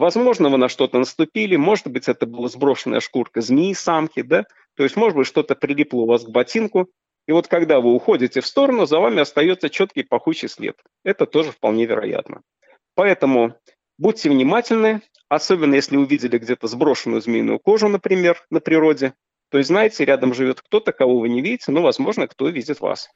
Возможно, 0.00 0.48
вы 0.48 0.56
на 0.56 0.70
что-то 0.70 0.96
наступили, 0.96 1.56
может 1.56 1.86
быть, 1.88 2.08
это 2.08 2.24
была 2.24 2.48
сброшенная 2.48 3.00
шкурка 3.00 3.42
змеи, 3.42 3.74
самки, 3.74 4.22
да? 4.22 4.46
То 4.74 4.82
есть, 4.82 4.96
может 4.96 5.14
быть, 5.14 5.26
что-то 5.26 5.54
прилипло 5.54 5.98
у 5.98 6.06
вас 6.06 6.24
к 6.24 6.30
ботинку, 6.30 6.88
и 7.28 7.32
вот 7.32 7.48
когда 7.48 7.80
вы 7.80 7.92
уходите 7.92 8.40
в 8.40 8.46
сторону, 8.46 8.86
за 8.86 8.98
вами 8.98 9.20
остается 9.20 9.68
четкий 9.68 10.02
пахучий 10.02 10.48
след. 10.48 10.74
Это 11.04 11.26
тоже 11.26 11.52
вполне 11.52 11.84
вероятно. 11.84 12.40
Поэтому 12.94 13.56
будьте 13.98 14.30
внимательны, 14.30 15.02
особенно 15.28 15.74
если 15.74 15.98
увидели 15.98 16.38
где-то 16.38 16.66
сброшенную 16.66 17.20
змеиную 17.20 17.58
кожу, 17.58 17.88
например, 17.88 18.42
на 18.48 18.60
природе. 18.60 19.12
То 19.50 19.58
есть, 19.58 19.68
знаете, 19.68 20.06
рядом 20.06 20.32
живет 20.32 20.62
кто-то, 20.62 20.92
кого 20.92 21.18
вы 21.18 21.28
не 21.28 21.42
видите, 21.42 21.72
но, 21.72 21.82
возможно, 21.82 22.26
кто 22.26 22.48
видит 22.48 22.80
вас. 22.80 23.10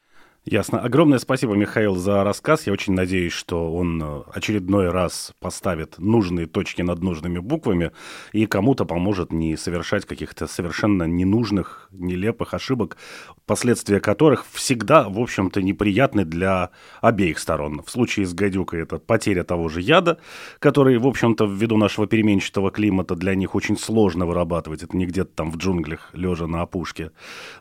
Ясно. 0.47 0.79
Огромное 0.81 1.19
спасибо, 1.19 1.55
Михаил, 1.55 1.97
за 1.97 2.23
рассказ. 2.23 2.67
Я 2.67 2.75
очень 2.75 2.93
надеюсь, 2.93 3.33
что 3.33 3.75
он 3.75 4.03
э, 4.03 4.23
очередной 4.31 4.91
раз 4.91 5.33
поставит 5.41 5.99
нужные 5.99 6.47
точки 6.47 6.83
над 6.83 7.03
нужными 7.03 7.39
буквами 7.39 7.93
и 8.33 8.45
кому-то 8.45 8.85
поможет 8.85 9.33
не 9.33 9.57
совершать 9.57 10.05
каких-то 10.05 10.47
совершенно 10.47 11.05
ненужных, 11.05 11.89
нелепых 11.93 12.53
ошибок, 12.53 12.99
последствия 13.47 14.01
которых 14.01 14.45
всегда, 14.53 15.09
в 15.09 15.19
общем-то, 15.19 15.63
неприятны 15.63 16.27
для 16.27 16.73
обеих 17.01 17.39
сторон. 17.39 17.83
В 17.83 17.91
случае 17.91 18.27
с 18.27 18.35
гадюкой 18.35 18.83
это 18.83 18.99
потеря 18.99 19.45
того 19.45 19.71
же 19.71 19.81
яда, 19.81 20.19
который, 20.59 20.99
в 20.99 21.07
общем-то, 21.07 21.47
ввиду 21.47 21.79
нашего 21.79 22.07
переменчатого 22.07 22.71
климата 22.71 23.17
для 23.17 23.35
них 23.35 23.55
очень 23.55 23.79
сложно 23.79 24.27
вырабатывать. 24.27 24.83
Это 24.83 24.95
не 24.95 25.07
где-то 25.07 25.31
там 25.35 25.51
в 25.51 25.57
джунглях, 25.57 26.11
лежа 26.13 26.47
на 26.47 26.61
опушке. 26.61 27.13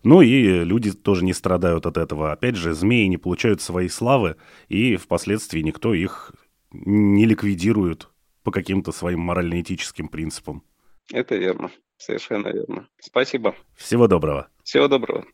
Ну 0.03 0.21
и 0.21 0.65
люди 0.65 0.91
тоже 0.91 1.23
не 1.23 1.31
страдают 1.31 1.86
от 1.86 1.97
этого. 1.97 2.34
Опять 2.34 2.57
же, 2.57 2.72
змеи 2.74 3.07
не 3.07 3.17
получают 3.17 3.61
своей 3.61 3.89
славы, 3.89 4.36
и 4.67 4.95
впоследствии 4.95 5.61
никто 5.61 5.93
их 5.93 6.34
не 6.71 7.26
ликвидирует 7.26 8.09
по 8.43 8.51
каким-то 8.51 8.91
своим 8.91 9.21
морально-этическим 9.21 10.07
принципам. 10.07 10.63
Это 11.11 11.36
верно. 11.36 11.71
Совершенно 11.97 12.49
верно. 12.49 12.88
Спасибо. 12.99 13.55
Всего 13.76 14.07
доброго. 14.07 14.47
Всего 14.63 14.88
доброго. 14.88 15.26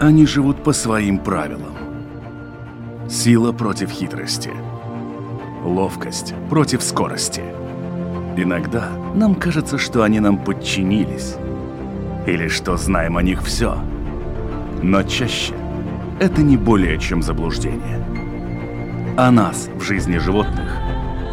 Они 0.00 0.26
живут 0.26 0.64
по 0.64 0.72
своим 0.72 1.18
правилам. 1.18 1.76
Сила 3.08 3.52
против 3.52 3.90
хитрости. 3.90 4.50
Ловкость 5.64 6.34
против 6.48 6.82
скорости. 6.82 7.42
Иногда 8.36 8.90
нам 9.14 9.34
кажется, 9.34 9.78
что 9.78 10.02
они 10.02 10.18
нам 10.18 10.42
подчинились. 10.42 11.36
Или 12.26 12.48
что 12.48 12.76
знаем 12.76 13.16
о 13.16 13.22
них 13.22 13.42
все. 13.42 13.78
Но 14.82 15.02
чаще 15.04 15.54
это 16.18 16.42
не 16.42 16.56
более 16.56 16.98
чем 16.98 17.22
заблуждение. 17.22 18.04
О 19.16 19.30
нас 19.30 19.68
в 19.76 19.82
жизни 19.82 20.18
животных 20.18 20.76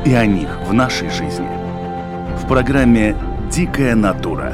и 0.05 0.13
о 0.13 0.25
них 0.25 0.49
в 0.67 0.73
нашей 0.73 1.09
жизни. 1.09 1.47
В 2.37 2.47
программе 2.47 3.15
«Дикая 3.51 3.95
натура» 3.95 4.53